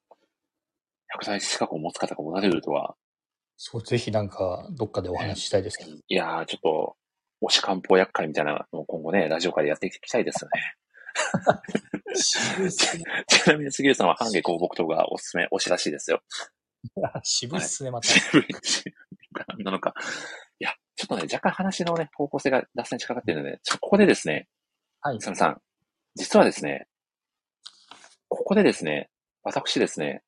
[1.13, 2.95] 薬剤師資格を持つ方がおられるとは。
[3.57, 5.91] そう、ぜひなんか、どっかでお話ししたいですけど。
[5.91, 6.95] いやー、ちょっと、
[7.41, 10.75] 推し漢方薬会みたいなのを今後ね、ラジオ会でやっていきたいですよね。
[12.15, 16.21] ちなみに杉浦さんは半下広告等がおすすめ、推しらしいですよ。
[17.23, 18.07] 渋いっすね、また。
[18.07, 18.89] 渋い、渋
[19.59, 19.63] い。
[19.63, 19.93] なのか。
[20.59, 24.47] いや、ちょっとね、若干話のね、方向性が脱線に近かっているので、ちょここでですね、
[25.01, 25.21] はい。
[25.21, 25.61] さん、
[26.15, 26.87] 実はですね、
[28.27, 29.09] ここでですね、
[29.43, 30.23] 私ですね、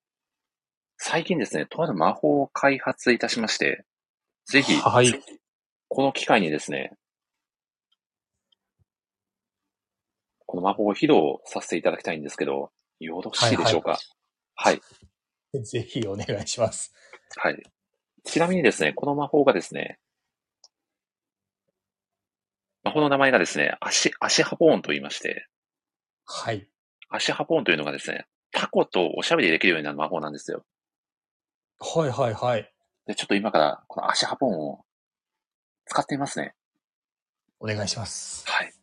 [0.97, 3.85] 最近ですね、とある魔法を開発いたしまして、
[4.45, 5.13] ぜひ、はい。
[5.89, 6.93] この機会にですね、
[10.45, 13.99] この魔法を披露させていただきたいんですけど、よろしいでしょうか、
[14.55, 14.81] はい、
[15.53, 16.93] はい、ぜひお願いします。
[17.35, 17.61] はい。
[18.23, 19.99] ちなみにですね、この魔法がですね、
[22.83, 25.47] 魔法の名前がですね、足、足ハポーンと言いまして、
[26.25, 26.67] はい。
[27.09, 30.65] 足ハポーンというのがですね、タコとおしゃべりできるようになる魔法なんですよ。
[31.79, 32.73] はいはいはい。
[33.05, 34.85] で、ちょっと今からこの足ハポーンを
[35.85, 36.55] 使ってみますね。
[37.59, 38.43] お願いします。
[38.47, 38.73] はい。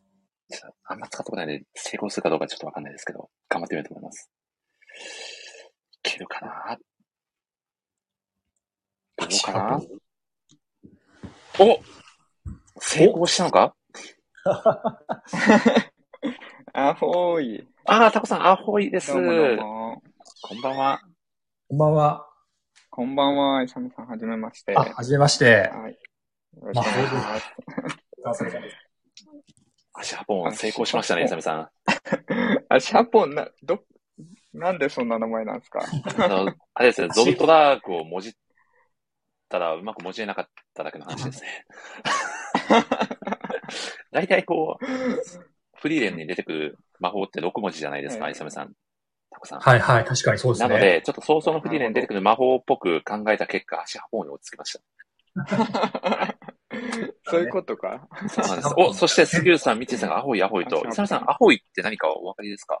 [0.85, 4.31] あんま使ったことないので、成功するかどうかちょっとわかんないですけど、頑張ってみようと思います。
[6.03, 6.77] けるかな？
[9.17, 9.81] どうかな？
[11.59, 11.79] お
[12.79, 13.75] 成功したのか？
[16.73, 17.67] アホイ。
[17.85, 19.13] ああ、タコさん、アホイです。
[19.13, 20.03] どうもどうも
[20.41, 21.01] こんばんは。
[21.69, 22.27] こんばんは。
[22.95, 24.73] こんばんは、イサムさん、はじめまして。
[24.73, 25.69] あ、はじめまして。
[25.69, 25.91] はい。
[25.91, 25.99] よ
[26.61, 27.53] ろしくお願いします。
[29.95, 31.69] 足ハポン成功しましたね、イサムさん。
[32.69, 33.83] 足ハポンな、ど、
[34.53, 35.81] なんでそんな名前なんですか？
[36.19, 38.33] あの、あれですね、 ゾントラークをもじっ
[39.49, 41.65] たらうまくもじれなかっただけの話ですね。
[44.13, 44.85] 大体こう、
[45.75, 48.73] フリーレンに出てくる魔法って6文字じゃないですか、イサムさん。
[49.31, 49.59] タコさん。
[49.59, 50.69] はいはい、確かにそうですね。
[50.69, 54.81] なので、ちょっと早々のフリーレンに出てくる魔法っぽく考えた結果、足ハポンに落ち着きました。
[57.25, 58.07] そういうことか。
[58.29, 58.73] そうなんです。
[58.77, 62.79] お、そして杉浦さん、ミッチーさんがアホイアホイと、イサムさん、アホイって何かお分かりですか？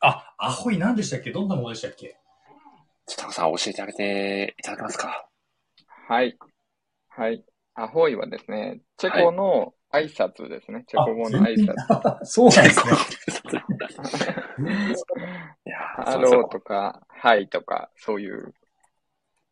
[0.00, 1.30] あ、アホイ何でしたっけ？
[1.30, 2.16] どんなものでしたっけ？
[3.06, 5.28] ちょっとさん教えてあげていただけますか？
[6.08, 6.36] はい。
[7.08, 7.44] はい。
[7.74, 10.76] アホイはですね、チェコの挨拶ですね。
[10.76, 12.24] はい、チェコ語の挨拶。
[12.24, 12.92] そうなんですね。
[15.66, 18.54] いやハローとか、ハイとか、そういう、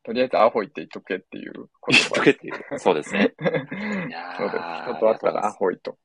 [0.02, 1.90] とりあえずアホイって言っとけっていう言葉。
[1.90, 2.78] 言っとけっていう。
[2.78, 3.34] そうですね。
[3.38, 3.66] そうです。
[4.84, 5.98] 人と会ったらアホイと。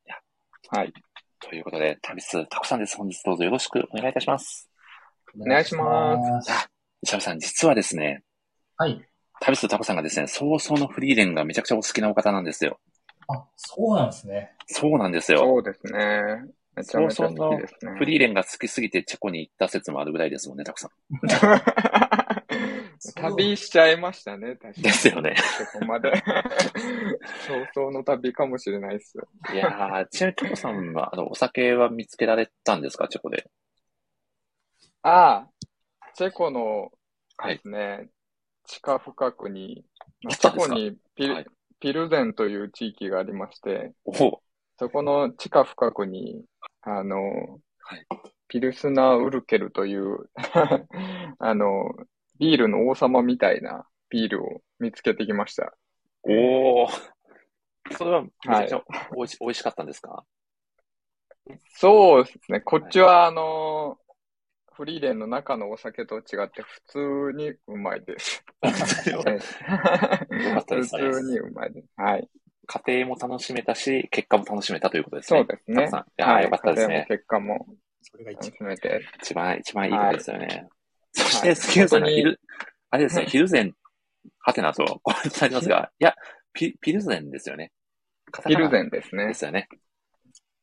[0.70, 0.94] はい。
[1.40, 2.98] ということで、旅数たくさんです。
[2.98, 4.70] 本日どうぞよろしくお願いいたします。
[5.40, 6.52] お願いします。
[6.52, 6.68] あ、
[7.02, 8.24] 石原さん、実はですね。
[8.78, 9.02] はい。
[9.41, 12.80] 旅数たくさんがですね、早々のフリーレンがめちゃくちゃお好きなお方なんですよ。
[13.27, 14.52] あ、そうなんですね。
[14.68, 15.39] そうなんですよ。
[15.39, 16.45] そうですね。
[16.76, 17.97] めちゃめちゃ好きですね。
[17.97, 20.91] フリーレンが好きすぎてチェコに行った説もあるぐらいですもんね、たくさん。
[23.15, 24.84] 旅しちゃいましたね、確かに。
[24.84, 25.35] ですよね。
[25.72, 26.11] そこまで。
[27.47, 29.18] 早々の旅かもしれないっす。
[29.53, 33.49] いやー、ちなみに、トコさんは、あの、お酒は見つけられたんですか、チェコで？
[35.03, 35.49] ああ、
[36.15, 36.91] チェコの
[37.45, 38.10] ですね、はい、
[38.65, 39.85] 地下深くに、
[40.30, 41.45] チェコにピルはい、
[41.80, 43.93] ピルゼンという地域がありまして、
[44.80, 46.43] そこの地下深くに、
[46.81, 47.19] あの、
[47.80, 48.06] はい、
[48.47, 50.30] ピルスナーウルケルという
[51.39, 51.91] あの、
[52.39, 55.73] ビールの王様みたいなビールを見つけてきました。
[56.23, 56.88] おお。
[57.91, 58.84] それはめちゃくちゃ
[59.15, 60.26] おいし,、美味しかったんですか？
[61.76, 62.60] そうですね。
[62.61, 63.97] こっちは、あの、
[64.76, 66.81] フリーレンの中のお酒と違って普
[67.31, 68.43] 通にうまいです。
[69.10, 69.30] よか
[70.60, 71.02] ったですね。
[71.10, 71.88] 普通にうまいです。
[71.95, 72.30] はい。
[72.68, 75.39] 家庭も楽しめたし、結果も楽しめたということですね。
[75.39, 75.89] そうですね。
[76.18, 77.06] いや、はい、よかったですね。
[77.07, 77.65] 結果も。
[78.02, 78.73] それが一番。
[78.73, 80.47] 一番、一番いいことですよね。
[80.47, 80.69] はい
[81.15, 82.39] そして、杉浦さんが昼、
[82.89, 83.73] あれですね、ヒルゼン、
[84.39, 86.14] はてなと、これ伝えますが、 いや、
[86.53, 87.72] ピ、ピルゼンですよね。
[88.45, 89.27] ピルゼンですね。
[89.27, 89.69] ですよね。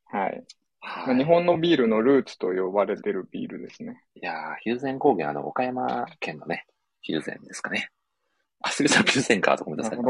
[0.04, 0.44] はい。
[0.84, 4.02] はい、日本のビールのルーツと呼ばれてるビールですね。
[4.16, 6.66] いやー、ヒルゼン高原、あの、岡山県のね、
[7.00, 7.88] ヒルゼンですかね。
[8.60, 9.98] あ、杉さん、ヒルゼンか、とごめんなさい。
[9.98, 10.06] いや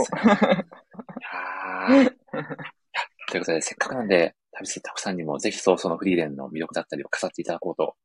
[3.29, 7.97] ということで、せっかくなんで、旅するタコさんにもぜひそうそのフリーレンの魅力だったりを語っていただこうと、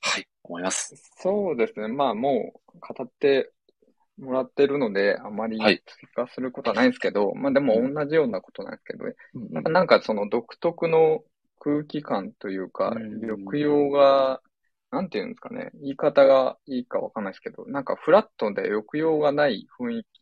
[0.00, 0.94] はい、思います。
[1.18, 1.88] そうですね。
[1.88, 3.50] まあもう語って
[4.18, 5.82] もらってるので、あまり追
[6.14, 11.22] 加することはないんですけど、はい、まあでも同じようなことなんですけど、うん、なんかその独特の
[11.66, 14.40] 空気感というか、抑揚が、
[14.92, 20.20] なんていうんですかね、言い方がいいかわかんないですけど、なんかフラットで抑揚がない雰囲気。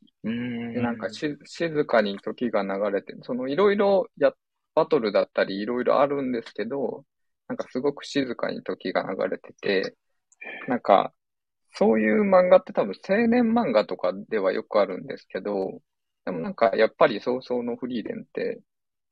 [0.73, 4.33] でなんかし静かに時が流れて、そのいろいろや、
[4.75, 7.05] バトルだったりいろいろあるんですけど、
[7.47, 9.97] なんかすごく静かに時が流れてて、
[10.67, 11.13] なんか、
[11.75, 15.83] そういう漫画って多分青年漫画とかではよくあるんですけど、
[16.25, 18.61] でもなんかやっぱり早々のフリーレンって、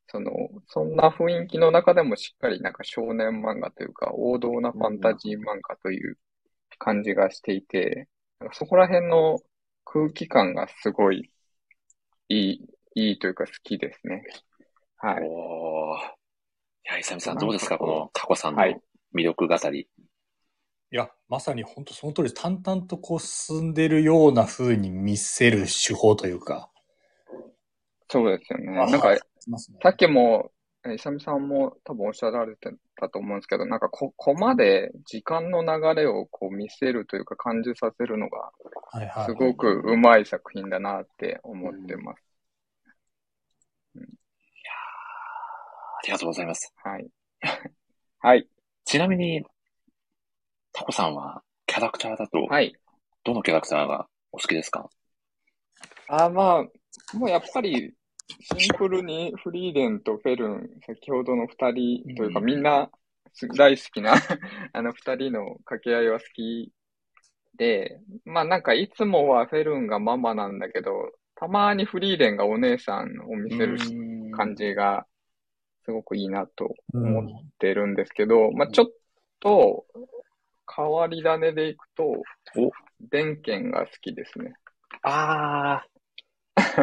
[0.08, 0.30] その、
[0.66, 6.18] そんな雰囲気の中でもしっかりなんか少年漫画というか王道なファンタジー漫画という
[6.78, 8.08] 感じがしていて、
[8.40, 9.38] なんかそこら辺の
[9.84, 11.30] 空気感がすごい
[12.28, 14.24] いい、いいというか好きですね。
[14.96, 15.22] はい。
[15.22, 15.98] おー。
[16.84, 17.78] いや、イサミさんどうですか？
[17.78, 18.62] このタコさんの
[19.14, 19.60] 魅力語り。
[19.60, 19.86] はい、い
[20.90, 26.70] や、まさに本当その通り、淡々とこう進んでるような風に見せる手法というか。
[28.08, 28.72] そうですよね。
[28.72, 29.16] なんか、
[29.82, 30.50] さっきも、
[30.92, 38.50] イサミさんも多分おっしゃられてたと思うんですけど、なんかこ、こまで時間の流れをこう見せるというか感じさせるのが、
[39.26, 42.22] すごくうまい作品だなって思ってます。
[43.94, 43.98] あ
[46.04, 46.74] りがとうございます。
[46.82, 47.08] はい。
[48.18, 48.48] はい。
[48.84, 49.44] ちなみに、
[50.72, 52.74] タコさんはキャラクターだと、はい。
[53.22, 54.90] どのキャラクターがお好きですか？
[56.08, 56.64] あまあ、
[57.16, 57.94] もうやっぱり、
[58.58, 62.90] シンプルにフリーレンとフェルン、先ほどの二人というか、みんな
[63.56, 64.14] 大好きな
[64.72, 66.72] あの二人の掛け合いは好き
[67.56, 73.78] で、まあなんかいつもはフェルンがママなんだけど、たまにフリーレンがお姉さんを見せる
[74.32, 75.06] 感じが
[75.84, 77.26] すごくいいなと思っ
[77.58, 78.86] てるんですけど、うん、まあちょっ
[79.40, 79.86] と
[80.74, 82.22] 変わり種でいくと、
[83.00, 84.54] 電剣が好きですね。
[85.02, 85.91] ああ。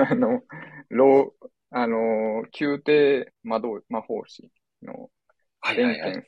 [0.09, 0.41] あの、
[0.89, 4.49] ロー、あの、宮廷魔導魔法師
[4.81, 5.09] の。
[5.61, 6.23] はいはいはい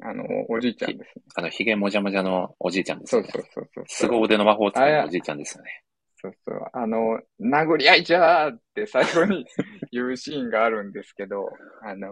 [0.00, 1.24] あの、おじいちゃんですね。
[1.34, 3.22] あの、髭もじゃもじゃのおじいちゃんですね。
[3.24, 3.84] そうそうそうそう。
[3.88, 5.82] 凄腕の魔法使いのおじいちゃんですよね。
[6.20, 6.60] そうそう。
[6.72, 9.44] あの、殴り合いじゃーって最後に
[9.90, 11.48] 言うシーンがあるんですけど、
[11.82, 12.08] あの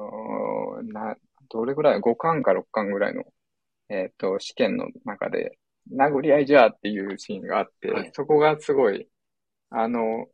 [0.82, 1.16] ー、な、
[1.48, 3.23] どれぐらい ?5 巻か6巻ぐらいの、
[3.89, 5.59] えっ、ー、と、試験の中で、
[5.97, 9.09] 殴り合いじゃーっていうシーンがあって、はい、そこがすごい、
[9.70, 10.27] あの、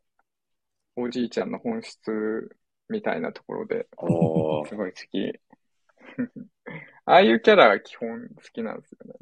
[0.97, 2.57] おじいちゃんの本質
[2.89, 3.87] みたいなところで、
[4.69, 5.41] すごい好き。
[7.05, 9.15] ああいうキャラが基本好きなんですよね。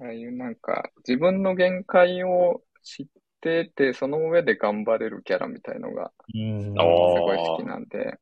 [0.00, 3.06] ああいうなんか、自分の限界を知っ
[3.40, 8.18] てて、その上で頑張れるキャラみたいのが、すごい好きなんで、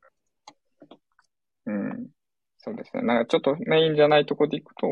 [1.65, 2.09] うん。
[2.57, 3.03] そうですね。
[3.03, 4.87] なんかちょっとメインじゃないとこで行くと、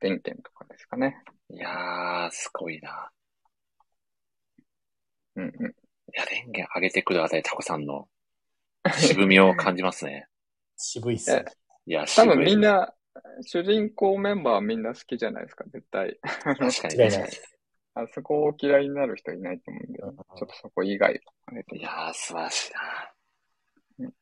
[0.00, 1.22] 電源とかですかね。
[1.50, 3.10] いやー、すごいな。
[5.36, 5.74] うんうん。
[6.14, 8.08] いや、電源上げてくるあたり、タコさんの
[8.98, 10.28] 渋みを感じますね。
[10.76, 11.44] 渋いっすね。
[11.86, 12.94] いや、多分みんな、
[13.42, 16.18] 主人公メンバーはみんな好きじゃないですか、絶対。
[16.22, 17.26] 確かに確かに。
[17.96, 20.14] あそこを嫌いになる人いないと思うんで、ちょっ
[20.48, 23.12] とそこ以外いやー、素晴らしいな、
[24.00, 24.12] うん、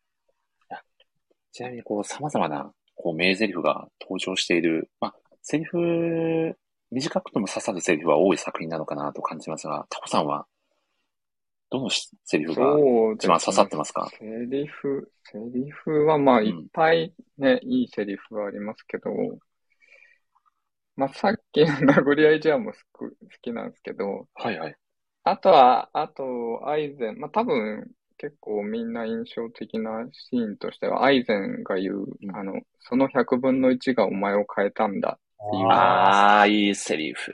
[1.53, 6.55] ちなみに、こう、様々な、こう、名台詞が登場している、まあ、セリフ、
[6.91, 10.47] 短くとも刺さるセリフは多い作品なのかなと感じますが、タコさんは
[11.73, 11.89] どの
[12.25, 12.77] セリフが
[13.15, 14.07] 一番刺さってますか？
[14.19, 19.11] セリフ、セリフはまあいっぱいね、うん、いいセリフはありますけど、
[20.97, 23.09] まあさっきの殴り合いじゃも好
[23.41, 24.77] きなんですけど、はいはい。
[25.25, 35.67] あとは、あと、アイゼン、まあ多分結構みんな印象的なシーンとしては、アイゼンが言う、うん、あの、その100分の1がお前を変えたんだっていう。
[35.69, 37.33] ああ、いいセリフ。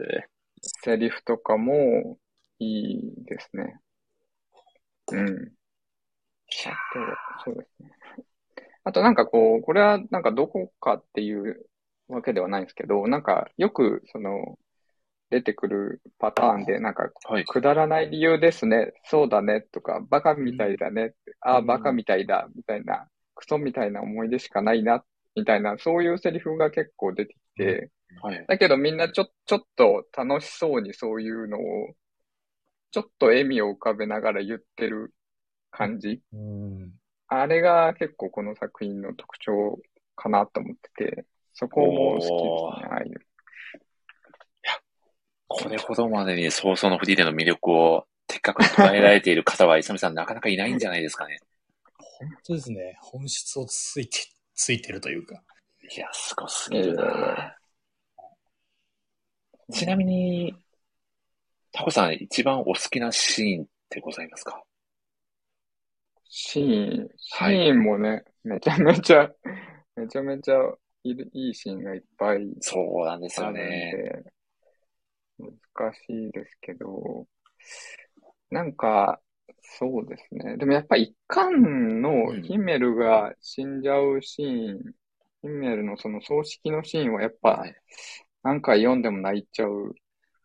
[0.85, 2.19] セリフとかも
[2.61, 3.81] いいですね。
[5.17, 5.53] うん。
[6.67, 7.91] あと、そうですね。
[8.85, 11.67] あとなんかこう、これはなんかどこかっていう
[12.09, 14.59] わけではないんですけど、なんかよくその、
[15.31, 17.11] 出てくるパターンで、なんか、
[17.49, 25.05] くだらない理由ですね、そうだね、とか、バカみたいだね、ああ、バカみたいだ、みたいな、クソみたいな思い出しかないな、
[25.37, 27.91] みたいな、そういうセリフが結構出てきて、
[28.23, 31.95] はい、だけどみんなちょ、ちょっと楽しそうにそういうのを
[32.91, 35.13] ちょっと笑みを浮かべながら言ってる
[35.71, 36.21] 感じ。
[36.33, 36.93] うん、
[37.29, 39.79] あれが結構この作品の特徴
[40.17, 41.25] かなと思ってて、
[41.55, 43.29] そこも好きですね、ああいう。
[45.49, 51.41] これほどまでに早々のフリーレンの魅力を的確に捉えられている方は、 勇さんなかなかいないんじゃないですかね。
[51.97, 52.97] 本当ですね。
[53.01, 54.19] 本質をついて、
[54.55, 55.43] ついてるというか。
[55.91, 57.57] いや、すごすぎるな。
[59.73, 60.55] ちなみに、
[61.79, 64.65] タコさん一番お好きなシーンってございますか？
[66.29, 69.31] シーン、シーンもね、はい、めちゃめちゃ、
[69.95, 70.57] めちゃめちゃ
[71.05, 74.25] いいシーンがいっぱいそうなんですよね。
[75.39, 77.29] 難しいですけど、
[78.51, 79.21] なんか、
[79.63, 80.57] そうですね。
[80.57, 84.83] でもやっぱ一巻のヒメルが死んじゃうシーン、うん、
[85.43, 87.63] ヒメルのその葬式のシーンはやっぱ、
[88.43, 89.95] 何回読んでも泣いちゃう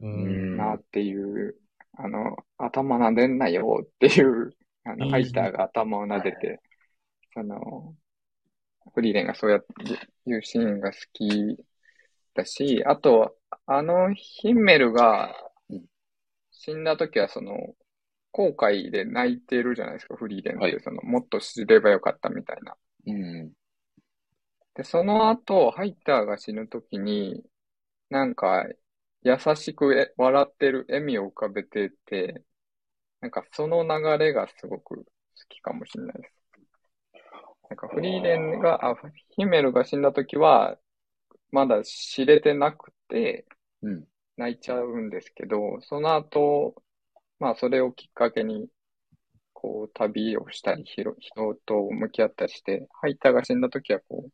[0.03, 1.55] なっていう、
[1.97, 6.61] あの、頭撫でんなよっていう、あの、ハイターが頭を撫でて、
[7.33, 7.95] その、
[8.93, 11.57] フリーレンがそうやっていうシーンが好き
[12.33, 15.33] だし、あと、あのヒンメルが
[16.51, 17.55] 死んだ時はその、
[18.31, 22.75] 後悔で泣いてるじゃないですか、フリーレンって、はい、その、もっと知ればよかったみたいな。
[23.05, 23.51] うん、
[24.75, 27.43] で、その後、ハイターが死ぬ時に、
[28.09, 28.65] なんか、
[29.23, 32.43] 優しくえ笑ってる笑みを浮かべてて、
[33.21, 35.05] なんかその流れがすごく好
[35.47, 36.43] きかもしれないです。
[37.69, 38.95] なんかフリーレンが、あ、
[39.29, 40.77] ヒメルが死んだ時は、
[41.51, 43.45] まだ知れてなくて、
[44.37, 46.75] 泣いちゃうんですけど、うん、その後、
[47.39, 48.67] まあそれをきっかけに、
[49.53, 54.31] こう旅をしたり、人と向き合ったりして、ハイターが死んだ時はこう、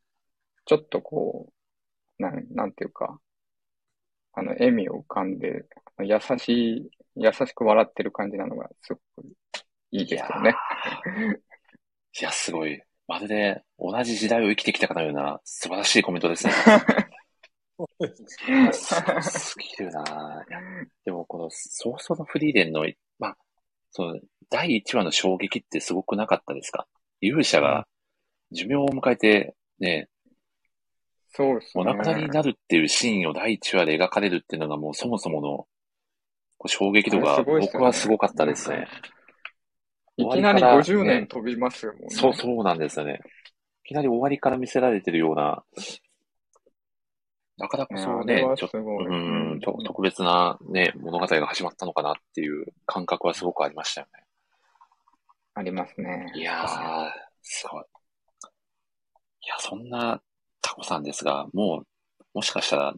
[0.65, 1.53] ちょっとこ
[2.19, 3.19] う、なん、なんていうか、
[4.33, 5.65] あの、笑みを浮かんで、
[5.99, 9.27] 優しい、優しく笑ってる感じなのがすごく
[9.91, 10.55] いいですよね。
[12.19, 12.81] いや、すごい。
[13.07, 16.53] まるで同じ時代を生きてきたかのような素晴らしいコメントですね。
[18.71, 20.45] すぎるな
[21.05, 22.85] でもこの早々のフリーレンの、
[23.17, 23.37] まあ、
[23.89, 24.19] その
[24.51, 26.87] 第1話の衝撃ってすごくなかったですか？
[27.21, 27.87] 勇者が
[28.51, 30.07] 寿命を迎えてね、
[31.31, 31.83] そうですね。
[31.83, 35.67] お亡くなりになるっていうシーンを第1話で描かれるっていうのがもうそもそもの
[36.67, 38.87] 衝撃度が僕はすごかったですね。
[40.17, 43.21] いきなり50年飛びますよ、ね、そう、そうなんですよね。
[43.85, 45.63] いきなり終わりから見せられてるような、
[47.57, 54.23] だからこそね、ちょっと、うん、特別なね、物語が始まったのかなっていう感覚はすごくありましたよね。
[55.53, 56.31] ありますね。
[56.35, 57.09] いやー、
[57.41, 57.83] すごい。
[57.83, 60.21] いや、そんな
[60.69, 62.93] タコさんですが、もう、もしかしたら、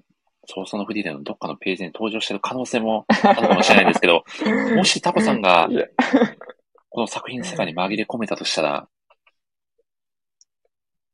[0.46, 4.26] 早々のフリーレンのどっかのページに登場してる可能性もあるかもしれないですけど、
[4.76, 5.70] もしタコさんが
[6.90, 8.88] この作品の世界に紛れ込めたとしたら、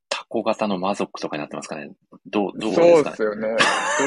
[0.09, 1.91] タコ型の魔族とかになってますかね？
[2.25, 3.47] どう、どうですか、ね、そうですよね。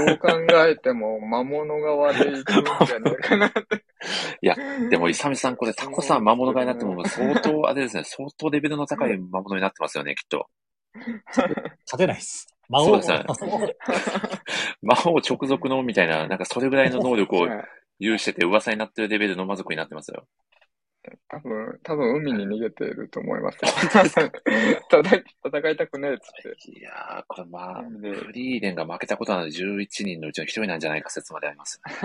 [0.07, 3.85] どう考えても魔物側でいくんじゃないかなって。
[4.43, 4.57] いや、
[4.89, 10.49] でも、イサミさん、これタコさん魔物側になっても、相当、あれですね、相当レベルの高い魔物になってますよね、きっと。
[10.95, 12.47] 勝てないっす。
[12.69, 12.85] 魔王。
[12.85, 13.25] そうですね。
[14.83, 17.49] 魔王直属のみたいな、なんかそれぐらいの能力を
[17.99, 20.27] 有してて噂になってるレベルの魔族になってますよ。
[21.29, 23.59] 多分、多分海に逃げてると思います。
[23.63, 24.27] 戦
[25.71, 26.33] いたくねえっつっ
[26.65, 26.71] て。
[26.71, 27.89] いやー、これまあ、フ
[28.33, 31.95] リーレンが負けたことなので11人のうちの1人なんじゃないか説まであります、ね。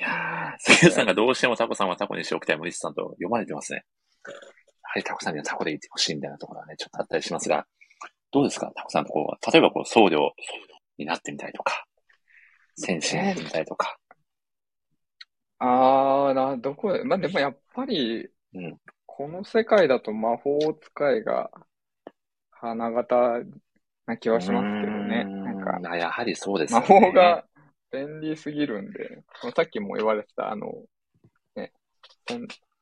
[0.00, 3.84] やー、杉浦さんがどうしてもタコさんはタコにしておきたい森下さんと読まれてますね。
[4.88, 7.66] やはりタコさんにはタコでいてほしいみたいなところはね、ちょっとあったりしますが、
[8.32, 8.72] どうですか？
[8.74, 10.30] タコさんとこう、例えばこう、僧侶
[10.96, 11.84] になってみたりとか、
[12.74, 13.98] 戦士になってみたりとか、
[15.58, 16.92] ああ、な、どこ？
[16.92, 18.78] で、まあ、でもやっぱり、うん。
[19.06, 21.50] この世界だと魔法使いが
[22.50, 23.42] 花形
[24.06, 25.24] な気はしますけどね。
[25.24, 27.44] なんか、あやはりそうです魔法が
[27.92, 29.24] 便利すぎるんで、
[29.56, 30.72] さっきも言われてた、あの、
[31.56, 31.72] ね、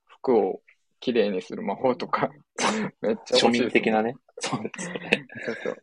[0.04, 0.60] 服を
[1.00, 2.30] きれいにする魔法とか、
[3.00, 4.16] めっちゃ庶民的なね。
[4.38, 5.26] そうですね。
[5.44, 5.82] そうそう。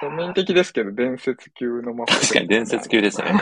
[0.00, 2.12] 庶民的ですけど、伝説級の魔法。
[2.20, 3.32] 確かに伝説級ですね。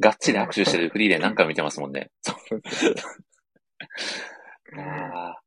[0.00, 2.10] がっちり握手してるフリーで何回も見てますもんね。
[4.76, 5.36] あ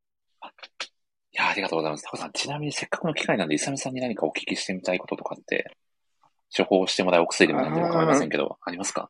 [1.33, 2.03] いや、ありがとうございます。
[2.03, 5.77] タコさん、ちなみにせっかくの機会なんで、イサミさんに何かお聞きしてみたいこととかって、
[6.55, 9.09] 処方してもらうお薬でもなんでも構いませんけど、ありますか？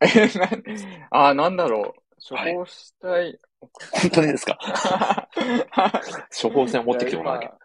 [0.00, 0.06] え、
[0.38, 0.48] な、
[1.10, 2.02] あ、なんだろう。
[2.28, 3.10] 処方したい。
[3.12, 3.40] はい、
[3.92, 4.58] 本当にですか？
[6.42, 7.58] 処方箋を持ってきてもらわなきゃ。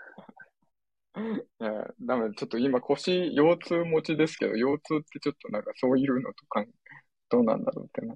[1.14, 1.20] い
[1.64, 6.66] や、ダメ、ちょっと今腰、腰痛持ちですけど、腰痛ってちょっとなんかそういうのとか、
[7.30, 8.16] どうなんだろうってな。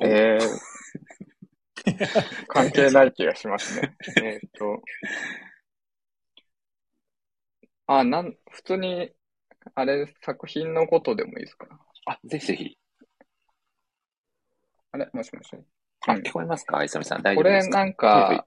[0.00, 0.40] えー、
[2.48, 3.96] 関係ない気がしますね。
[4.22, 4.82] えっと、
[7.86, 9.10] あ、なん、普通に、
[9.74, 11.66] あれ、作品のことでもいいですか？
[12.06, 12.78] あ、ぜひぜひ。
[14.92, 15.08] あれ？
[15.12, 15.50] もしもし。
[16.06, 16.82] あ、聞こえますか？
[16.84, 17.22] いさみさん。
[17.22, 17.76] 大丈夫ですか？
[17.76, 18.46] これなんか、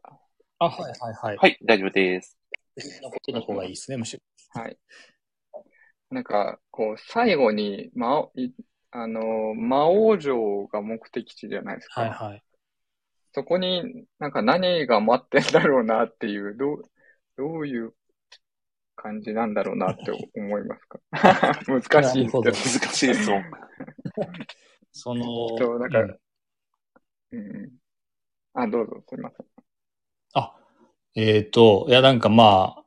[0.60, 1.38] あ、はいはいはい。
[1.38, 2.38] はい、大丈夫です。
[3.04, 4.22] のことの方がいいですね、むしろ。
[4.62, 4.78] はい。
[6.10, 8.28] なんか、こう、最後に、ま、
[8.92, 12.02] あの、魔王城が目的地じゃないですか。
[12.02, 12.44] はいはい。
[13.34, 16.84] そこになんか何が待ってんだろうなっていう、どう、
[17.38, 17.94] どういう
[18.98, 21.00] 感じなんだろうなって思いますか？
[21.66, 22.28] 難しい。
[22.30, 23.30] 難しいです。
[24.92, 26.18] その、そう、なんか、
[27.32, 27.72] うん、うん。
[28.54, 29.46] あ、どうぞ、すみません。
[30.34, 30.56] あ、
[31.16, 32.84] えっ、ー、と、いや、なんかまあ、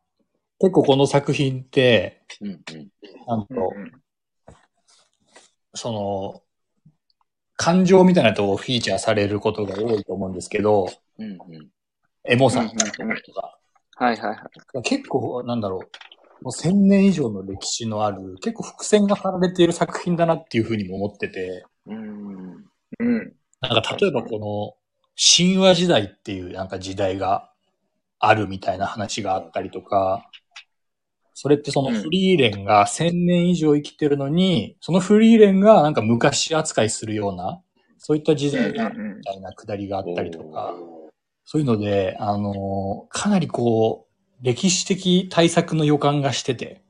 [0.61, 2.59] 結構この作品って、うんうん、
[3.27, 3.93] なんと、うんうん、
[5.75, 6.43] その、
[7.57, 10.89] 感情みたいなとこフィーチャーされることが多いと思うんですけど、
[11.19, 11.39] うんうん、
[12.25, 13.55] エモさみたいなとこが。
[13.97, 14.51] はいはいは
[14.81, 14.83] い。
[14.83, 22.65] 結構、なんだろう、もう千年以上の歴史のある、結構伏線が張られている作品だなっていうふうにも思ってて、うん。
[22.99, 23.33] うん。
[23.69, 24.75] なんか例えばこの、
[25.17, 27.51] 神話時代っていうなんか時代が
[28.19, 30.29] あるみたいな話があったりとか、
[31.35, 37.61] それってそのフリーレンが1000年以上生きてるのに、そのフリーレンがなんか昔扱いするような、
[37.99, 40.75] そういった時代がみたいなくだりがあったりとか、
[41.45, 46.84] そういうので、あの、かなりこう、歴史的対策の予感がしてて。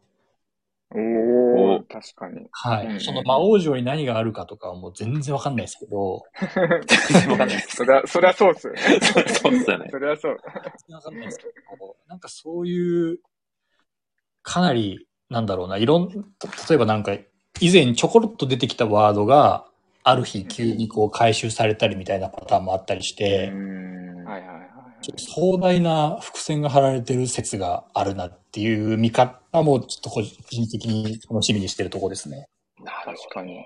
[1.94, 2.48] 確かに。
[2.50, 3.00] はい、うん。
[3.00, 6.24] その魔王城に何があるかとかはもう全然わかんないですけど。
[7.12, 7.76] 全然わかんないです。
[7.76, 8.80] そりゃ、そりゃそうっすよね。
[9.00, 9.88] そうっすよね。
[9.92, 10.36] そりゃそう。
[10.42, 11.52] 全然わかんないですけど、
[12.08, 13.18] なんかそういう、
[14.42, 17.12] かなり、なんだろうな、いろん、例えばなんか、
[17.60, 19.66] 以前ちょこっと出てきたワードが、
[20.02, 23.52] ある日急にこう回収されたりみたいなパターンもあったりして、
[24.26, 24.63] はいはいはい。
[25.04, 32.48] ちょっと壮大な伏線が張られてる説があるなっていう見方もちょっと個人的に楽しみにしてるとこですね。
[33.04, 33.62] 確かに。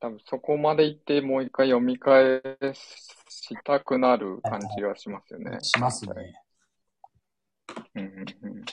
[0.00, 2.42] 多分そこまで行ってもう一回読み返
[3.30, 5.58] したくなる感じはしますよね。
[5.62, 6.12] しますね。
[7.94, 8.60] うんうんうん。
[8.60, 8.64] い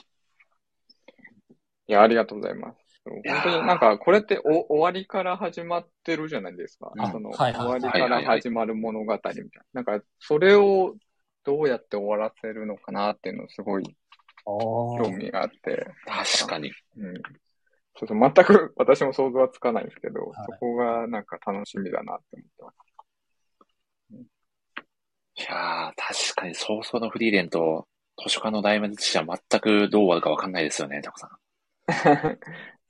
[1.86, 2.78] や、ありがとうございます。
[3.06, 6.92] 本当になんか、これってお終わりから始まってるじゃないですか。
[7.10, 9.42] その、終わりから始まる物語みたいな。
[9.72, 10.96] なんか、それを
[11.46, 13.96] どうやって終わらせるのかなっていうのすごい
[14.44, 15.86] 興味があって。
[16.04, 16.72] 確かに。
[16.96, 17.14] うん。
[17.98, 22.76] そうそう、全く私も想像はつかないんですけど、はい、そこがなんか楽しみだなって思ってます。
[25.38, 27.86] いやー、確かに早々のフリーレンと
[28.22, 31.30] 図書館の大魔術師は全くどう終わるかわかんないですよね、タコさん。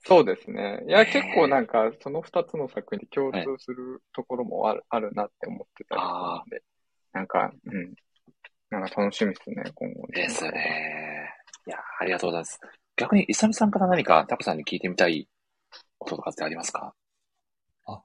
[0.05, 0.83] そうですね。
[0.87, 6.63] いや、結構なんか、その二つの作品で共通するところもある,、あるなって思ってたりするので、
[7.11, 7.95] なんか、うん。
[8.69, 10.07] なんか楽しみですね、今後。
[10.07, 11.29] ですね。
[11.67, 12.59] いや、ありがとうございます。
[12.97, 15.29] 逆に、イサミさんから何かタコさんに聞いてみたい
[15.97, 16.93] こととかってありますか？
[17.85, 18.01] あ、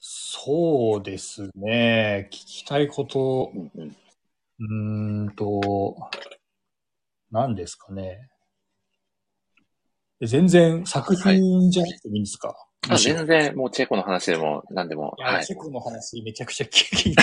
[0.00, 2.28] そうですね。
[2.32, 5.94] 聞きたいこと、うん、うん、うーんと、
[7.30, 8.30] 何ですかね。
[10.22, 12.56] 全然作品じゃなくてもいいんですか、はい、
[12.98, 15.14] 全然、もうチェコの話でも何でも。
[15.18, 17.22] はい、チェコの話めちゃくちゃ気にな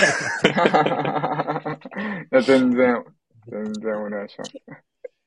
[2.32, 2.42] る。
[2.42, 3.04] 全然、
[3.48, 4.52] 全然お願いします。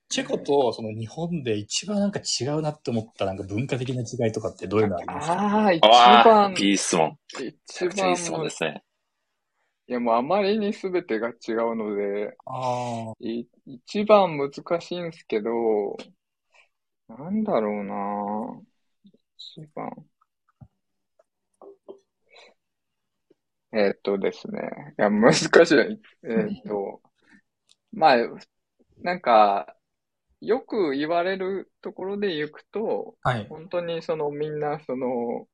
[0.09, 5.33] チェコとその日本で一番なんか違うなって思ったなんか文化的な違いとかってどういうのありますか？
[5.33, 6.55] ああ、一番。
[6.57, 7.17] いい質問。
[7.33, 8.11] 一番。
[8.11, 8.83] いい質問ですね。
[9.89, 13.13] いやもうあまりに全てが違うので、あ
[13.65, 14.51] 一番難
[14.81, 15.51] しいんですけど、
[17.09, 18.61] なんだろうな
[19.37, 19.91] 一番。
[23.73, 24.61] えー、っとですね。
[24.97, 25.51] いや、難しい。
[26.23, 27.01] えー、っと、
[27.91, 28.17] まあ、
[28.99, 29.75] なんか、
[30.41, 35.47] よく言われるところで行くと、はい、本当にそのみんなその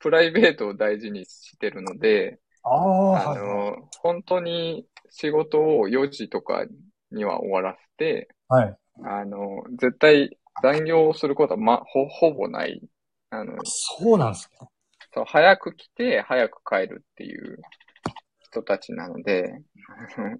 [0.00, 6.66] プライベートを大事にしてるので、ああの、はい、本当に仕事を4時とか
[7.12, 12.82] には終わらせて、はい、あの、絶対残業をすることは、ま、ほ、ほぼない。
[13.30, 14.68] あの、そうなんですね。
[15.14, 17.58] そう、早く来て、早く帰るっていう
[18.40, 19.62] 人たちなので。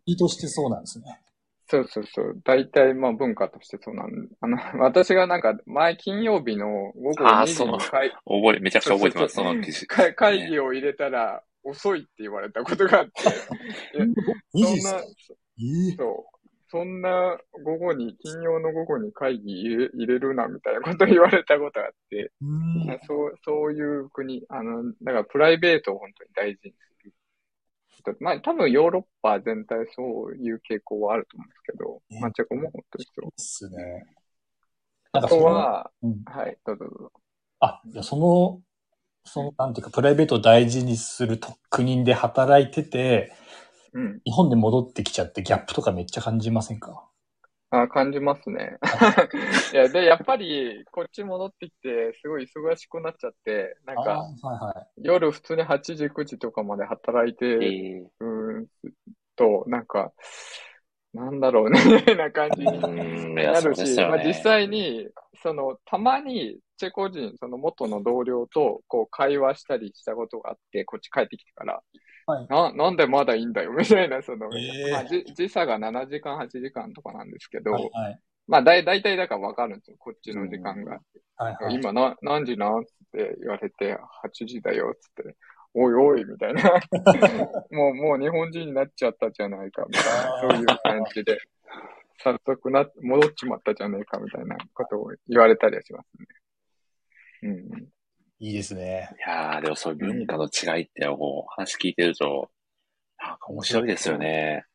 [0.05, 1.21] 意図してそうなんですね。
[1.67, 2.41] そうそうそう。
[2.45, 9.87] 大体、まあ文化としてそうなんあの、 私がなんか、前金曜日の午後2時に会、覚え、めちゃくちゃ覚えてます、その記事。
[9.87, 10.15] 会
[10.49, 13.13] 議を入れたら、遅いって言われたことがあって。
[14.53, 15.01] そんな、
[15.97, 16.34] そう。
[16.75, 22.33] そんな午後に、金曜の午後に会議入れ入れるなみたいなこと言われたことがあって、
[23.07, 28.17] そう、そういう国、あの、だからプライベートを本当に大事にする。
[28.19, 33.25] まあ多分ヨーロッパ全体そういう傾向はあると思うんですけど、まあチェコも本当にそう。
[33.25, 34.05] ですね。
[35.13, 37.13] あとは、うん、はい、どうぞどうぞ。
[37.61, 38.61] あ、じゃその、
[39.25, 41.39] その、なんていうか、プライベートを大事にする
[41.71, 43.33] 国で働いてて、
[43.95, 47.09] うん、日本で戻ってきちゃってギャップとかめっちゃ感じませんか？
[47.71, 48.79] あ感じますね。
[49.73, 58.67] いや、で、やっぱり、こっち戻ってきて、すごい忙しくなっちゃって、なんか、はいはい、夜普通に8時、9時とかまで働いて、えー、うん
[59.35, 60.13] と、なんか、
[61.13, 61.81] なんだろうね
[62.17, 65.09] な感じになるし、ね、まあ実際に、
[65.43, 71.83] その、たまに、チェコ人、その元の同僚と、こう、会話したりしたことがあって、こっち帰ってきてから、
[72.27, 81.01] はい、な、なんでまだいいんだよ、 みたいな、その、えー、まあ、時差が7時間、8時間とかなんですけど、はいはい、まあ、だい、だいたいだからわかるんですよ、こっちの時間が。
[81.37, 82.81] はいはい、今な、何時なん？
[82.81, 85.37] って言われて、8時だよ、つって。
[85.75, 86.63] おいおい、みたいな。
[87.73, 91.39] もう、もう日本人になっちゃったじゃないか、みたいな、そういう感じで。
[92.19, 96.27] 早速な、戻っちまったじゃねえか、みたいなことを言われたりはしますね。
[97.43, 97.94] うん。
[98.45, 99.09] いいですね。
[99.17, 102.51] いやー、でもそういう文化の違いって、こう、話聞いてると、
[103.19, 104.67] なんか面白いですよね。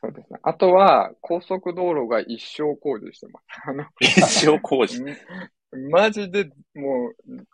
[0.00, 0.40] そうですね。
[0.42, 3.44] あとは、高速道路が一生工事してます。
[3.68, 5.00] あの、一生工事
[5.90, 7.46] マジで、もう、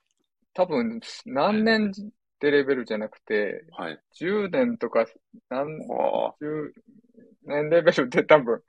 [0.54, 2.10] 多分、何年っ
[2.40, 5.06] てレベルじゃなくて、はい、10年とか
[5.50, 5.78] 何、
[6.40, 6.72] 10
[7.44, 8.62] 年レベルで多分、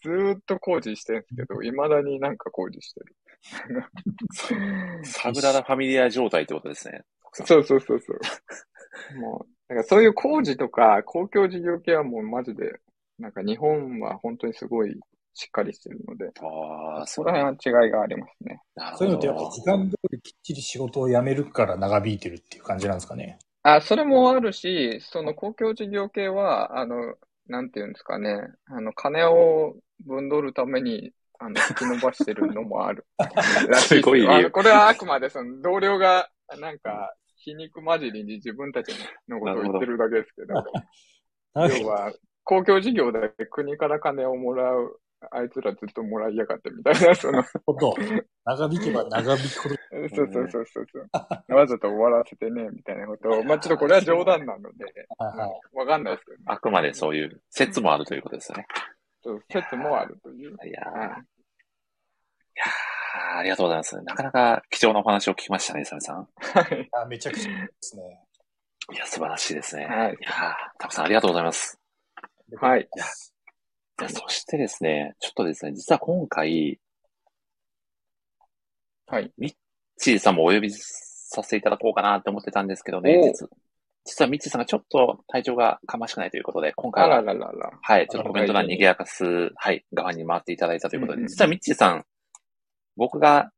[0.00, 3.16] ずーっと工事してるんですけど、未だになんか工事してる。
[5.04, 7.04] サグラダ・ファミリア状態ってことですね。
[7.32, 9.18] そうそうそうそう。
[9.18, 12.80] もう、なんかそういう工事とか公共事業系はもうマジで、
[13.18, 14.98] なんか日本は本当にすごい
[15.34, 18.60] しっかりしてるので、ああ、そこら辺は違いがありますね。
[18.96, 23.38] そういうのってやっぱ時間通りきっちり仕事を辞めるから長引いてるっていう感じなんですかね。
[23.62, 27.14] あ、それもあるし、その公共事業系は、あの、
[27.46, 33.06] なんていうんですかね、あの、金を分取るために、あの、引き伸ばしてるのもある。
[33.80, 36.28] すごいあのこれはあくまでその同僚が、
[36.58, 38.92] なんか、皮肉混じりに自分たち
[39.28, 40.64] のことを言ってるだけですけど、
[41.80, 42.12] 要は、
[42.44, 45.00] 公共事業で国から金をもらう
[45.30, 47.42] あいつらずっともらいやがってみたいな、その。
[48.44, 49.74] 長引けば長引くほど。
[50.14, 51.54] そうそうそうそうそう。
[51.54, 53.44] わざと終わらせてね、みたいなことを。
[53.44, 54.84] まあちょっとこれは冗談なので、
[55.72, 58.66] わかんないですけど、ね、あくまでそういう説もあるということですよね。
[59.28, 60.52] そう、説もあるという。
[60.52, 60.68] いやー。
[60.68, 60.82] いや
[63.36, 64.00] ありがとうございます。
[64.02, 66.26] なかなか貴重なお話を聞きましたね、サメさん。
[66.38, 66.88] はい。
[66.92, 68.02] あめちゃくちゃですね。
[68.94, 69.84] いや、素晴らしいですね。
[69.84, 70.12] はい。
[70.12, 71.78] いやたくさんありがとうございます。
[72.58, 72.80] はい。
[72.80, 72.84] い
[74.02, 76.80] やそしてですね、ちょっとですね、実は今回、
[79.06, 79.30] はい。
[79.36, 79.54] ミッ
[79.98, 83.46] チーさんもお呼びさせていただこうかなって思ってたんですけどね、実
[84.08, 92.06] 実はミッチーさんがちょっと体調がかましくないということで、今回は、らららはい、ちょっとコメント欄にぎやかす、はい、側に回っていただいたということで、うんうん、実はミッチーさん、
[92.96, 93.52] 僕が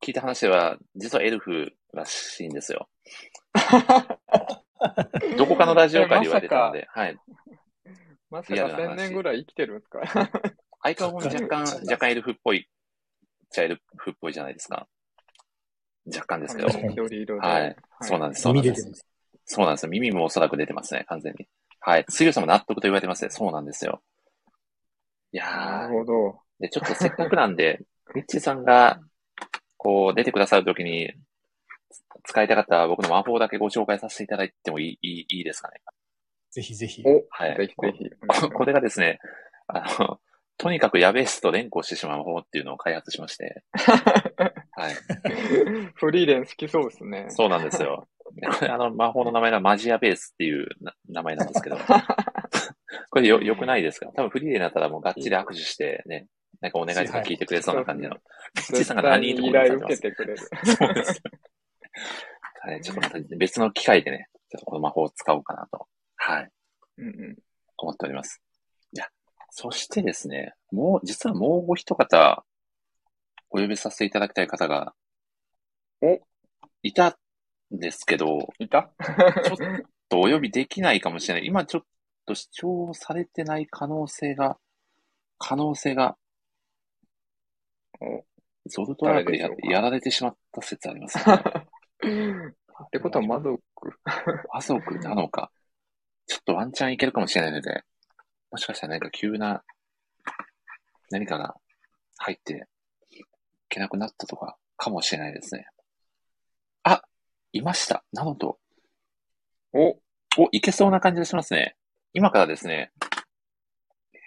[0.00, 2.88] 聞いた話では、実はエルフらしいんですよ。
[5.36, 7.16] どこかのラジオ会で言われたので、はい。
[8.30, 10.02] まさか1000年ぐらい生きてるんですか？
[10.82, 12.68] 相変わらず若干、 若干エルフっぽい、
[13.50, 14.86] チャイルフっぽいじゃないですか。
[16.06, 16.68] 若干ですけど。
[17.38, 17.76] はい。
[18.02, 18.42] そうなんです。
[18.42, 19.11] そうなんです。
[19.44, 19.90] そうなんですよ。
[19.90, 21.46] 耳もおそらく出てますね、完全に。
[21.80, 22.04] はい。
[22.08, 23.30] 杉浦さんも納得と言われてますね。
[23.30, 24.02] そうなんですよ。
[25.32, 25.48] いやー。
[25.48, 26.40] なるほど。
[26.60, 27.80] で、ちょっとせっかくなんで、
[28.14, 29.00] ミッチーさんが、
[29.76, 31.12] こう、出てくださるときに、
[32.24, 35.80] 使いたかった僕の魔法だけご紹介させていただいてもいいいいですかね。
[36.50, 37.02] ぜひぜひ。
[37.04, 37.56] お、はい。
[37.56, 38.50] ぜひぜひ。
[38.52, 39.18] こ れがですね、
[39.66, 40.20] あの、
[40.58, 43.64] とにかくやべえ人と連呼してしまう方っていうのを開発しまして。
[44.70, 44.94] はい。
[45.94, 47.26] フリーレン好きそうですね。
[47.30, 48.06] そうなんですよ。
[48.34, 50.68] こ れあの、魔法の名前がマジアベースっていう
[51.08, 51.76] 名前なんですけど。
[53.10, 54.06] これよ、よくないですか？
[54.14, 56.28] 多分フリーレンだったらもうがっちり握手してね、
[56.60, 58.16] なんかお願いとか聞いてくれそうな感じの。
[58.54, 60.38] ピッチさんが何と依頼受けてくれる。
[60.38, 61.22] そうです。
[62.60, 66.50] はい、ちょっとまた別の機会でね、ちょっとこの魔法を使おうかなとはい。
[66.98, 67.36] うんうん。
[67.76, 68.40] 思っております。
[68.92, 69.08] いや、
[69.50, 72.44] そしてですね、もう、実はもうお一方、
[73.50, 74.94] お呼びさせていただきたい方が、
[76.00, 76.20] お
[76.82, 77.14] いたん
[77.72, 78.92] ですけど、いた？
[79.44, 79.56] ちょっ
[80.08, 81.46] とお呼びできないかもしれない。
[81.46, 81.82] 今ちょっ
[82.26, 84.58] と視聴されてない可能性が、
[85.38, 86.16] 可能性が、
[88.66, 91.34] ゾルトラークでややられてしまった説あります、ね。
[92.84, 93.60] ってことは魔族？
[94.52, 95.50] 魔族なのか？
[96.26, 97.82] ちょっとワンチャンいけるかもしれないので、
[98.50, 99.64] もしかしたら何か急な
[101.10, 101.56] 何かが
[102.18, 102.68] 入って
[103.10, 103.22] い
[103.68, 105.66] けなくなったとかかもしれないですね。
[107.54, 108.04] あ、いました。
[108.12, 108.58] なのと。
[109.72, 109.96] お、
[110.38, 111.76] お、いけそうな感じがしますね。
[112.12, 112.92] 今からですね、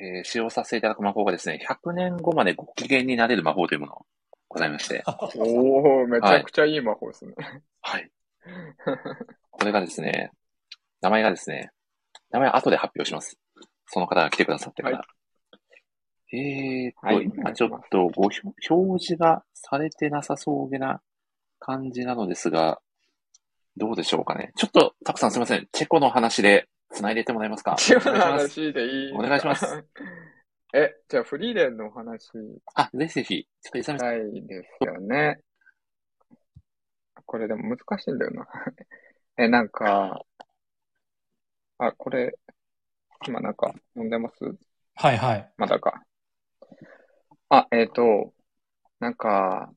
[0.01, 4.05] えー、使用させていただく魔法がですね、100年後までご機嫌になれる魔法というものを
[4.49, 5.03] ごございまして。
[5.37, 7.33] おおめちゃくちゃいい魔法ですね。
[7.81, 8.11] はい。
[9.51, 10.31] これがですね、
[11.01, 11.71] 名前がですね、
[12.31, 13.37] 名前は後で発表します。
[13.87, 14.97] その方が来てくださってから。
[14.97, 15.05] は
[16.31, 18.29] い、えーと、はい、今ちょっとご
[18.69, 21.01] 表示がされてなさそうげな
[21.59, 22.81] 感じなのですが、
[23.77, 24.51] どうでしょうかね。
[24.55, 25.67] ちょっと、たくさんすみません。
[25.71, 27.75] チェコの話で繋いでてもらえますか？
[27.77, 29.65] チェコの話でいいお願いします。
[30.73, 32.31] え、じゃあフリーレンの話。
[32.75, 33.47] あ、ぜひぜひ。
[33.61, 34.35] ちょっと勇さん。
[34.35, 35.39] いですよね。
[37.25, 38.47] これでも難しいんだよな。
[39.37, 40.25] え、なんか、
[41.77, 42.37] あ、これ、
[43.27, 44.45] 今なんか読んでます？
[44.95, 45.53] はいはい。
[45.57, 46.03] まだか。
[47.49, 48.33] あ、えっ、ー、と、
[48.99, 49.73] なんか、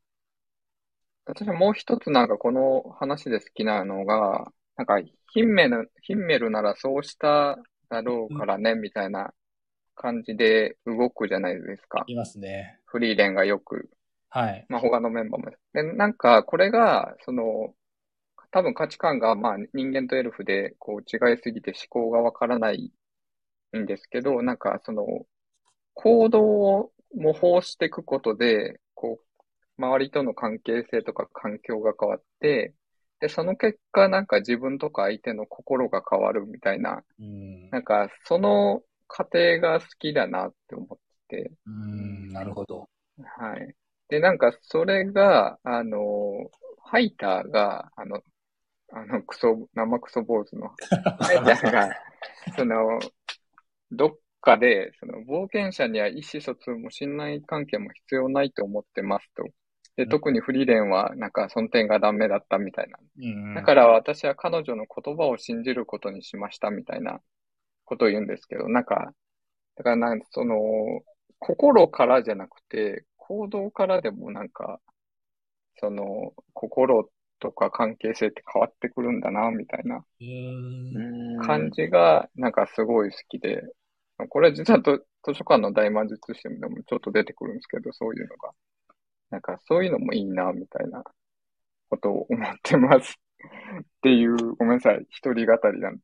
[1.29, 4.99] 私はもう一つなんかこの話で好きなのが、なんか
[5.33, 7.59] ヒンメル、ヒンメルならそうした
[7.91, 9.33] だろうからね、みたいな
[9.95, 12.05] 感じで動くじゃないですか。
[12.07, 12.81] いますね。
[12.87, 13.91] フリーレンがよく。
[14.31, 14.65] はい。
[14.71, 15.51] まあ他のメンバーも。
[15.75, 17.75] で、なんかこれが、その、
[18.51, 22.91] 多分価値観がまあ人間とエルフでこう違いすぎて思考がわからない
[23.77, 25.05] んですけど、なんかその
[25.93, 29.28] 行動を模倣していくことで、こう、
[29.79, 32.75] 周りとの関係性とか環境が変わって、
[33.21, 41.53] で、その結果なんか自分とか相手の心が変わるみたいな、うん、なんかその過程が好きだなって思ってて。
[41.67, 42.89] うん、なるほど。
[43.19, 43.75] はい。
[44.09, 46.51] で、なんかそれが、あの、
[46.83, 48.23] ハイターが、あの、
[48.93, 50.71] あの、クソ、生クソ坊主の、
[51.21, 51.91] ハイターが、
[52.57, 52.99] その、
[53.93, 59.45] どっかで、その、冒険者には意思疎通も信頼関係も必要ないと思ってますと。
[59.99, 62.99] で、特にフリーレンは、なんか、その点がダメだったみたいな。
[63.53, 67.21] だから私は彼女の言葉を信じることにしましたみたいな
[67.85, 69.13] ことを言うんですけど、なんか、
[69.77, 70.57] だからなんその、
[71.41, 74.81] 心からじゃなくて、行動からでもなんか、
[75.81, 77.11] その、心
[77.41, 80.05] とか関係性って変わってくるんだな、みたいな
[81.39, 83.63] 感じが、なんかすごい好きで、
[84.29, 85.05] これ実は図
[85.35, 88.53] 書館の大魔術師でもちょっと出てくるんですけど、そういうのが。
[89.31, 91.05] なんかそういうのもいいな、みたいな
[91.91, 93.19] ことを思ってます。
[93.83, 96.03] っていう、ごめんなさい、一人語りなんで。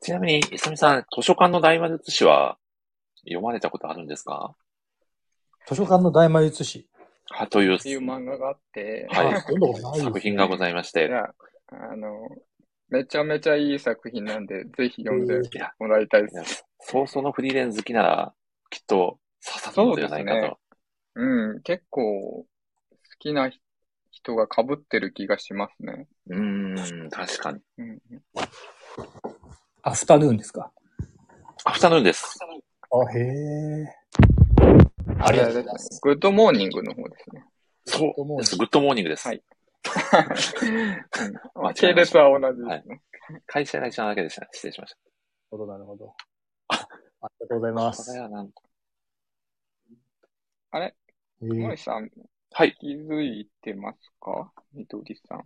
[0.00, 2.58] ちなみに、いさみさん、図書館の大魔術師は
[3.20, 4.54] 読まれたことあるんですか？
[5.66, 6.88] 図書館の大魔術師
[7.30, 7.76] はという。
[7.76, 9.34] っていう漫画があって、はい。
[10.00, 11.10] 作品がございまして。
[11.12, 12.28] あの、
[12.88, 15.40] めちゃめちゃいい作品なんで、ぜひ読んで
[15.80, 16.64] もらいたいです。
[16.78, 18.32] 早々のフリーレン好きなら、
[18.70, 20.40] きっと刺さるのではないかと。
[20.40, 20.56] ね、
[21.14, 22.46] うん、結構好
[23.18, 23.50] きな
[24.10, 26.08] 人が被ってる気がしますね。
[26.28, 26.76] うん、
[27.10, 27.60] 確かに。
[27.78, 28.00] うん、
[29.82, 30.72] アフタヌーンですか？
[31.64, 32.38] アフタヌーンです。
[32.90, 33.86] あ、へえ。
[35.20, 36.00] ありがとうございます。
[36.02, 37.44] グッドモーニングの方ですね。
[37.86, 38.56] そうです。
[38.56, 39.28] グッドモーニングです。
[39.28, 39.42] はい。
[40.62, 42.68] うん、系列 は同じですね。
[42.68, 42.84] はい、
[43.46, 44.48] 会社が一緒なだけでしたね。
[44.52, 44.98] 失礼しました。
[44.98, 45.10] なる
[45.50, 46.14] ほど、なるほど。
[46.68, 46.74] あ
[47.22, 48.10] ありがとうございます。
[48.10, 48.50] これはなん
[50.76, 50.94] あれ？
[51.40, 52.10] 森さん、
[52.52, 52.76] はい。
[52.78, 54.52] 気づいてますか？
[54.74, 55.44] みどりさんは。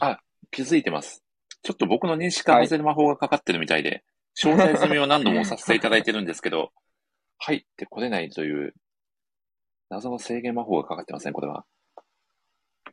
[0.00, 0.20] あ、
[0.50, 1.22] 気づいてます。
[1.62, 4.04] ちょっと僕の認識化させる魔法がかかってるみたいで、
[4.42, 6.72] 詳細済みを何度もさせていただいてるんですけど、
[7.38, 8.74] 入ってこれないという
[9.90, 11.66] 謎の制限魔法がかかってません、これは。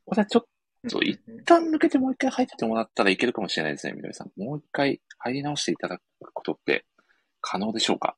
[0.05, 0.45] これちょっ
[0.89, 4.31] と、一旦抜けてもう一回入ってもらったらいけるかもしれないですね、みどりさん。
[4.35, 6.01] もう一回入り直していただく
[6.33, 6.85] ことって
[7.41, 8.17] 可能でしょうか？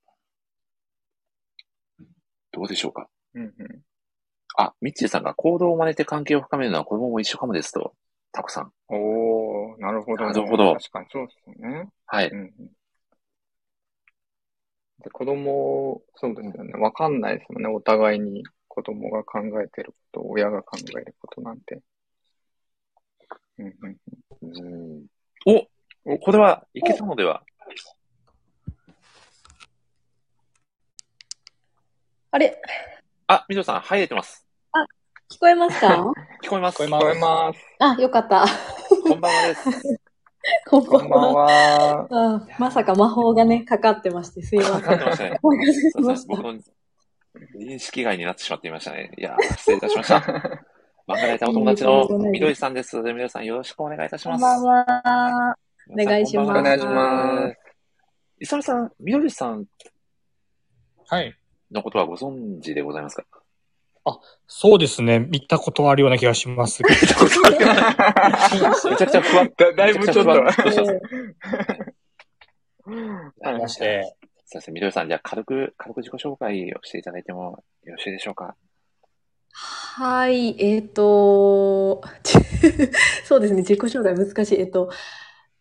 [2.52, 3.10] どうでしょうか？
[3.38, 3.82] うんうん。
[4.58, 7.94] あ、ミッチーさんが行動を真似て関係を深めるのは子供も一緒かもですと、
[8.32, 8.72] タコさん。
[8.88, 10.34] おー、なるほど、ね。
[10.34, 10.74] なるほど。
[10.74, 11.90] 確かにそうですよね。
[12.08, 12.30] はい。
[12.30, 12.52] うん、
[15.04, 16.74] で子供、そうですよね。
[16.74, 17.70] わかんないですもんね。
[17.70, 21.82] お互いに子供が考えてること、親が考えることなんて。
[23.60, 23.98] うんうん
[24.42, 24.48] う
[25.00, 25.06] ん、
[25.46, 25.68] お
[26.06, 27.44] おこれはいけたのでは
[32.32, 32.62] あれ
[33.28, 34.46] あ、みどさん、入れてます。
[34.72, 34.86] あ、
[35.30, 35.88] 聞こえますか？
[36.44, 36.82] 聞こえます。
[36.84, 37.60] 聞こえます。
[37.80, 38.46] あ、よかった。
[39.04, 39.70] こんばんはです。
[40.70, 42.08] こんばんは。
[42.10, 44.82] あまさか魔法がね、かかってまして、すいません。
[44.82, 45.40] かかってましたね。
[45.42, 46.54] 僕の
[47.60, 49.12] 認識外になってしまっていましたね。
[49.18, 50.16] いや、失礼いたしました。
[50.20, 50.62] 漫
[51.08, 52.96] 画ライターお友達のみどりさんです。
[52.98, 54.42] みどりさん、よろしくお願いいたします。
[54.42, 55.58] こんばんは。
[55.90, 56.50] お願いします。
[56.50, 57.58] お願いします。
[58.40, 59.66] いさみさん、みどりさん。
[61.10, 61.36] はい。
[61.72, 63.26] のことはご存知でございますか？
[64.06, 65.20] あ、そうですね。
[65.20, 66.82] 見たことはあるような気がします。
[66.88, 69.52] めちゃくちゃ不安。
[69.58, 70.32] だだいぶちょっと。
[73.44, 74.16] ありまして、
[74.46, 74.74] そうですね。
[74.76, 78.56] みどりさん、じゃあ軽く、軽く自己紹介をしていただいてもよろしいでしょうか？
[79.52, 82.02] はい、えっ、ー、と、
[83.26, 84.60] そうですね、自己紹介難しい。
[84.60, 84.90] えっ、ー、と、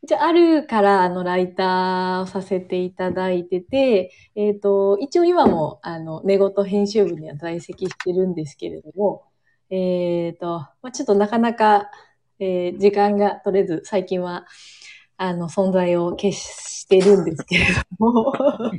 [0.06, 9.24] じゃあ、あるからあのライターをさせていただいてて、えっ、ー、と、一応今もあの寝言編集部には在籍してるんですけれども、
[9.68, 11.90] えっ、ー、と、まあ、ちょっとなかなか、
[12.38, 14.46] えー、時間が取れず、最近は
[15.16, 18.32] あの存在を消してるんですけれども、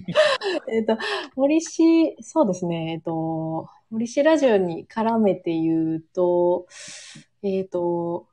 [0.71, 0.97] えっと、
[1.35, 6.67] 森氏、そうですね、えっ、と、森氏ラジオに絡めて言うと、
[7.43, 8.27] えっ、と、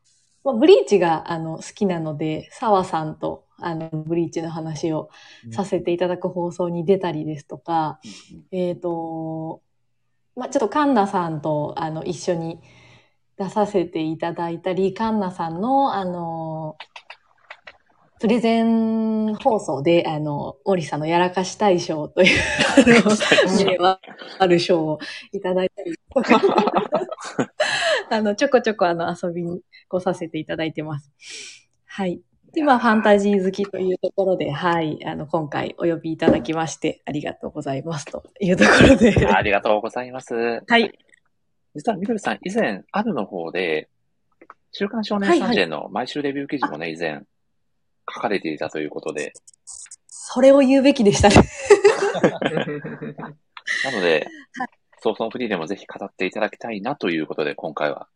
[0.45, 5.11] まあ、ブリーチがあの好きなので、澤さんとあのブリーチの話を
[5.51, 7.99] させていただく放送に出たりですとか、
[8.53, 9.63] うん、えっ、ー、と、
[10.37, 12.61] まあ、ちょっとカンナさんとあの一緒に
[13.39, 16.77] 出させていただいたり、カンナさんのあの、
[18.25, 22.41] プレゼン放送で、あの、森さんのやらかし大賞という、
[24.39, 24.99] ある賞を
[25.33, 26.41] いただいたりとか、
[28.09, 29.61] あの、ちょこちょこあの、遊びに
[29.91, 31.13] 来させていただいてます。
[31.85, 32.23] はい。
[32.55, 39.27] で、まあ、ファンタジー好きというところで、はい、あの、今回お呼びいただきまして、ありがとうございますというところで。
[39.27, 40.63] ありがとうございます。
[40.67, 40.99] はい。
[41.75, 43.91] 実は、みどりさん、以前、あるの方で、
[44.73, 47.23] 週刊少年サンデーの毎週レビュー記事もね、以前、
[48.13, 49.33] 書かれていたということで。
[50.07, 51.37] それを言うべきでしたね。
[53.85, 54.29] なので、
[54.59, 54.69] はい、
[55.01, 58.09] 早々フリーでもぜひ語っていただきたいなということで、今回は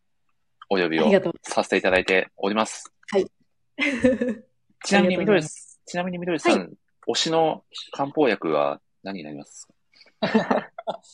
[0.70, 1.10] お呼びを
[1.42, 2.92] させていただいております。
[3.10, 3.26] はい。
[4.84, 6.68] ちなみにみどり、 ちなみにみどりさん、はい、
[7.08, 9.68] 推しの漢方薬は何になります
[10.20, 10.70] か？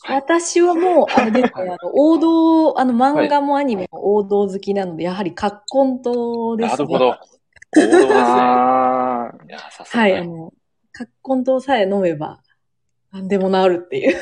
[0.09, 6.71] 私はもう、あれですね、あの、王道、あの、漫画もアニメも王道好きなので、やはり、カッコン島ですね。
[6.71, 7.19] なるほど。
[7.77, 8.09] 王道ですね。
[9.49, 10.01] いや、さすが。
[10.01, 10.53] はい、あの、
[10.93, 12.41] カッコン糖さえ飲めば、
[13.13, 14.17] 何でも治るっていう。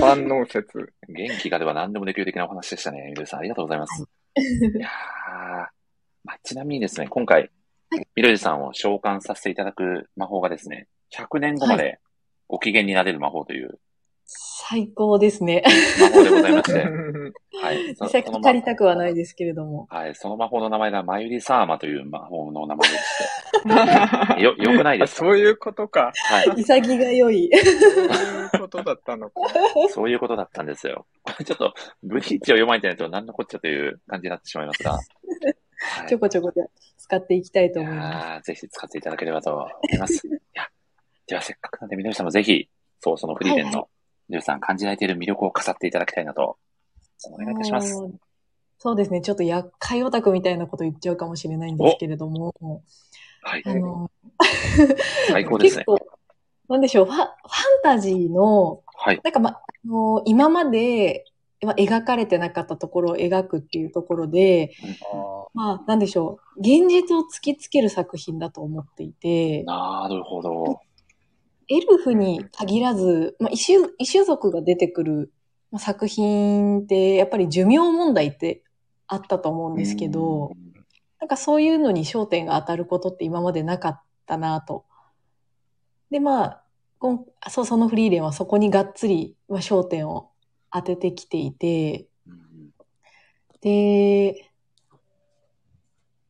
[0.00, 0.92] 万能説。
[1.08, 3.14] 元気があれば何でもできる的なお話でしたね。
[3.18, 4.02] みさん、ありがとうございます。
[4.02, 4.08] は
[4.42, 4.88] い、いや
[6.24, 7.50] まあ、ちなみにですね、今回、
[8.14, 11.98] みどりさんを召喚させていただく魔法がですね、100年後まで
[12.48, 13.78] ご機嫌になれる魔法という
[14.64, 15.62] 最高ですね。
[16.00, 16.78] 魔法でございまして。
[17.62, 17.96] はい。
[18.00, 19.86] 実際借りたくはないですけれども。
[19.90, 20.14] はい。
[20.14, 24.40] その魔法の名前が、マユリサーマという魔法の名前でして。
[24.42, 25.26] よ、よくないですか？
[25.26, 26.12] そういうことか。
[26.14, 26.64] はい。
[26.64, 27.50] 潔が良い。
[27.52, 29.40] そういうことだったのか。
[29.90, 31.06] そういうことだったんですよ。
[31.24, 34.92] これちょっと、ブリーチを読まれてないと何のこっちゃという感じになってしまいますが。
[34.92, 34.98] は
[36.04, 36.62] い、ちょこちょこで
[36.96, 38.46] 使っていきたいと思います。
[38.46, 40.26] ぜひ使っていただければと思います。
[40.26, 40.68] いや、
[41.26, 42.68] ではせっかくなんで、みどりさんもぜひ、
[43.00, 43.86] そう、そのフリーレンの、はいはい
[44.32, 46.56] りゅうさん感じられている魅力を飾っていただきたいなと、
[47.30, 47.94] お願いいたします。
[48.78, 49.20] そうですね。
[49.20, 52.82] ちょっと厄介オタクみたいなこと言っちゃうかもしれないんですけれども。
[53.42, 53.62] はい。
[53.64, 54.10] あの
[55.28, 55.84] 最高ですね。
[55.86, 56.18] 結構、
[56.68, 57.28] なんでしょう、ファファン
[57.82, 59.20] タジーの、はい。
[59.22, 61.26] なんかま、あの今まで、
[61.62, 64.72] ま描かれてなかったところを描くっていうところで、
[65.12, 65.20] うん、
[65.54, 69.62] まあ、なんでしょう、現実を突きつける作品だと思っていて。
[69.64, 70.80] なるほど。
[71.68, 75.32] エルフに限らず、まあ、異種、異種族が出てくる
[75.78, 78.62] 作品って、やっぱり寿命問題って
[79.06, 80.52] あったと思うんですけど、
[81.20, 84.84] なんかそういうのに焦点が当たることって今までなかったなと。
[86.10, 86.64] で、まあ、
[87.48, 90.30] そう、そのフリーレンはそこにがっつり、まあ、焦点を
[90.72, 92.08] 当ててきていて、
[93.60, 94.50] で、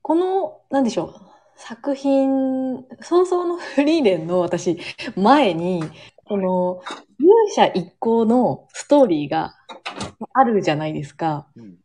[0.02, 4.78] この、なんでしょう、作品、早々のフリーレンの私、
[5.16, 5.82] 前に、
[6.24, 6.82] この、
[7.18, 9.54] 勇者一行のストーリーが
[10.32, 11.46] あるじゃないですか。
[11.56, 11.78] うん、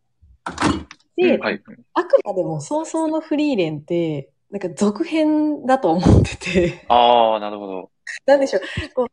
[1.15, 1.61] で、はい、
[1.93, 6.85] あくまでも早々のフリーレンって、なんか続編だと思ってて。
[6.87, 7.91] ああ、なるほど。
[8.25, 8.61] なんでしょう。
[8.95, 9.07] こう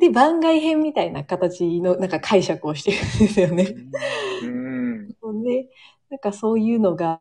[0.00, 3.74] で、番外編みたいな形のなんか解釈をしてるんですよね。
[4.42, 5.42] うん。
[5.42, 5.68] で、
[6.10, 7.20] なんかそういうのが、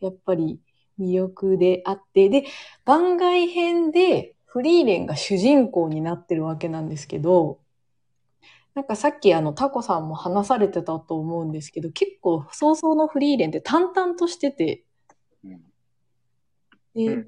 [0.00, 0.58] やっぱり
[0.98, 2.44] 魅力であって、で、
[2.84, 7.60] 番外編でフリーレンが主人公になってるわけなんですけど、
[8.74, 14.84] なんかさっきあのタコさんも話されてたと思うんですけど、結構早々のフリーレンって淡々としてて、
[16.94, 17.24] で、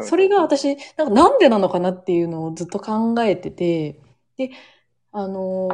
[0.00, 4.00] それが私、なんかなんでなのかなっていうのをずっと考えてて、
[4.36, 4.50] で、
[5.12, 5.68] あの、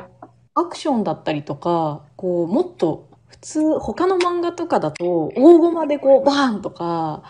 [0.55, 3.08] アクションだったりとか、こう、もっと
[3.41, 7.23] 普通、他の漫画とかだと、大駒でこう、バーンとか、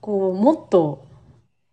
[0.00, 1.04] こう、もっと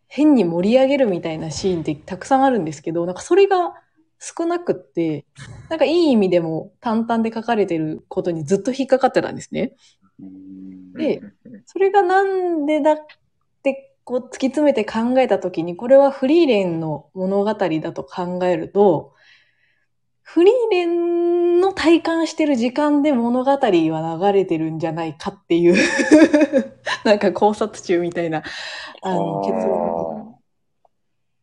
[0.07, 3.73] 変に盛り上げるみたいなシーンってたくさんあるんですけど、なんかそれが
[4.19, 5.25] 少なくって、
[5.69, 9.73] なんかいい意味でも淡々で書かれてることにずっと引っかかってたんですね。
[10.95, 11.21] で、
[11.65, 12.97] それがなんでだっ
[13.63, 19.13] てこう突き詰めて考えたときに、これはフリーレンの物語だと考えると、
[20.29, 25.75] フリーレンの体感してる時間で物語は流れてるんじゃないかっていう。
[27.05, 28.43] なんか考察中みたいな、
[29.03, 30.35] あの、結論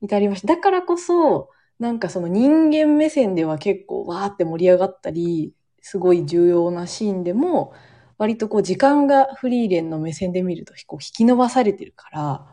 [0.03, 0.49] に至りました。
[0.49, 1.49] だからこそ、
[1.79, 7.73] なんかその人間目線では結構わーって盛り上がったり、すごい重要なシーンでも、
[8.19, 12.47] 割とこう時間がフリーレンの目線で見るとこう引き伸ばされてるから、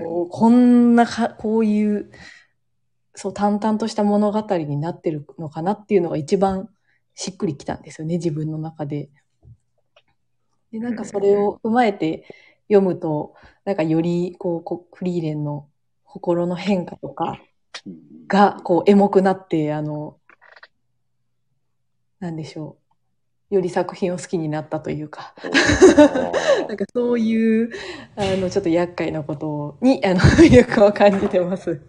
[0.00, 2.10] こう、こんなか、こういう、
[3.14, 6.68] そう、淡々とした物語になってるのかなっていうのが一番
[7.14, 9.10] しっくりきたんですよね、自分の中で。
[10.70, 12.24] で、なんかそれを踏まえて
[12.68, 13.34] 読むと、
[13.64, 15.68] なんかより、こう、フリーレンの
[16.04, 17.38] 心の変化とか
[18.26, 20.18] が、こう、エモくなって、あの、
[22.18, 22.76] なんでしょ
[23.50, 23.54] う。
[23.54, 25.34] より作品を好きになったというか
[26.68, 27.70] なんかそういう、
[28.16, 31.82] あの、ちょっと厄介なことに、あの、魅力を感じてます。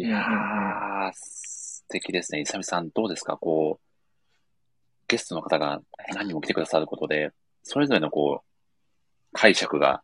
[0.00, 2.40] いやー、素敵ですね。
[2.40, 3.36] いさみさん、どうですか？
[3.36, 3.84] こう、
[5.08, 5.82] ゲストの方が
[6.14, 7.32] 何人も来てくださることで、
[7.64, 8.46] それぞれのこう、
[9.34, 10.02] 解釈が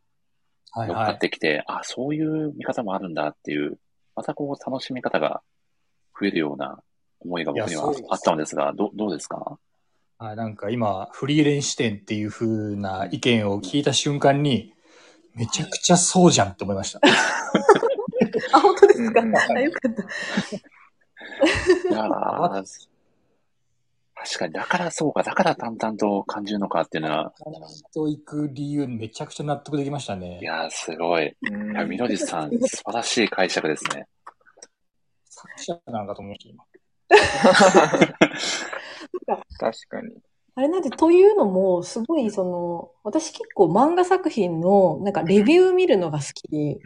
[0.76, 3.78] 乗っかってきて、はいはい、あ、そういう見方もあるんだっていう、
[4.14, 5.40] またこう、楽しみ方が
[6.20, 6.78] 増えるような
[7.20, 9.58] 思いが僕にはあったのですが、どどうですか？
[10.18, 14.74] あなんか今、フリーレン視点っていう風な意見を聞いた瞬間に、
[15.34, 17.00] めちゃくちゃそうじゃんって思いました。
[18.52, 20.02] あ、本当ですか、うん、あ、よかった。
[21.88, 22.08] いや
[24.18, 27.32] 確かに、だからそうか、だから淡々と感じるのかっていうのは。
[27.92, 30.38] と行く理由、めちゃくちゃ納得できましたね。
[30.40, 31.26] いや、すごい。
[31.26, 31.34] い
[31.74, 34.08] や、みのりさん、素晴らしい解釈ですね。
[35.28, 36.64] 作者なんかと思いました、今。
[39.58, 40.16] 確かに。
[40.56, 46.80] あれなんで、というのも、すごい、その、私結構漫画作品の、なんかレビュー見るのが好きで、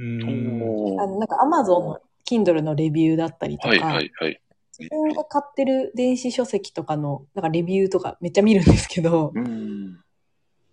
[0.98, 4.40] あの、なんかアマゾンの Kindle のレビューだったりとか、はいはいはい。
[4.76, 9.32] 自分が買ってる電子書籍とかの、なんかレビューとかめっちゃ見るんですけど、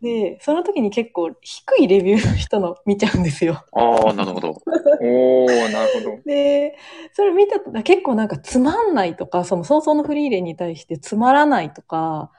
[0.01, 3.63] で、その時に結構低いレビューの人の見ちゃうんですよ。
[3.73, 4.49] ああ、なるほど。
[4.49, 6.21] おー、なるほど。
[6.25, 6.75] で、
[7.13, 12.31] それ見たら結構なんかつまんないとか、その早々のフリーレンに対してつまらないとか、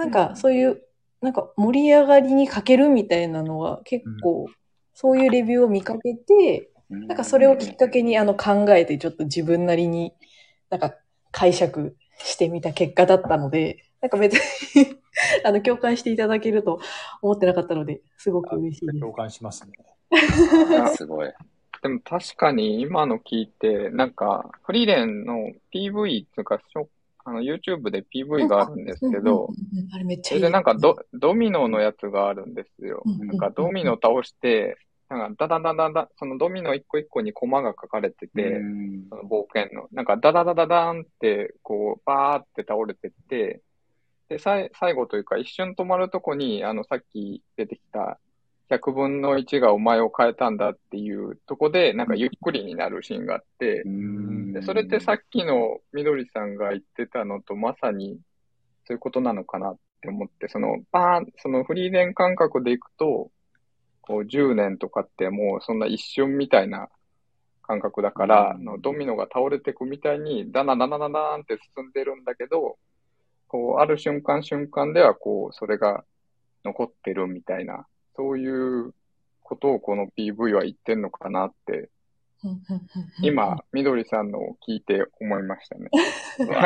[0.00, 0.82] なんかそういう、
[1.20, 4.46] なんか盛り上がりに欠けるみたいなのは結構、
[4.94, 10.12] そういうレビューを見かけて、なんかそれをきっかけにあの考えてちょっと自分なりに
[10.70, 10.94] なんか
[11.30, 14.34] 解釈してみた結果だったので、なんか別
[14.74, 14.96] に
[15.44, 16.80] あの、共感していただけると
[17.20, 19.00] 思ってなかったので、すごく嬉しいです。
[19.00, 19.72] 共感しますね。
[20.96, 21.32] すごい。
[21.82, 26.60] でも確かに今の聞いて、なんか、フリーレンの PV っていうか、
[27.30, 29.48] あの、YouTube で PV があるんですけど、
[29.94, 30.40] あれめっちゃいい。
[30.40, 33.02] それでなんかド、ドミノのやつがあるんですよ。
[33.06, 34.76] なんかドミノ倒して、
[35.08, 38.60] なんか、ダダダダダ、そのドミノ一個一個にコマが書かれてて、
[39.08, 39.88] その冒険の。
[39.92, 43.60] なんか、ダダダダダンって、こう、バーって倒れてって、
[44.28, 48.20] で、さい最後というか、一瞬止まるとこに、あの、さっき出てきた、
[48.70, 53.82] 100分の1がお前を変えたんだっていうとこで、なんかゆっくりになるシーンがあって、
[54.52, 58.18] でそれってさっきのみどりさんが言ってたのとまさに
[58.86, 63.30] そういうことなのかなって思って、そのバーン、そのフリーレン感覚でいくと、
[64.00, 66.88] こう10年とかってもうそんな一瞬みたいな
[67.70, 72.78] 感覚だから、のドミノが倒れていくみたいに、ダナダナダナンって進んでるんだけど、
[73.46, 76.04] こう、ある瞬間瞬間では、こう、それが
[76.64, 78.94] 残ってるみたいな、そういう
[79.42, 81.90] ことをこの PV は言ってんのかなって、
[83.22, 85.90] 今、みどりさんのを聞いて思いましたね。
[86.42, 86.64] いや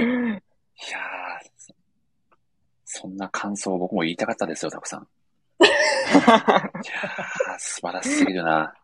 [0.00, 1.74] ー、
[2.84, 5.06] そんな感想を僕も言いたかったですよ、たくさん。
[5.60, 8.74] いや素晴らしすぎるな。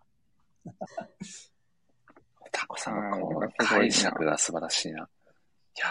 [2.52, 5.08] タコさん、この解釈が素晴らしいな。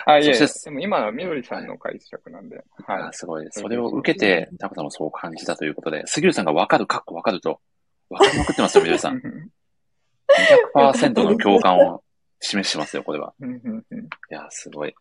[0.05, 2.63] あいやでも今のみどりさんの解釈なんで。
[2.85, 3.13] はい。
[3.13, 3.47] すごい。
[3.51, 7.59] それを受けて、タコさんもそう感じたということで、杉浦さんがわかる、かっこわかると、
[8.09, 9.21] わかりまくってますよ、 みどりさん。
[10.75, 12.03] 200%の共感を
[12.39, 13.33] 示しますよ、これは。
[13.41, 14.93] いや、すごい。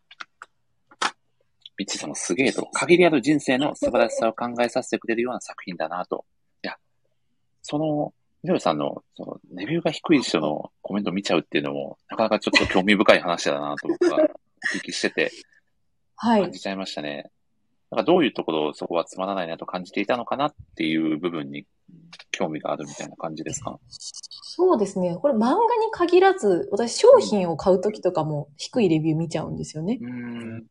[1.77, 6.25] ビッチさんもすげえと、限りある人生の素晴らしさを考えさせてくれるような作品だなと。
[6.63, 6.77] いや、
[7.61, 14.27] その、みどりさんの、その、レビューが低い人のコメントを見ちゃうっていうのも、なかなかちょっと興味深い話だなと僕は
[14.75, 15.31] お聞きしてて、
[16.15, 16.41] はい。
[16.43, 17.31] 感じちゃいましたね。
[17.91, 21.65] なんかどういうところそこはつまらないなと感じていたのかなっていう部分に
[22.29, 23.79] 興味があるみたいな感じですか？
[23.89, 25.15] そうですね。
[25.15, 25.59] これ漫画に
[25.91, 29.97] 限らず、私商品を買うときとかも低いレビュー見ちゃうんですよね。
[30.01, 30.65] うん。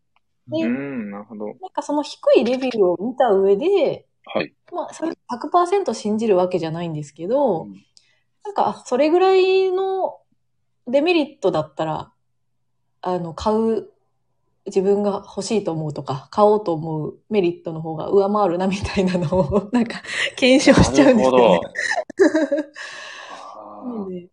[0.51, 1.47] うん、なるほど。
[1.47, 4.55] なんかその低いレビューを見た上で、はい。
[4.73, 7.73] まあ、それ100%信じるわけじゃないんですけど、うん、
[8.45, 10.19] なんか、それぐらいの
[10.87, 12.13] デメリットだったら、
[13.03, 13.89] あの、買う、
[14.67, 20.03] 自分が欲しいと思うとか、買おうと思うメリットの方が上回るなみたいなのを、 なんか、
[20.37, 21.61] 検証しちゃうんですよね。
[23.85, 24.31] なる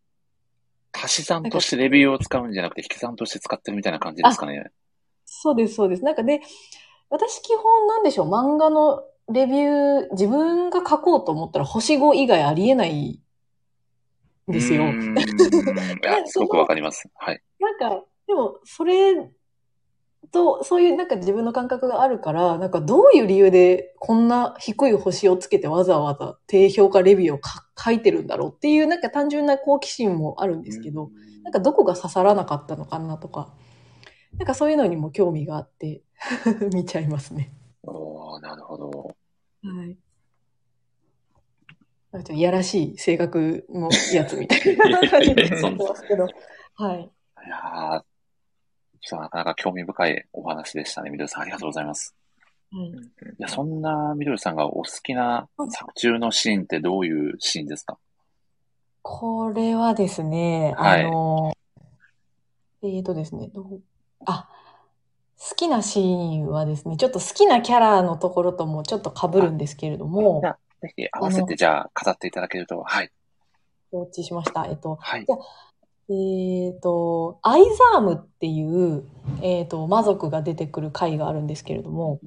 [0.93, 4.71] 足 し算としてレビューを使うんじゃなくて、引き算として使ってるみたいな感じですかね。
[5.25, 6.03] そうです、そうです。
[6.03, 6.41] なんかで、
[7.09, 13.21] 私基本なんでしょう、漫画のレビュー、自分が書こうと思ったら星5以外ありえない
[14.49, 14.83] んですよ。
[14.83, 14.85] い
[16.03, 17.09] や、 すごくわかります。
[17.15, 17.41] はい。
[17.59, 19.31] なんか、でも、それ
[20.31, 27.39] と、そういうなんか自分の感覚があるから、なんかどういう理由でこんな低い星をつけてわざわざ低評価レビューを
[27.77, 31.09] 書いてるんだろうっていうなんか単純な好奇心もあるんですけど、
[31.43, 33.53] なんかどこが刺さらなかったのかなとか、
[34.37, 36.01] なんかそういうのにも興味があって
[36.73, 37.53] 見ちゃいますね。
[37.83, 38.89] おなるほど。
[38.91, 39.97] はい。
[42.11, 46.27] なんかいやらしい性格のやつみたいな感じでますけど。
[46.75, 47.01] はい。
[47.01, 48.03] いや
[49.11, 51.09] なかなか興味深いお話でしたね。
[51.09, 52.15] みどりさん、ありがとうございます。
[52.73, 52.91] うん、い
[53.37, 57.97] やそんなみどりさんがお好きな作中のシーンってどういうシーンですか？
[59.03, 61.53] これはですね、はい、あの、
[62.81, 63.51] えっ、ー、とですね、
[64.25, 64.49] あ、
[65.37, 70.41] 好きなシーンはですね、ちょっと好きなキャラのところともちょっと被るんですけれども。
[70.41, 73.11] じゃぜひ合わせてじゃあ飾っていただけると、はい。
[73.91, 74.65] 承知しました。
[74.65, 75.25] えっと、はい。
[75.25, 75.35] じゃ
[76.07, 77.63] えっ、ー、と、アイ
[77.93, 79.03] ザームっていう、
[79.41, 82.19] えっ、ー、と、魔族が出てくる回があるんですけれども、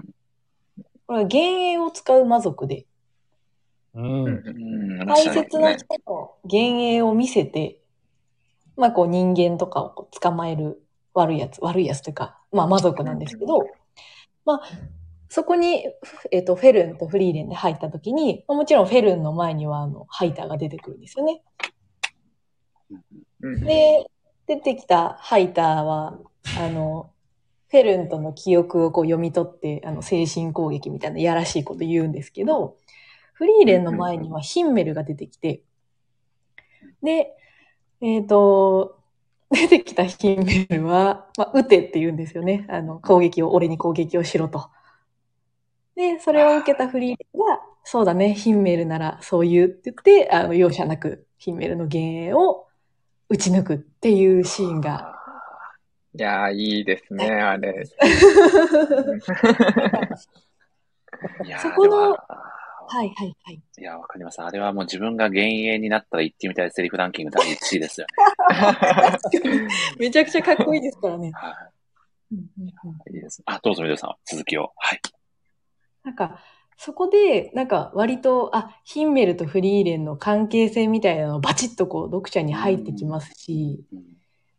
[1.07, 2.87] これは幻影を使う魔族で、
[3.95, 5.07] うん。
[5.07, 7.81] 大切な人の幻影を見せて、
[8.77, 10.83] まあ、こう人間とかを捕まえる
[11.15, 13.61] 悪いやつ、悪いやつというか、まあ、魔族なんですけど、
[14.45, 14.63] まあ、
[15.29, 15.85] そこに、
[16.31, 21.43] えっ、ー、と、フェルンとフリーレンで入った時に、もちろんフェルンの前には、あの、ハイターが出てくるんですよね。
[23.41, 24.11] で、
[24.47, 26.19] 出てきたハイターは、
[26.59, 27.11] あの、
[27.71, 32.77] フェルンとの記憶をこう読み取って、あの、精神攻撃みたいなやらしいこと言うんですけど、
[33.35, 35.63] フリーレンの前にはヒンメルが出てきて、
[37.03, 37.37] で、
[38.01, 38.99] えっ、ー、と、
[39.51, 42.67] 出てきたヒンメルは、まあ、撃てって言うんですよね。
[42.69, 44.71] あの、攻撃を、俺に攻撃をしろと。
[45.95, 52.68] で、それを受けたフリーレンが、そうだね、ヒンメルならそう言うって言って、あの、容赦なくヒンメルの幻影を
[53.29, 55.15] 打ち抜くっていうシーンが。
[56.15, 57.85] いやー、いいですね、あれ。
[61.61, 62.13] そこの、
[62.91, 63.63] はいはいはい。
[63.79, 64.41] いや、わかります。
[64.41, 69.69] あれはもう自分が幻影になったら言ってみたいセリフランキング第1位ですよね。
[70.01, 71.31] めちゃくちゃかっこいいですからね。
[71.35, 71.71] は
[72.31, 72.35] い。
[73.13, 73.43] いいです。
[73.45, 74.73] あ、どうぞ皆さん、続きを。
[74.77, 75.01] はい。
[76.05, 76.41] なんか、
[76.81, 83.85] そこで、なんか割と、あ、ヒンメルとフリーレンの関係性みたいなのをバチッとこう読者に入ってきますし、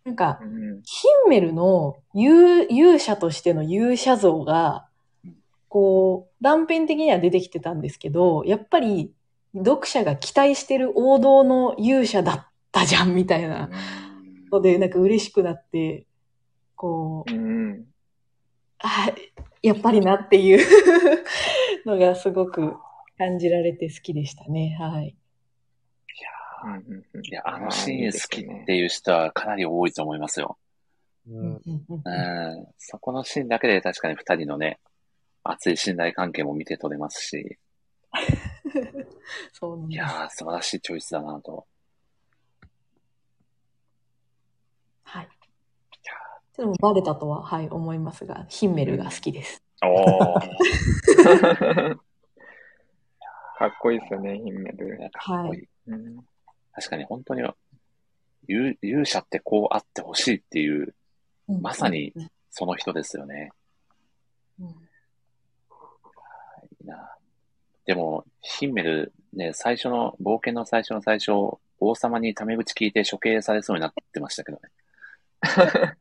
[0.04, 0.40] なんか、
[0.84, 4.86] ヒンメルの勇勇者としての勇者像が、
[5.70, 9.14] こう、断片的には出てきてたんですけど、やっぱり
[9.56, 13.70] 読者が期待してる王道の勇者だったじゃん、みたいな
[14.52, 16.06] ので、なんか嬉しくなって、
[16.76, 17.32] こう、
[18.80, 19.10] あ、
[19.62, 20.66] やっぱりなっていう
[21.86, 22.76] のがすごく
[23.18, 24.78] 感じられて好きでしたね。
[24.80, 25.08] はい。
[25.08, 25.16] い
[26.22, 26.82] や
[27.22, 30.58] いや、あのシーン好きっていう人はかなり多いと思いますよ。
[31.28, 31.62] うん、
[32.78, 34.80] そこのシーンだけで確かに二人のね、
[35.44, 37.58] 熱い信頼関係も見て取れますし。
[39.54, 41.68] そうなんいやー、素晴らしいチョイスだなと。
[45.04, 45.30] はい。
[46.54, 49.64] ちょっとバレたとは、はい、思いますが、ヒンメルが好きです。
[49.84, 52.00] おー。
[53.58, 54.98] かっこいいですよね、ヒンメル。
[55.12, 55.68] かっこいい。
[55.92, 56.02] はい、
[56.74, 57.42] 確かに本当に
[58.48, 60.96] 勇勇者ってこうあってほしいっていう、
[61.48, 62.14] うん、まさに
[62.50, 63.52] その人ですよね。
[64.60, 64.72] うん、い
[66.84, 67.16] いな
[67.90, 71.32] でも、ヒンメル、ね、最初の、冒険の最初の最初、
[71.80, 74.70] 王様にタメ口聞いて処刑されそうになってましたけどね。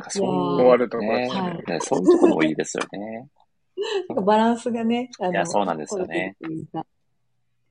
[0.00, 1.28] なんかそういう、終わるとこね、
[1.66, 3.28] ね、そういうところもいいですよね。
[4.08, 6.36] なんかバランスがね、あのいや、そうなんですよね。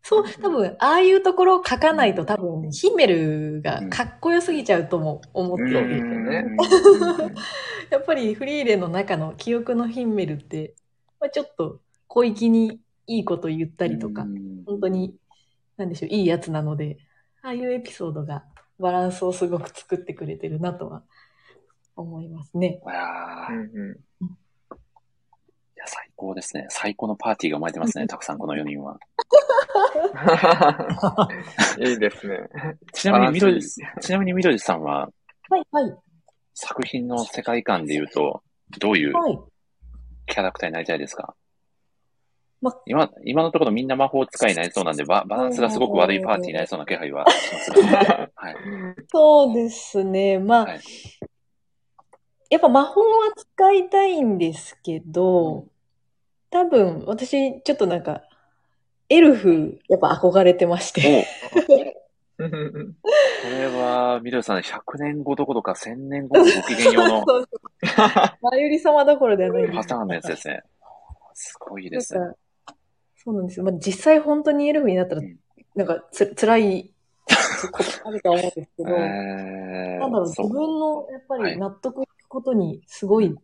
[0.02, 5.90] そう、多分、ああいうところを書かないと多分、ね、ヒメルがかっこよすぎちゃうとも思ってるん。
[5.90, 7.36] ですよね。
[7.92, 10.74] やっぱりフリーレンの中の記憶のヒメルって、
[11.20, 14.26] まあ、ちょっと小粋にいいこと言ったりとか、
[14.66, 15.16] 本当に、
[15.78, 16.98] なんでしょう、いいやつなので、
[17.42, 18.46] ああいうエピソードが
[18.80, 21.04] バランスをすごく作ってくれてるなとは
[22.02, 22.80] 思いますね。
[22.84, 23.68] わあ、うんうん。
[24.26, 24.28] い
[25.76, 26.68] や、最高ですね。
[26.70, 29.00] 最高のパーティーが生まれてますね、 たくさんこの4人は。
[31.80, 32.40] いいですね。
[32.94, 35.10] ちなみにみどり、ちなみにみどりさんは、
[35.50, 35.98] はい、はい。
[36.54, 38.44] 作品の世界観で言うと、
[38.80, 39.14] どういう
[40.28, 41.36] キャラクターになりたいですか、
[42.62, 48.56] ま、今、今のところみんな魔法使いになりそうなんで、ババランスがすごく悪いパーティーになりそうな気配はしますが、 はい。
[49.08, 50.40] そうですね。
[50.40, 50.80] まあ、はい、
[52.50, 55.68] やっぱ魔法は使いたいんですけど、
[56.50, 58.24] 多分、私、ちょっとなんか、
[59.08, 61.28] エルフ、やっぱ憧れてまして。
[62.38, 67.26] これは、ミルさん、100年後どころか1000年後のご機嫌用の。
[68.42, 70.64] まゆり様どころではないパターンのやつですね。
[71.34, 72.34] すごいですね。
[73.16, 73.66] そうなんですよ。
[73.66, 75.38] まあ、実際本当にエルフになったら、うん、
[75.76, 76.94] なんかつ、辛い
[77.72, 83.36] ことあると思うんですけど、えー、なんだろう、自分のやっぱり納得ことにすごい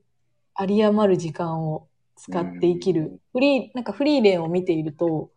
[0.57, 3.19] 有り余る時間を使って生きる。
[3.33, 5.31] フリー、なんかフリーレンを見ていると、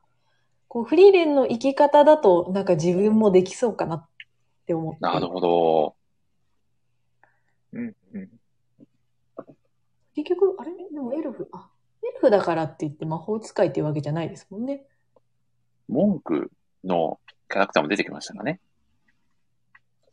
[0.68, 4.06] こうフリーレンの生き方だと、なんか自分もできそうかなっ
[4.66, 5.00] て思って。
[5.00, 5.96] なるほど。
[7.72, 8.30] うんうん。
[10.14, 10.72] 結局、あれ？
[10.92, 11.70] でもエルフ、あ、
[12.02, 14.84] エルフだからって言って魔法使いっていうわけじゃないですもんね。
[15.88, 16.50] 文句
[16.84, 17.18] の
[17.48, 18.60] キャラクターも出てきましたかね。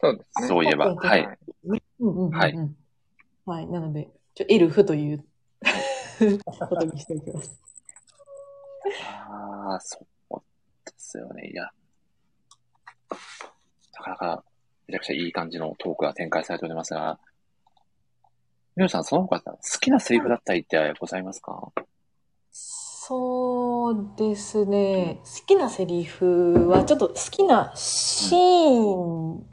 [0.02, 0.48] そうですね。
[0.48, 1.38] そういえば、はい。
[1.64, 2.58] うんうんうん、はい。
[3.46, 3.68] はい。
[3.68, 5.24] なので、ちょエルフという
[6.46, 7.62] ことにしておきます。
[9.30, 10.42] ああ、そう
[10.86, 11.50] ですよね。
[11.50, 11.70] いや、
[13.94, 14.44] なかなか
[14.88, 17.20] めちゃくちゃいい感じのトークが展開されておりますが、
[18.76, 21.72] みおさん、その他好きなセリフだったりってございますか？
[22.52, 25.22] そうですね。
[25.24, 29.48] 好きなセリフは、ちょっと好きなシーン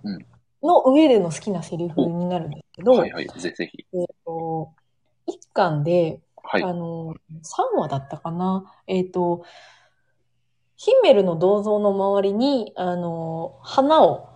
[0.63, 3.87] の上での好きなセリフになるんですけど、はいはい、ぜひ。
[3.93, 4.73] えっ、と、
[5.27, 8.73] 一巻で、はい、あの、3話だったかな。
[8.87, 9.45] えっ、ー、と、
[10.77, 14.29] ヒンメルの銅像の周りに、あの、花を、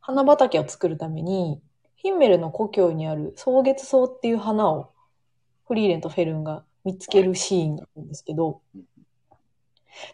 [0.00, 1.60] 花畑を作るために、
[1.96, 4.92] ヒンメルの故郷にある草月草っていう花を
[5.66, 8.62] フリーレンとフェルンが見つけるシーンがあるんですけど、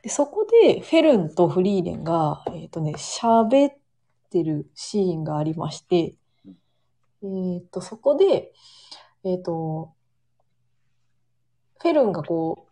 [0.03, 3.74] でそこでフェルンとフリーレンが、えっ、ー、とね、喋っ
[4.28, 6.15] てるシーンがありまして、
[7.23, 8.53] えっ、ー、と、そこで、
[9.24, 9.93] えっ、ー、と、
[11.81, 12.66] フェルンがこ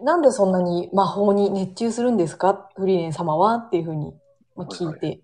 [0.00, 2.68] う、なんでそんなに魔法に熱中するんですか？
[2.76, 3.56] フリーレン様は？
[3.56, 4.14] っていうふうに
[4.56, 5.20] 聞いて、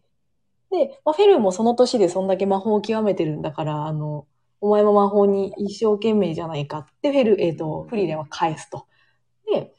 [0.71, 4.27] で、まあ、フェルンもその年でそんだけ魔法を極めてるんだから、あの、
[4.61, 8.87] お前も魔法に一生懸命じゃないかってフェル、えっ、ー、と、フリーレンは返すと。
[9.51, 9.73] で、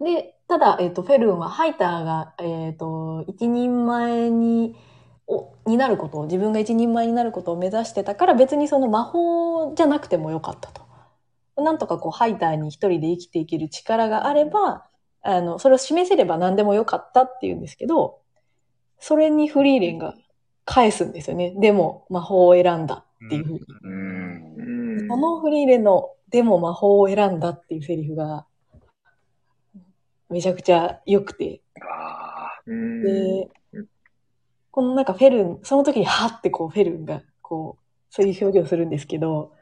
[0.00, 4.89] で、ただ、えっ、ー、と、フェルンはハイターが、えっ、ー、と、一人前に、を、
[5.66, 10.82] になることを、自分が一人前になることを目指してたから、別にその魔法じゃなくてもよかったと。
[11.62, 14.86] なんとかこう、ハイターに一人で生きていける力があれば、
[15.22, 18.20] あの、それを示せれば何でもよかったっていうんですけど、
[18.98, 20.14] それにフリーレンが
[20.64, 21.54] 返すんですよね。
[21.58, 23.60] でも魔法を選んだっていうふうに。
[23.82, 28.46] うん、そのフリーレンのでも魔法を選んだっていうセリフが
[30.28, 31.62] めちゃくちゃ良くて。
[32.66, 33.48] で、
[34.70, 39.52] このなんかフェルン、その時にハってこうフェルンがこう、そういう表情するんですけど、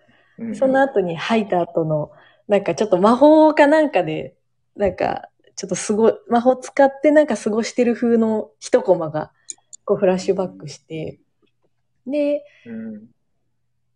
[0.54, 2.10] その後に吐いた後の、
[2.46, 4.36] なんかちょっと魔法かなんかで、
[4.76, 9.32] なんかちょっとすごい、魔法使ってなんか過ごしてる風の一コマが、
[9.84, 11.18] こうフラッシュバックして、
[12.06, 13.06] で、うん、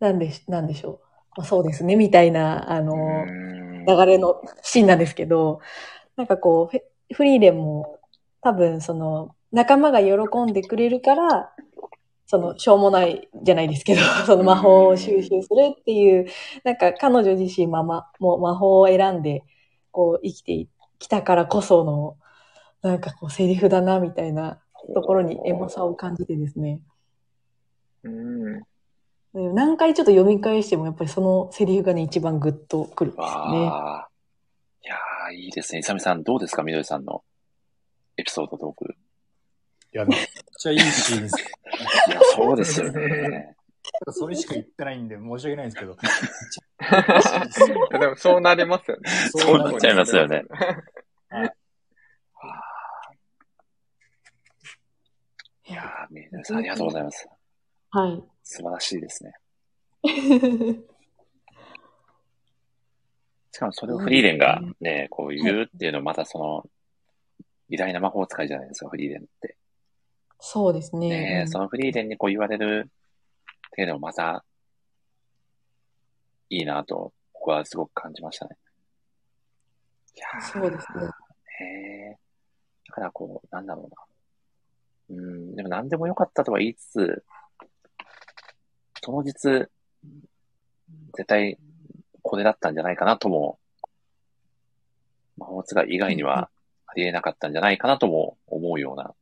[0.01, 1.01] なんで、なんでしょう。
[1.37, 2.97] まあ、そうですね、みたいな、あの、
[3.87, 5.61] 流れのシーンなんですけど、
[6.17, 8.01] なんかこう、フリーレンも
[8.41, 10.16] 多分その、仲間が喜
[10.51, 11.53] んでくれるから、
[12.27, 16.27] その、しょうもないじゃないですけど、 その魔法を収集するっていう、
[16.65, 19.45] なんか彼女自身まま、もう魔法を選んで、
[19.91, 20.69] こう生きてい
[20.99, 22.16] 来たからこその、
[22.81, 24.61] なんかこう、セリフだな、みたいな
[24.95, 26.81] ところにエモさを感じてですね。
[28.05, 28.62] うん。
[29.35, 33.69] 何回ちょっと読み返しても、やっぱりそのセリフがね、一番グッとくるんですよね。
[33.70, 34.09] あ
[34.85, 35.81] いやー、いいですね。
[35.81, 36.62] イサミさん、どうですか？
[36.62, 37.23] みどりさんの
[38.16, 38.95] エピソードトーク。
[39.94, 40.19] いや、めっ
[40.59, 41.36] ちゃいいシーンです。
[42.09, 43.56] いや、そうですよね。
[44.10, 45.97] それしか言ってないんで、申し訳ないんですけど。
[47.98, 49.10] でもそうなりますよね。
[49.31, 50.44] そうなっちゃいますよね。
[55.69, 57.28] いやー、皆さんありがとうございます。
[57.90, 58.23] はい。
[58.43, 59.32] 素晴らしいですね。
[63.52, 66.69] しかもそれをフリーレンがね、こう言うっていうのはまたその、
[67.69, 69.56] 偉大な魔法使いじゃないですか、フリーレンって。
[70.44, 71.09] そうですね。
[71.44, 72.90] ねそのフリーレンにこう言われる
[73.69, 74.44] っていうのもまた、
[76.51, 78.56] いいなと、僕はすごく感じましたね。
[80.16, 81.05] いやそうですね。
[81.60, 81.64] へ
[82.10, 82.19] え。
[82.89, 83.89] だからこう、なんだろ
[85.09, 85.16] うな。
[85.16, 87.24] うん、でも何でもよかったとは言いつつ、
[89.01, 89.69] 当日、絶
[91.24, 91.56] 対
[92.20, 93.60] これだったんじゃないかなとも、
[95.36, 96.51] 魔法使い以外には
[96.89, 99.14] ありえなかったんじゃないかなとも思うような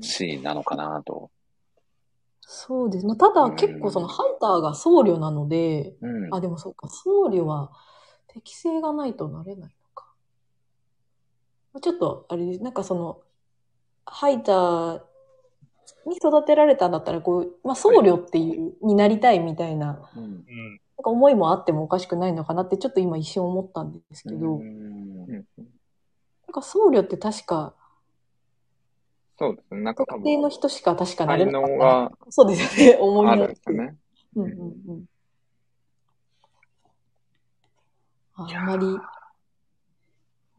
[0.00, 1.30] シーンなのかなと。
[2.40, 3.06] そうです。
[3.06, 7.70] まあ、ただ結構そのハンターが僧侶なので、うん、あ、でもそうか、僧侶は
[8.26, 10.06] 適性がないとなれないのか。
[11.80, 13.20] ちょっと、あれなんかその、
[14.04, 15.00] ハイター
[16.06, 25.44] に育てられたんだったら、こう、まあ、僧侶っていう、になりたいみたいな、うん、なんか思いもあってもおかしくないのかなって、ちょっと今一瞬思ったんですけど、なん
[26.52, 27.74] か僧侶って確か、
[29.40, 29.80] そうですね。
[29.80, 30.04] なんか。
[30.04, 31.66] 特定の人しか確かなれなかった。
[31.66, 32.12] 才能が。
[32.28, 32.98] そうですよね。
[33.00, 33.96] 思いあるんですね。
[34.36, 35.06] うんうんうん。
[38.34, 38.90] あんまり、う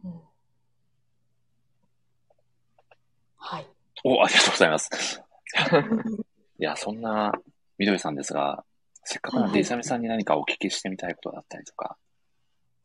[0.07, 0.21] ん、
[3.37, 3.67] はい。
[4.03, 5.21] お、ありがとうございます。
[6.57, 7.31] いや、そんな、
[7.77, 8.65] みどりさんですが、
[9.03, 11.97] せっかくなんで、いさみさんに何かお聞きしてみたいことだったりとか。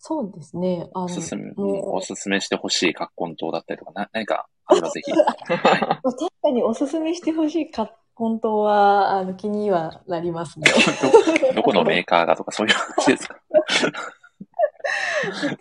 [0.09, 0.89] そうですね。
[0.95, 5.11] あの、おすすめ、おすすめしてほしい葛根湯だったりとか、な何かあれば ぜひ。
[5.11, 6.01] 確
[6.43, 10.67] かにおすすめしてほしい葛根湯は、あの、気にはなりますね。
[11.51, 13.37] ど、 どこのメーカーがとかそういう話ですか？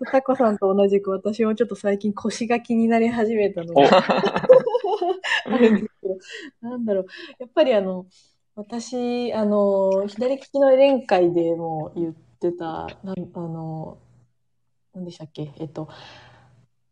[0.12, 3.84] タコさんと同じく私もちょっと最近腰が気になり始めたので。
[3.88, 7.06] あるんですけど、なんだろう。
[7.40, 8.06] やっぱりあの、
[8.56, 13.98] 私、あの、左利きのエレン会でも言ってた、なんあの、
[14.96, 15.54] 何でしたっけ？
[15.60, 15.90] えっと、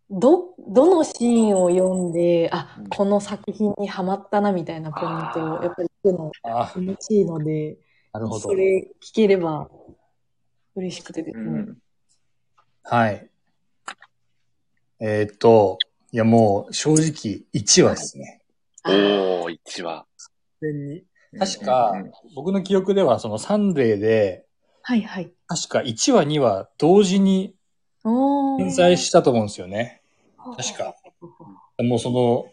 [0.09, 6.31] ど、どのシーンを読んで、あ、この作品にはまったなみたいなポイントを、やっぱり聞くの
[6.73, 7.77] 気持ちいいので、
[8.11, 8.39] なるほど。
[8.41, 9.69] それ聞ければ
[10.75, 11.43] 嬉しくてですね。
[11.45, 11.77] うん
[12.85, 13.29] はい。
[14.99, 15.77] えー、っと、
[16.11, 18.41] いやもう正直1話ですね。
[18.85, 20.05] おー、1話。
[20.61, 21.03] に
[21.39, 21.93] 確か、
[22.35, 24.45] 僕の記憶ではそのサンデーで、
[24.81, 25.31] はいはい。
[25.47, 27.55] 確か1話2話同時に
[28.03, 30.01] 連載したと思うんですよね。
[30.37, 30.95] 確か。
[31.79, 32.45] もうその、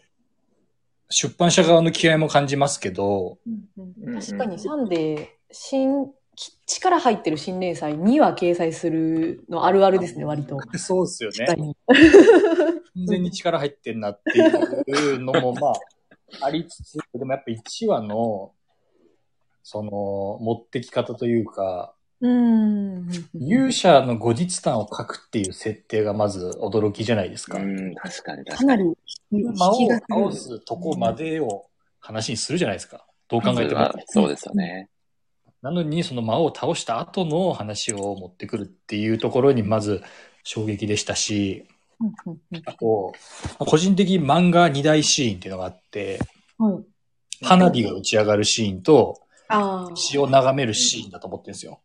[1.09, 6.11] 出版社側の気合も感じますけど、うんうん、確かにサンデー、新
[6.65, 10.57] 力入ってる新連載には掲載するのあるあるですね、割と。
[10.77, 11.75] そうですよね。
[12.95, 15.73] 完全に力入ってんなっていうのも、まあ、
[16.45, 18.53] ありつつ、でもやっぱ1話の、
[19.63, 19.89] その、
[20.41, 23.09] 持ってき方というか、うん。
[23.33, 27.57] 勇者の後日談を書くっていう設定がまず驚きじゃないですか。
[27.57, 28.83] うん、確かにかなり、
[29.31, 31.65] 魔王を倒すとこまでを
[31.99, 33.05] 話にするじゃないですか。
[33.27, 33.91] どう考えても。
[34.05, 34.89] そうですよね。
[35.63, 40.03] なのに、その魔王を倒した後の話を持ってくるっていうところにまず
[40.43, 41.65] 衝撃でしたし、
[42.65, 43.13] あと、
[43.59, 46.19] 個人的に漫画2大シーンっていうのがあって、
[47.43, 49.21] 花火が打ち上がるシーンと、
[49.95, 51.79] 詩を眺めるシーンだと思ってるんですよ。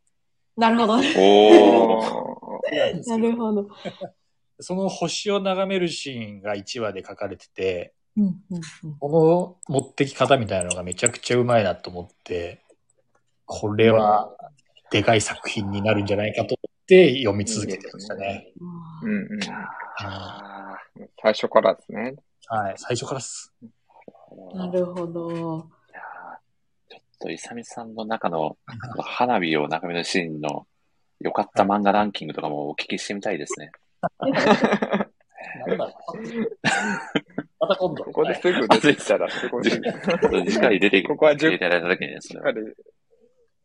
[0.57, 0.95] なるほど。
[1.16, 2.61] お
[3.07, 3.69] なるほど。
[4.59, 7.95] その星を眺めるシーンが1話で書かれてて、
[8.99, 12.62] この持ってき方みたいなのがめちゃくちゃうまいなと思って、
[13.45, 14.35] これは
[14.91, 18.53] でかい作品になるんじゃないかと思って読み続けてましたね。
[19.03, 19.41] うんうん。
[21.20, 22.16] 最初からですね。
[22.47, 23.53] はい、最初からです。
[24.55, 25.69] なるほど。
[27.16, 28.59] いやちょっと、イサミさんの中の
[28.98, 30.66] 花火を眺めるシーンの
[31.20, 33.70] 良かった漫画ランキングとかもお聞きしてみたいですね。
[37.59, 38.05] また今度。
[38.05, 39.64] ここですぐ出てきたらすごい。
[39.70, 39.80] しっ
[40.60, 42.43] かり出てここは10、入れられた時にですね。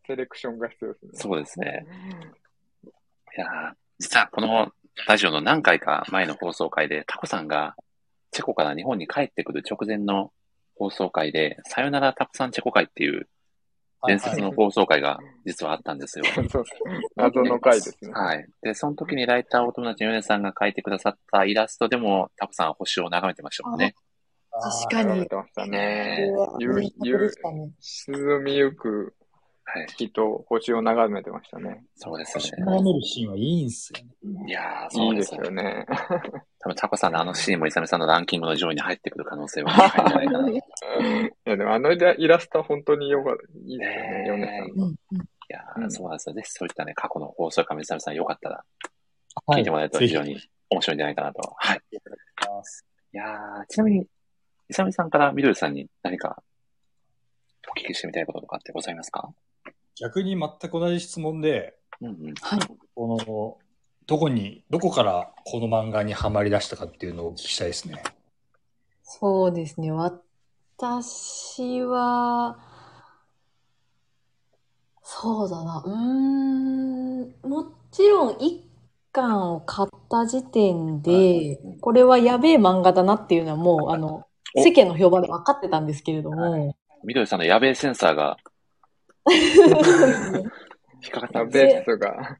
[0.06, 1.10] セレクションが必要ですね。
[1.14, 1.86] そうですね。
[3.36, 4.72] いや実はこの
[5.06, 7.76] ラジオの何回か前の放送回で、タコさんが
[8.30, 10.32] チェコから日本に帰ってくる直前の
[10.76, 13.28] 放送回で、さよならタコさんチェコ会っていう
[14.06, 16.24] 伝説の放送回が実はあったんですよ。
[16.50, 16.64] そう
[17.16, 18.12] 謎の回ですね。
[18.12, 18.46] はい。
[18.62, 23.94] で、その時にライターお友達のヨネさんが描いてくださったイラストでも、タコさんは星を眺めてましたもんね。
[24.50, 25.08] 確かに。
[25.08, 26.30] 眺めてましたね。
[26.58, 27.30] ゆ、ゆ、
[27.80, 29.14] 沈みゆく
[29.64, 29.86] はい。
[29.96, 31.84] きっと星を眺めてましたね。
[31.94, 32.64] そうですね。
[32.64, 34.44] 眺めるシーンはいいんすよね。
[34.48, 35.86] いやー、そうですよね。
[36.58, 40.66] 多分、タコさんのあのシーンもイサミさんのランキングの上位に入ってくる可能性は高いんじゃないか
[41.00, 41.20] な。
[41.26, 43.42] いや、でもあのイラストは本当によかった。
[43.58, 44.90] いいですね、ヨネさんの。
[44.90, 44.94] い
[45.48, 46.34] やー、そうなんですよ。
[46.34, 48.64] ぜひそういったね、過去の放送かイサミさんよかったら、
[49.48, 50.38] 聞いてもらえると非常に
[50.70, 51.54] 面白いんじゃないかなと。
[51.56, 51.80] はい。
[51.90, 54.06] いやー、ちなみに、
[54.68, 56.42] イサミさんからミドルさんに何か
[57.68, 59.32] お聞きしてみたいこととかってございますか？
[59.96, 62.34] 逆に全く同じ質問で、うんうん、
[62.94, 63.58] この、
[64.06, 68.02] どこに、どこからこの漫画にはまり出したかっていうのをお聞きしたいですね。
[69.02, 69.92] そうですね。
[69.92, 72.58] 私は、
[75.02, 75.82] そうだな。
[75.84, 78.64] うーん、もちろん一
[79.12, 86.74] 巻を買った時点で、これはやべえ漫画だなっていうのはもう、あの、世間の評判で分かってたんですけれども。
[87.04, 88.36] みどりさんのやべえセンサーが、
[89.30, 92.38] 引っかかったベースが。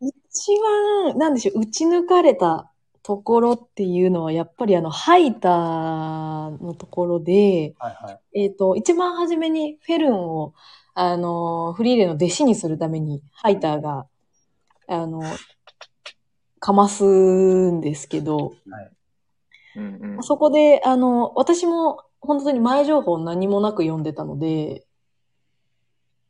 [0.00, 0.50] 一
[1.06, 10.54] 番、なんでしょう、打ち抜かれたところっていうのは、やっぱりあの、ハイターのところで、はいはい、えっ、ー、と、一番初めにフェルンを、
[10.94, 14.06] あの、フリーレンの弟子にするために、ハイターが、
[14.86, 15.22] あの、
[16.58, 18.90] かますんですけど、はい。
[19.76, 24.84] うんうん、そこで、あの、私も本当に前情報何もなく読んでたので、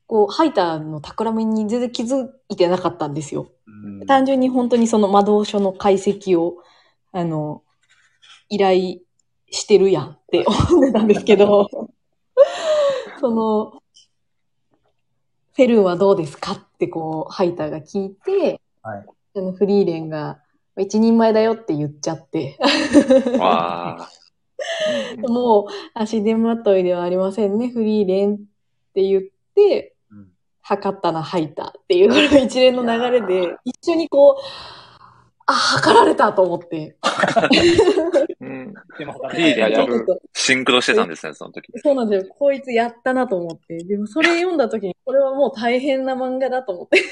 [0.07, 3.53] こう、ハイターの企みに全然気づいてなかったんですよ。
[3.67, 6.57] うん、単純に本当にその魔導書の解析を、
[7.13, 7.63] あの、
[8.49, 8.99] 依頼
[9.51, 11.69] してるやんって思ってたんですけど、
[13.21, 13.83] その、
[15.55, 20.41] フェルンはどうですかってこう、ハイターが聞いて、はい、そのフリーレンが、
[20.77, 22.59] 一人前だよって言っちゃって。
[25.19, 28.37] もう、足手まといではありませんね、フリーレンっ
[28.95, 29.23] て言っ
[29.55, 29.95] て、
[30.63, 34.35] 測ったな、吐いたっていう、この一連の流れで、一緒にこう、
[35.47, 36.97] あ、測られたと思って。
[38.41, 38.73] うん。
[38.97, 41.73] でも、フリーレンとシンクロしてたんですね、その時。
[41.83, 42.35] そうなんですよ。
[42.39, 43.83] こいつやったなと思って。
[43.83, 47.03] でも、それ読んだ時に、これはもう大変な漫画だと思って。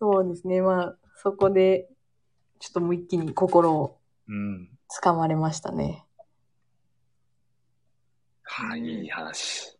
[0.00, 0.62] そうですね。
[0.62, 1.90] まあ、そこで、
[2.58, 3.98] ちょっともう一気に心を
[4.88, 6.04] 掴まれましたね。
[8.42, 9.76] はい、いい話。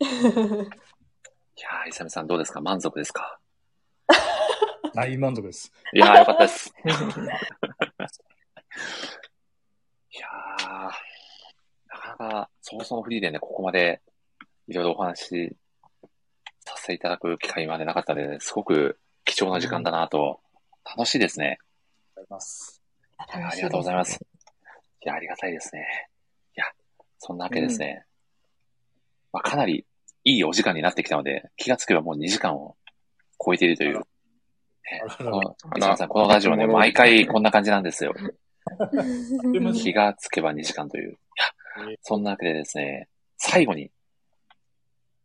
[0.00, 0.06] い
[1.60, 2.60] やー、イサミさんどうですか？
[2.60, 3.38] 満足ですか？
[4.94, 5.72] 大満足です。
[5.92, 6.72] いやー、よかったです。
[6.84, 6.88] い
[10.18, 10.60] やー、
[11.88, 14.02] なかなか、そもそもフリーでね、ここまで
[14.68, 15.56] いろいろお話し
[16.64, 20.40] させていただく機会までなかったので、すごく貴重な時間だなと、
[20.84, 21.46] 楽しいですね。
[21.46, 22.83] ありがとうございます。
[23.18, 24.20] ありがとうございます。
[25.02, 26.08] いや、ありがたいですね。
[26.56, 26.66] いや、
[27.18, 28.04] そんなわけですね。
[28.06, 29.86] うん、まあ、かなり
[30.24, 32.76] いいお時間になってきたので、気がつけばもう2時間を
[33.44, 33.98] 超えているという。
[33.98, 34.02] ね、
[35.18, 38.14] この、皆さん、このラジオね、毎回こんな感じなんですよ。
[39.74, 41.10] 気がつけば2時間という。
[41.10, 43.90] いや、そんなわけでですね、最後に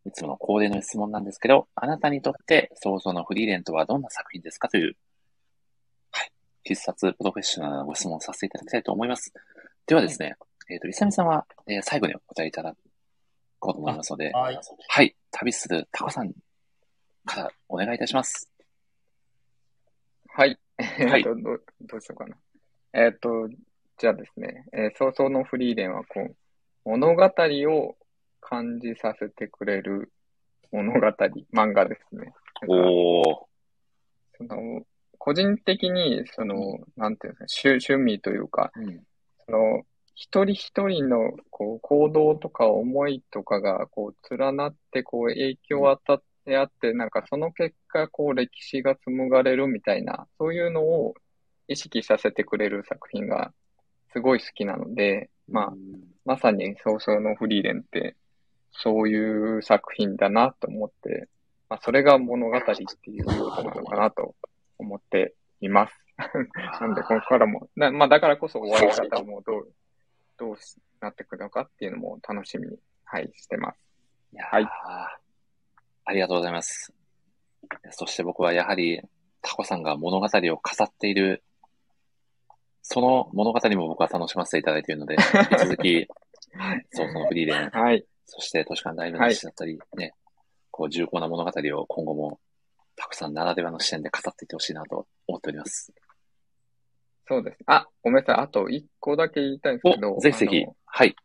[0.06, 4.96] いつもの恒例の質問なんですけど、あなたにとって想像のフリーレンとはどんな作品ですかという、はい、
[6.64, 9.32] 必殺プロフェッショナルなご質問をさせていただきたいと思います。
[9.86, 10.36] ではですね、
[10.70, 12.74] えっ、ー、と、リサミさんは、えー、最後にお答えいただ
[13.58, 16.32] こうと思いますので、はい、はい、旅するタコさん
[17.24, 18.50] からお願いいたします。
[20.28, 20.58] はい。
[20.78, 22.36] はい、どどうしようかな。
[22.92, 23.48] えっ、ー、と、
[23.98, 26.36] じゃあですね、えー、早々のフリーレンはこう、
[26.84, 27.96] 物語を
[28.40, 30.12] 感じさせてくれる
[30.72, 31.00] 物語、
[31.52, 32.32] 漫画ですね。
[32.68, 33.46] お
[34.36, 34.82] その
[35.20, 39.02] 個人的に、その、うん、なんていうんですか、趣趣味というか、うん、
[39.44, 39.82] その、
[40.14, 51.14] 一人一人のこう行動とか思いとかがこう連なってこう影響を与ってあって、なんかその結果こう歴史が紡がれるみたいな、そういうのを
[51.68, 53.52] 意識させてくれる作品が
[54.12, 55.72] すごい好きなので、まあ、
[56.24, 58.16] まさに早々のフリーレンって
[58.72, 61.28] そういう作品だなと思って、
[61.68, 64.34] まあ、それが物語っていうことなのかなと
[64.80, 65.94] 思っています。
[66.80, 69.72] なんで、ここからも、なまあ、だからこそ終わり方もどう、
[70.36, 70.56] どう
[71.00, 73.78] なってくるのかっていうのも楽しみに、はい、してます。
[74.38, 74.64] はい。
[76.04, 76.92] ありがとうございます。
[77.90, 79.00] そして僕はやはり、
[79.42, 81.42] タコさんが物語を語っている、
[82.82, 86.08] その物語も僕は楽しませていただいているので、引き続き、
[86.90, 90.12] そうそのフリーレン、はい、そして、都市間大の話だったり、ね、はい、
[90.70, 92.40] こう、重厚な物語を今後も、
[93.00, 95.90] たくさんならではの視点で語っていってほしいなと思っております。
[97.26, 97.58] そうです。
[97.66, 98.44] あ、ごめんなさい。
[98.44, 100.18] あと一個だけ言いたいんですけど。
[100.18, 100.64] ぜひぜひ。
[100.84, 101.16] はい。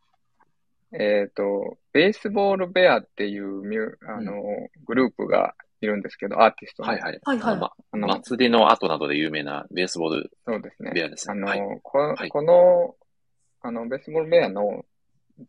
[0.93, 6.89] えっ、ー、と、ベースボールベアっていうミュあの、うん、グループがいるんですけど、アーティストの。
[6.89, 7.19] はいはい。
[7.21, 7.59] はいはい。
[7.91, 10.91] あの、祭りの後などで有名なベースボールそうですね。
[10.93, 11.33] ベアですね。
[11.33, 12.95] あの、はい、こはい、この、
[13.61, 14.85] あの、ベースボールベアの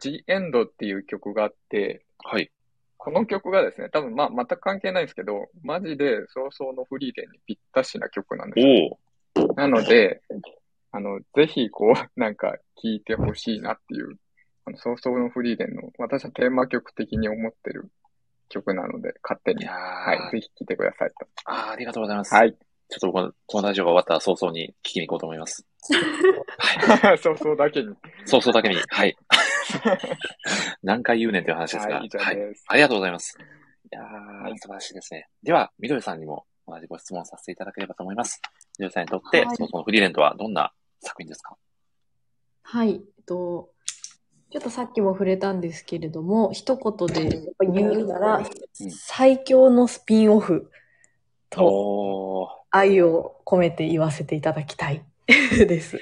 [0.01, 2.51] The End っていう曲があって、はい。
[2.97, 8.99] この曲がですね、多分まあ全く関係ないですけど、マジで早々のフリーレンにぴったしな曲なんですよ。
[9.55, 10.23] なので、
[10.93, 14.17] あの、ぜひこう、 なんか聴いてほしいなっていう、
[14.65, 17.91] あの、早々のフリーレンの、私はテーマ曲的に思ってる
[18.49, 19.65] 曲なので、勝手に。
[19.67, 20.31] はい。
[20.33, 21.27] ぜひ聴いてくださいと。
[21.45, 22.35] ああ、ありがとうございます。
[22.35, 22.57] はい。
[22.89, 25.67] ちょっとこの、このラジオが終わったら早々に聞きに行こうと思います。
[27.03, 27.19] はい。
[27.19, 27.95] 早々だけに。
[28.25, 28.77] 早々だけに。
[28.89, 29.17] はい。
[30.83, 32.01] 何回言うねんという話ですが。
[32.01, 32.37] はい、はい、
[32.69, 33.39] ありがとうございます。
[33.39, 33.43] い
[33.91, 35.29] やー、素晴らしいですね。
[35.43, 38.41] では、みどりさんにも同じご質問させていただければと思います。
[38.79, 41.57] みどりさんにとって、はい、そのフリーレントはどんな作品ですか？
[42.63, 42.95] はい。
[42.95, 43.71] えっと、
[44.51, 50.71] ちょっとさっきも触れたんですけれども、一言で言うなら、うん、最強のスピンオフ
[51.51, 55.99] と愛を込めて言わせていただきたいです。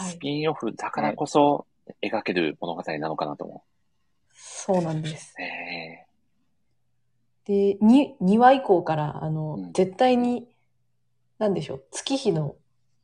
[0.00, 1.66] スピンオフだからこそ
[2.02, 3.76] 描ける物語なのかなと思う。
[4.34, 5.34] そうなんです。
[7.46, 10.48] で、2, 2話以降から、あの、うん、絶対に、
[11.38, 12.56] なんでしょう、月日の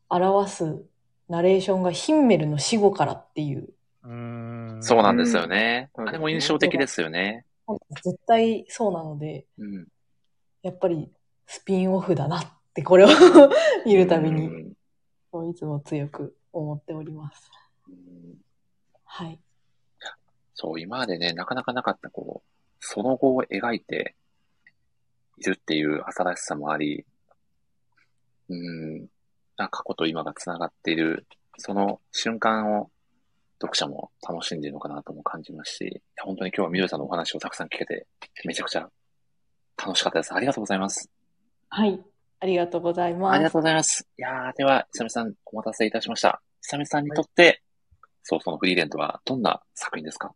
[0.08, 0.82] 表す
[1.28, 3.68] ナレーションがヒンメルの死後からっていう。
[4.04, 5.90] うんそうなんですよね。
[5.94, 7.44] あれも印象的ですよね。
[8.02, 9.86] 絶対そうなので、うん、
[10.62, 11.08] やっぱり
[11.46, 13.08] スピンオフだなってこれを
[13.86, 14.74] 見るたびに、
[15.50, 17.50] いつも強く思っております。
[19.04, 19.38] はい。
[20.54, 22.48] そう、今までね、なかなかなかった、こう、
[22.80, 24.14] その後を描いて
[25.38, 27.04] いるっていう新しさもあり、
[28.48, 29.08] うん、
[29.56, 31.26] 過去と今が繋がっている、
[31.58, 32.90] その瞬間を
[33.60, 38.06] 読者も楽しんでいるのかなとも感じますし、本当に今日はみどりさんのお話をたくさん聞けて、
[38.44, 38.88] めちゃくちゃ
[39.76, 40.34] 楽しかったです。
[40.34, 41.08] ありがとうございます。
[41.68, 42.11] はい。
[42.42, 43.34] ありがとうございます。
[43.34, 44.04] ありがとうございます。
[44.18, 46.42] いやー、では、久美さん、お待たせいたしました。
[46.68, 47.60] 久美さんにとって、はい、
[48.24, 50.34] そうそのフリーレントはどんな作品ですか？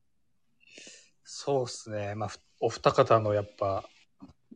[1.24, 2.14] そうですね。
[2.14, 2.30] まあ、
[2.60, 3.82] お二方のやっぱ、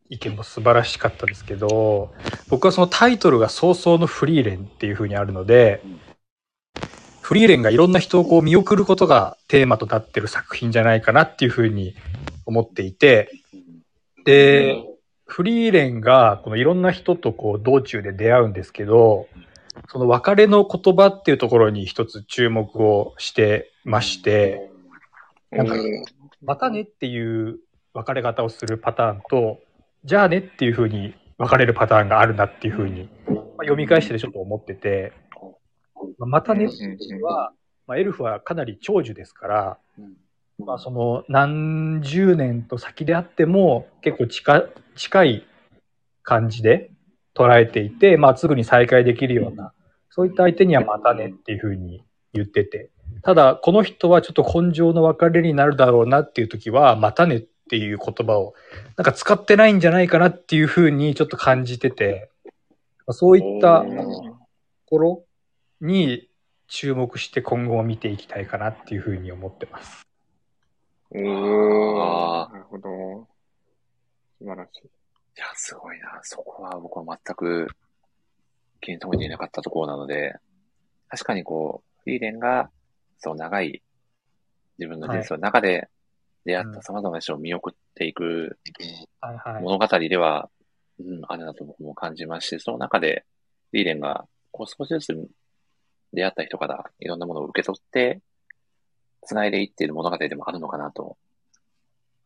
[0.09, 2.15] 意見も素晴らしかったですけど、
[2.49, 5.83] 僕はそのタイトルが早々のフリーレンっていう風にあるので、
[7.21, 11.97] フリーレンがいろんな人をこう見送ることがテーマとなってる作品じゃないかなっていう風に
[12.47, 13.33] 思っていて、
[14.25, 14.85] で、
[15.31, 19.29] フリーレンがこのいろんな人とこう道中で出会うんですけど、
[19.89, 24.71] その別れの言葉っていうところに一つ注目をしてまして、
[25.53, 25.77] なんか、
[26.43, 27.61] またねっていう
[27.95, 29.61] 別れ方をするパターンと、
[30.05, 35.13] じゃあねっていうふうに別れるパターンがあるなっていうふうに、まあ、読み返してちょっと思ってて、
[36.19, 37.53] まあ、またねっていうのは、
[37.87, 39.79] まあ、エルフはかなり長寿ですから、
[40.65, 44.65] まあ、その何十年と先であっても結構近
[44.97, 45.47] 近い
[46.23, 46.91] 感じで
[47.35, 49.73] 捉えていて、まあ、すぐに再会できるような、
[50.11, 52.91] そういった相手にはまたねっていうふうに言ってて、
[53.23, 58.55] ただ、この人はちょっと根性の別れになるだろうなっていう時は、またねっていう言葉を、
[58.97, 62.31] なんか使ってないんじゃないかなっていうふうにちょっと感じてて、
[63.09, 64.37] そういったと
[64.87, 65.25] ころ
[65.81, 66.29] に
[66.69, 70.10] 注目して今後も見ていきたいかなっていうふうに思ってます。
[71.13, 73.29] おー、なるほど。
[74.39, 74.87] 素晴らしい。
[74.87, 74.91] い
[75.37, 76.21] や、すごいな。
[76.23, 77.69] そこは僕は全く、
[78.81, 80.35] 見当にいなかったところなので、
[81.09, 82.71] 確かにこう、フリーレンが、
[83.19, 83.83] そう長い
[84.79, 85.89] 自分の人生の中で
[86.47, 88.59] 出会った様々な人を見送っていく
[89.61, 90.49] 物語では、
[90.99, 93.27] うん、あれだと僕も感じますし、その中で、
[93.71, 95.29] フリーレンが、こう少しずつ
[96.13, 98.21] 出会った人からいろんなものを受け取って、
[99.23, 101.17] 繋いでいっている物語でもあるのかなと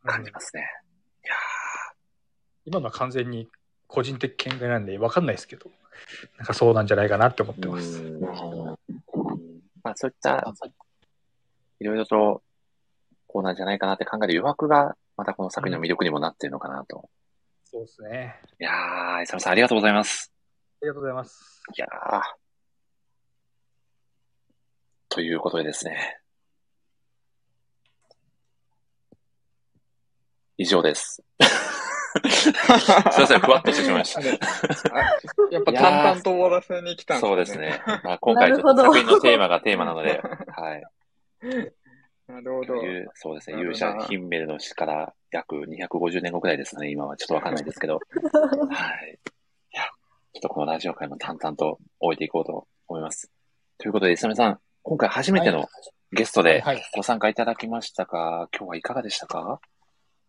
[0.05, 0.63] 感じますね。
[1.25, 1.35] いや
[2.67, 3.49] 今のは完全に
[3.87, 5.71] 個人的見解なんで分かんないですけど、
[6.39, 8.03] なんかそうなんじゃないかなって思ってます。
[9.83, 10.55] まあそういった、
[11.81, 12.43] いろいろと
[13.27, 17.11] こうなんじゃないかなって考える余白が、またこの作品の魅力にもなっているのかなと。
[17.65, 18.41] そうですね。
[18.59, 20.33] いやー、イサムさんありがとうございます。
[20.81, 21.63] ありがとうございます。
[21.77, 22.23] いやー。
[25.09, 26.21] ということでですね。
[30.57, 31.23] 以上です。
[32.31, 34.21] すいません、ふわっとしてしまいました。
[34.23, 37.29] やっぱ淡々と終わらせに来たんですね。
[37.29, 37.83] そうですね。
[38.05, 40.83] まあ、今回ちょっと作品のテーマがテーマなので、はい。
[42.29, 42.75] なるほど。
[43.15, 43.61] そうですね。
[43.61, 46.91] 勇者ヒンメルの死から約250年後くらいですね。
[46.91, 47.95] 今はちょっとわかんないですけど。
[48.71, 49.19] はい。
[49.73, 49.83] いや、
[50.33, 53.31] ちょっとこのラジオ会も淡々と終えていこうと思います。
[53.79, 55.69] ということで、イサメさん、今回初めての
[56.13, 56.63] ゲストで
[56.95, 59.61] ご参加いただきましたが、はいはい、今日はいかがでしたか？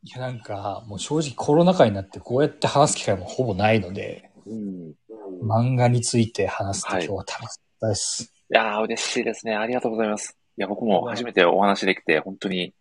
[0.05, 4.93] いや、なんか、もう正直コロナ禍になってこうやって話す機会もほぼないので、うん、
[5.41, 7.47] 漫画について話すと今日は楽しかっ
[7.81, 8.31] たです。
[8.51, 9.55] はい、いやー、嬉しいですね。
[9.55, 10.37] ありがとうございます。
[10.57, 12.75] いや、僕も初めてお話できて、本当に、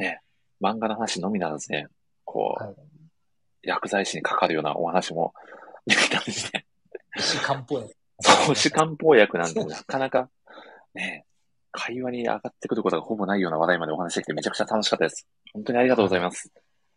[0.00, 0.20] ね、
[0.60, 1.86] 漫画の話のみならずね、
[2.24, 2.74] こう、はい、
[3.62, 5.34] 薬剤師にかかるようなお話も
[5.86, 6.66] できたんですね。
[7.16, 7.94] 医師漢方薬。
[8.20, 10.28] そう、医師漢方薬なんてなかなか、
[10.94, 11.24] ね、
[11.78, 15.28] 会話に上がってくることがほぼないような話題までお話できてめちゃくちゃ楽しかったです。
[15.52, 16.52] 本当にありがとうございます。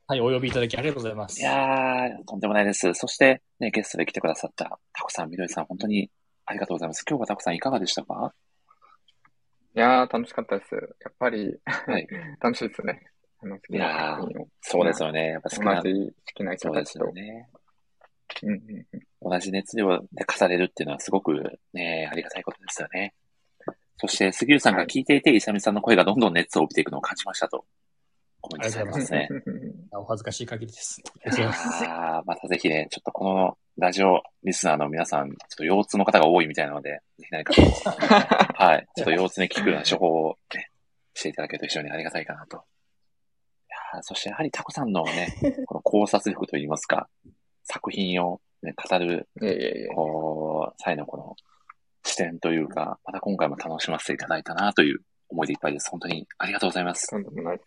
[0.07, 1.39] はい、お呼びいただきありがとうございます。
[1.39, 2.93] いやー、とんでもないです。
[2.95, 6.09] そして、ね、ゲストで来てくださったタコさん、みどりさん、本当に
[6.45, 7.05] ありがとうございます。
[7.07, 8.33] 今日はタコさんいかがでしたか？
[9.75, 10.73] いやー、楽しかったです。
[10.73, 12.07] やっぱり、はい、
[12.41, 13.03] 楽しいですね。
[13.43, 14.47] あの好きな作品を。
[14.61, 15.27] そうですよね。
[15.27, 15.81] やっぱ好きな。
[15.81, 16.99] 同じ好きな人たちと。
[17.05, 17.49] そうですよね。
[18.43, 18.87] うんうん
[19.23, 23.13] うん、同じ熱量で重ねるっていうのはすごくね、ありがたいことですよね。
[23.97, 27.65] そして、杉浦さんが聞いていて、イサミさんの声がどんどん熱を帯びていくのを感じましたと。
[28.41, 29.29] コメントされますね。
[29.93, 31.01] お恥ずかしい限りです。
[31.87, 37.65] あまたぜひね、ちょっとこのラジオリスナーの皆さん、ちょっと腰痛の方が多いみたいなので、ぜひ何かこう、
[38.61, 40.71] はい、ちょっと腰痛に効くような処方をね、
[41.13, 42.57] していただけると非常にありがたいかなと。
[42.57, 42.59] い
[43.95, 45.35] やそしてやはりタコさんのね、
[45.67, 47.07] この考察力といいますか、
[47.63, 49.29] 作品を、ね、語る、
[49.93, 51.35] こう、際のこの
[52.03, 55.89] 視点というか、また今回も楽しませていただいたなという思いでいっぱいです。
[55.89, 57.07] 本当にありがとうございます。
[57.09, 57.59] とんでもない。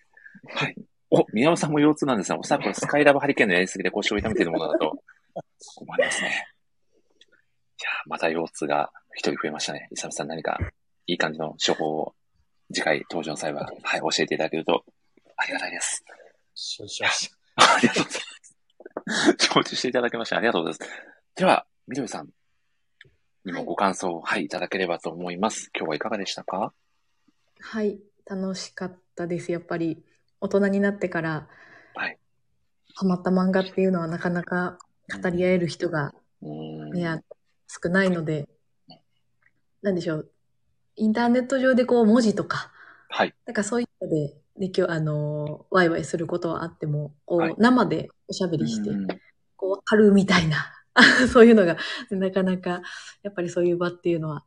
[0.55, 0.75] はい。
[1.11, 2.39] お、宮尾さんも腰痛なんですね。
[2.39, 4.99] おそらくスカイラブハリケーンのやりすぎで腰を痛めているものだと
[5.77, 6.47] 思いますね。
[7.81, 9.89] いやまた腰痛が一人増えましたね。
[9.93, 10.59] イサムさん何か
[11.07, 12.15] いい感じの処方を
[12.73, 14.85] 次回登場の際は、はい、教えていただけると
[15.37, 16.05] ありがたいです。
[16.55, 17.75] 承知しました。
[17.77, 18.23] ありがとうござい
[19.07, 19.47] ます。
[19.53, 20.93] 承知していただきましてありがとうございます。
[21.37, 22.29] では、みどりさん
[23.45, 25.71] にもご感想を、はい、いただければと思います。
[25.77, 26.73] 今日はいかがでしたか？
[27.61, 29.53] はい、楽しかったです。
[29.53, 30.03] やっぱり、
[30.41, 31.49] 大人になってから、
[31.95, 32.19] はい。
[32.95, 34.79] ハマった漫画っていうのはなかなか
[35.23, 37.23] 語り合える人が、ね、
[37.67, 38.49] 少ないので、
[39.83, 40.31] なんでしょう。
[40.97, 42.73] インターネット上でこう文字とか、
[43.11, 43.35] はい。
[43.45, 48.91] なんかそういうので、で今日あの、ワイワイすることはあっても、こう、はい、生でおしゃべりして、
[49.57, 50.74] こう、わかるみたいな、
[51.33, 51.77] そういうのが、
[52.11, 52.83] なかなか、
[53.23, 54.45] やっぱりそういう場っていうのは、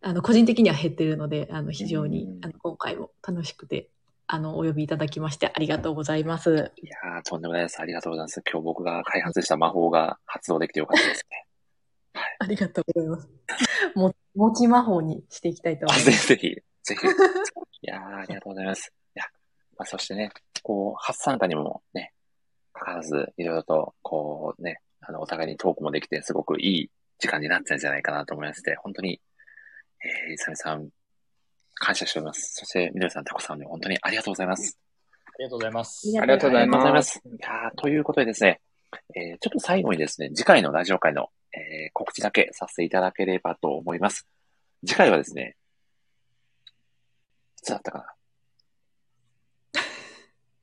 [0.00, 3.90] あの、個人的には減ってるので、あの、非常に、あの、今回も楽しくて、
[4.26, 6.72] あの、お呼びいただきましてありがとうございます。
[6.76, 7.80] いやー、とんでもないです。
[7.80, 8.42] ありがとうございます。
[8.50, 11.46] 今日僕が開発した魔法が発動できてよかったですね。
[12.14, 12.36] はい。
[12.40, 13.28] ありがとうございます。
[13.94, 16.28] も、持ち魔法にしていきたいと思います。
[16.28, 17.06] ぜひ、ぜひ。
[17.82, 18.92] いやー、ありがとうございます。
[19.14, 19.24] いや、
[19.76, 20.30] まあ、そしてね、
[20.62, 22.12] こう、初参加にもね、
[22.72, 29.20] かかわらず、いろいろと、こうね、あの、お互いにトークもできて、すごくいい時間になったんじゃないかなと思いまして、本当に、
[30.28, 30.88] えー、いさみさん、
[31.74, 32.54] 感謝しております。
[32.54, 34.78] そして、みどりさん、タコさんに本当にありがとうございます。
[35.26, 36.08] ありがとうございます。
[36.20, 37.20] ありがとうございます。
[37.24, 38.60] いやということでですね、
[39.14, 44.26] えー、ちょっと最後にですね、次回のラジオ会の、えー、告知だけさせていただければと思います。
[44.86, 45.56] 次回はですね、
[47.58, 48.14] いつだったかな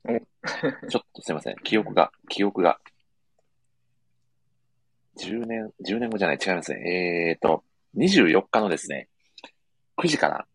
[0.88, 1.56] ちょっとすいません。
[1.62, 2.80] 記憶が、記憶が。
[5.18, 7.32] 10年、10年後じゃない、違いますね。
[7.32, 7.64] えーと、
[7.96, 9.08] 24日のですね、
[9.98, 10.46] 9時から、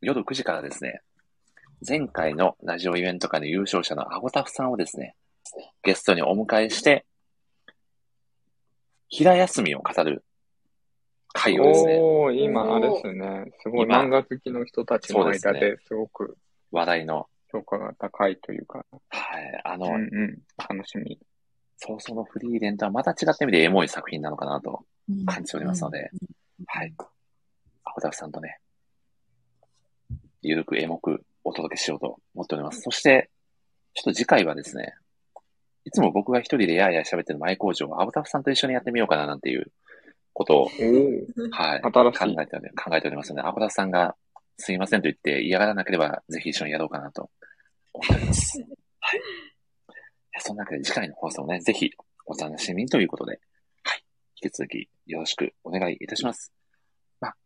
[0.00, 1.00] 夜9時からですね、
[1.86, 5.16] 前回のラジオイベント会の優勝者のアゴタフさんをですね、
[5.82, 7.06] ゲストにお迎えして、
[9.08, 10.24] 平休みを語る
[11.32, 11.98] 会をですね。
[12.00, 13.44] おー、今あれですね。
[13.62, 16.36] すごい漫画好きの人たちの間ですごく
[16.70, 18.84] 話題の評価が高いというか。
[19.10, 19.60] はい。
[19.64, 21.18] あの、うんうん、楽しみ。
[21.76, 24.84] そうそのフリーレンとはまた違った意味でエモい作品なのかなと
[25.26, 26.10] 感じておりますので、
[26.66, 26.94] はい。
[27.84, 28.58] アホタフさんとね、
[30.42, 32.80] ゆるくエモくお届けしようと思っております。
[32.82, 33.30] そして、
[33.94, 34.94] ちょっと次回はですね、
[35.84, 39.72] いつも僕が一人でやーやー喋ってる前工場をアボタフさんと一緒にやってみようかななんていう
[40.32, 41.90] ことを、はい、考
[42.40, 44.14] えて、考えておりますので、アボタフさんが
[44.56, 47.30] すいませんと言って嫌がらなければ、ぜひ一緒にやろうかなと
[47.92, 48.60] 思っております。
[48.60, 49.20] はい。
[50.44, 51.90] そんなわけで次回の放送をね、ぜひ
[52.26, 53.40] お楽しみということで、
[53.84, 54.04] はい。
[54.42, 56.52] 引き続きよろしくお願いいたします。
[57.20, 57.36] まあ、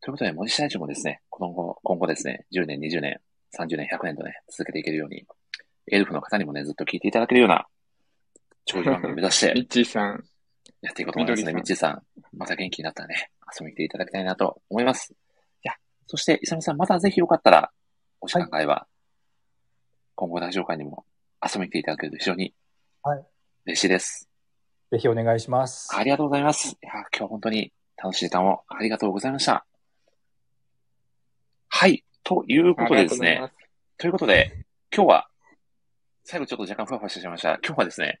[0.00, 3.20] ということで、森下大臣もですね、今後、今後ですね、10年、20年、
[3.54, 5.26] 30年、100年とね、続けていけるように、
[5.92, 7.66] エルフの方にもね、ずっと聞いていただけるような、
[8.64, 10.24] 長寿番組を目指して、 ミッチーさん。
[10.80, 11.52] やっていこうと思いますね。
[11.52, 12.02] ミッチーさん、
[12.32, 15.12] また元気になったらね、遊びに来ていただきたいなと思います。
[15.12, 15.16] い
[15.62, 15.74] や、
[16.06, 17.70] そして、イサミさん、またぜひよかったら、
[18.20, 18.86] お時間が合えば、
[20.14, 21.04] 今後ラジオ会にも
[21.52, 22.54] 遊びに来ていただけると非常に
[23.02, 23.24] はい。
[23.66, 24.28] 嬉しいです。
[24.90, 25.88] ぜひお願いします。
[25.94, 26.70] ありがとうございます。
[26.70, 29.64] いや、今日は本当に楽しい時間をありがとうございました。
[31.68, 32.04] はい。
[32.24, 33.40] ということでですね。
[33.98, 35.28] とということで、今日は、
[36.24, 37.58] 最後ちょっと若干ふわふわしてしまいました。
[37.64, 38.18] 今日はですね、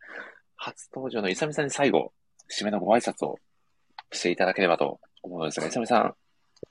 [0.56, 2.12] 初登場のイサミさんに最後、
[2.48, 3.38] 締めのご挨拶を
[4.12, 6.14] していただければと思うのですが、イサミさん。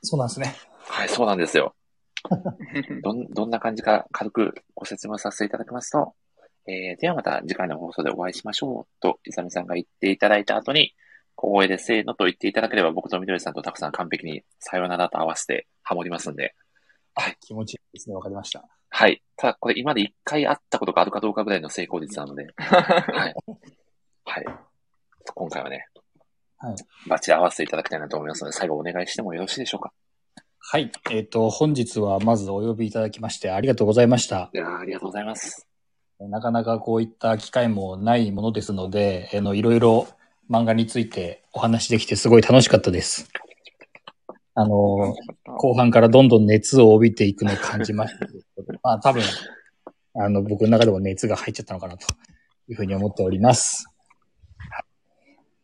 [0.02, 0.56] そうなんですね。
[0.80, 1.76] はい、そうなんですよ。
[3.04, 6.16] どん、どんな感じか軽くご説明させていただきますと、
[6.68, 10.94] えー、ではまた次回の放送でお会いしましょうと、イサミさんが言っていただいた後に、
[11.36, 16.56] 小声でせーのと言っていただければ僕とみどりさんとたくさん完璧にさよならと合わせてハモりますんで、
[17.14, 17.38] はい。
[17.42, 18.16] 気持ちいいですね。
[18.16, 18.64] わかりました。
[18.90, 19.22] はい。
[19.38, 23.36] ただ、これ今まで一回会ったことがあるかどうかぐらいの成功率なので、 はい。
[24.26, 24.46] はい。
[25.34, 25.88] 今回はね、
[26.58, 26.76] はい。
[27.08, 29.94] バチ合わせていただきたいなと思いますので、最後お願いしてもよろしいでしょうか。
[30.60, 30.92] はい。
[31.12, 34.50] えっ、ー、と、本日はまずお呼びいただきましてありがとうございました。
[34.54, 35.68] いやありがとうございます。
[36.20, 40.08] なかなかこういった機会もないものですので、えの、いろいろ
[40.50, 43.28] 漫画についてお話できてすごい楽しかったです。
[44.54, 45.14] あの、
[45.58, 48.28] 後半からどんどん熱を帯びていくのを感じました
[48.82, 49.22] まあ多分、
[50.14, 52.08] あの、僕の中でも熱が入っちゃったのかなと
[52.70, 53.86] いうふうに思っております。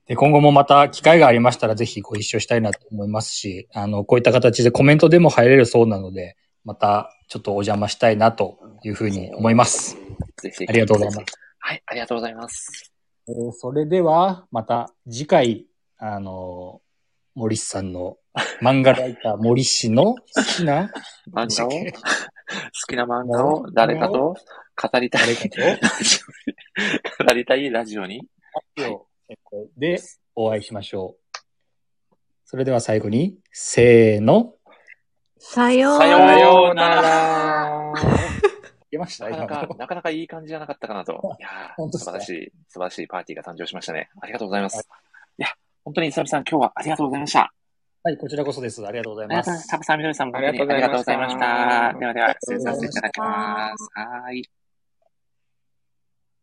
[0.07, 9.97] で今後もまた機会がありましたらぜひご一緒したいなと思いますし、あの、こういった形でコメントでも入れるそうなので、またちょっとお邪魔したいなというふうに思います。
[10.67, 11.25] ありがとうございます。
[11.59, 12.93] はい、ありがとうございます。
[13.27, 16.81] えー、それでは、また次回、あの、
[17.35, 18.17] 森さんの
[18.61, 20.17] 漫画ライター森氏の好
[20.57, 20.91] きな
[21.31, 21.69] 漫画を？
[21.69, 21.75] 好
[22.87, 23.71] きな漫画を？
[23.71, 24.33] 誰かと？
[24.33, 25.35] 語りたい。
[25.35, 28.27] 語りたいラジオに？
[29.77, 30.01] で、
[30.35, 31.37] お会いしましょう。
[32.43, 34.55] それでは最後に、せーの。
[35.39, 37.93] さようなら。
[39.15, 39.45] さようなら。
[39.45, 41.13] いましたなかなか、なかなかいい感じじゃなかったかなと。
[41.39, 41.49] いや
[41.91, 44.09] 素晴らしい、素晴らしいパーティーが誕生しましたね。
[44.21, 44.77] ありがとうございます。
[44.77, 44.85] はい、
[45.39, 45.47] いや、
[45.85, 47.53] 本当に、さびさん、今日はありがとうございました。
[48.03, 48.85] はい、こちらこそです。
[48.85, 49.67] ありがとうございます。
[49.67, 51.93] タブさん、みどりさんもありがとうございました。
[51.99, 53.89] ではでは、失礼させていただきます。
[53.93, 54.60] はい。